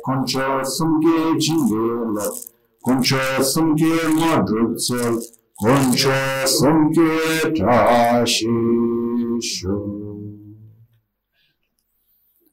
koncho 0.03 0.65
sumke 0.65 1.39
jingelo, 1.39 2.27
koncho 2.83 3.23
sumke 3.51 3.93
modrupsel, 4.19 5.15
koncho 5.55 6.19
sumke 6.47 7.55
tashi. 7.55 9.10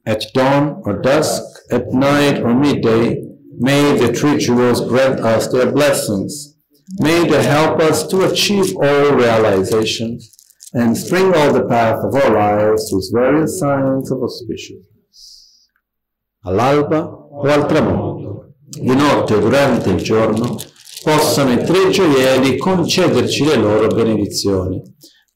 At 0.05 0.23
dawn 0.33 0.81
or 0.85 1.01
dusk, 1.01 1.43
at 1.69 1.91
night 1.91 2.39
or 2.39 2.53
midday, 2.55 3.27
May 3.59 3.97
the 3.97 4.13
three 4.13 4.37
jewels 4.37 4.87
grant 4.87 5.19
us 5.21 5.47
their 5.47 5.71
blessings. 5.71 6.55
May 6.99 7.27
they 7.27 7.41
help 7.43 7.79
us 7.79 8.05
to 8.09 8.29
achieve 8.29 8.75
all 8.77 9.15
realizations 9.15 10.31
and 10.73 10.95
spring 10.95 11.33
all 11.33 11.51
the 11.51 11.65
path 11.65 12.03
of 12.03 12.13
our 12.13 12.31
lives 12.31 12.91
with 12.91 13.11
various 13.11 13.57
signs 13.57 14.11
of 14.11 14.19
auspiciousness. 14.19 15.69
All'alba 16.45 17.03
o 17.31 17.47
al 17.47 17.65
tramonto, 17.65 18.53
di 18.69 18.93
notte 18.93 19.33
o 19.33 19.39
durante 19.39 19.89
il 19.89 20.03
giorno, 20.03 20.57
possano 21.03 21.53
i 21.53 21.63
tre 21.65 21.89
gioielli 21.89 22.57
concederci 22.57 23.43
le 23.43 23.55
loro 23.55 23.87
benedizioni, 23.87 24.79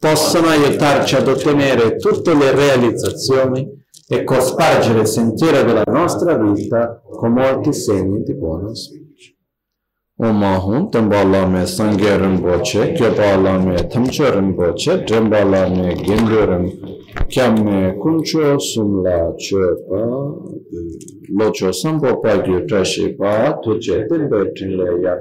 possano 0.01 0.47
aiutarci 0.47 1.15
ad 1.15 1.27
ottenere 1.27 1.95
tutte 1.97 2.33
le 2.33 2.49
realizzazioni 2.55 3.69
e 4.07 4.23
cospargere 4.23 5.01
il 5.01 5.05
sentiero 5.05 5.61
della 5.61 5.83
nostra 5.85 6.35
vita 6.35 6.99
con 7.03 7.33
molti 7.33 7.71
segni 7.71 8.23
di 8.23 8.33
buono 8.33 8.73
spirito. 8.73 9.35
Oma 10.17 10.57
hun 10.57 10.89
tenpa 10.89 11.23
la 11.23 11.45
me 11.45 11.67
sangye 11.67 12.17
rinpoche, 12.17 12.93
kyopa 12.93 13.35
la 13.37 13.59
me 13.59 13.85
tamche 13.85 14.31
rinpoche, 14.31 15.03
tenpa 15.03 15.43
la 15.43 15.69
me 15.69 15.93
genyo 15.93 16.45
rinpoche, 16.45 17.25
kya 17.27 17.51
me 17.51 17.95
kuncho 17.97 18.57
sum 18.57 19.03
la 19.03 19.33
che 19.35 19.83
pa, 19.87 20.03
locho 21.37 21.71
sampo 21.71 22.19
pa 22.19 22.41
gyu 22.41 22.65
trashi 22.65 23.15
pa, 23.15 23.55
tuche 23.61 24.05
tenpe 24.07 24.51
tinle 24.51 24.99
ya, 24.99 25.15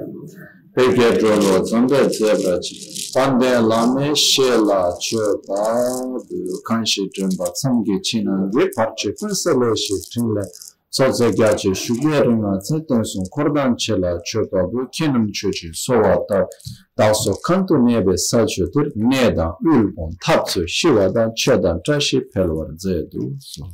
peke 0.73 1.17
drolo 1.19 1.63
zanda 1.65 2.09
zebra 2.09 2.57
chi 2.59 2.75
pande 3.13 3.59
lame 3.59 4.15
she 4.15 4.55
la 4.57 4.95
che 4.97 5.17
pa 5.45 6.23
du 6.27 6.61
kanshi 6.63 7.09
dremba 7.09 7.51
tsamge 7.51 7.99
chi 7.99 8.23
na 8.23 8.47
we 8.53 8.69
parche 8.69 9.13
kunsa 9.13 9.51
lo 9.53 9.75
shi 9.75 9.95
tinle 10.09 10.43
tsotse 10.89 11.33
kya 11.33 11.53
chi 11.55 11.73
shugye 11.73 12.21
ringa 12.21 12.57
tsetan 12.57 13.03
sun 13.03 13.27
kordan 13.29 13.75
che 13.75 13.97
la 13.97 14.17
che 14.21 14.47
pa 14.47 14.63
bu 14.63 14.87
kinam 14.89 15.29
che 15.31 15.49
chi 15.49 15.69
sowa 15.73 16.23
ta 16.25 16.47
dakso 16.95 17.37
kanto 17.41 17.75
nebe 17.75 18.15
sa 18.17 18.45
che 18.45 18.69
tur 18.69 18.91
ne 18.95 19.33
dan 19.33 19.55
ul 19.63 19.93
pon 19.93 20.15
tap 20.23 20.47
su 20.47 20.65
shiwa 20.65 21.11
dan 21.11 21.33
che 21.33 21.57
dan 21.59 21.81
tashi 21.81 22.21
pelwar 22.21 22.73
ze 22.77 23.07
du 23.09 23.35
so 23.39 23.67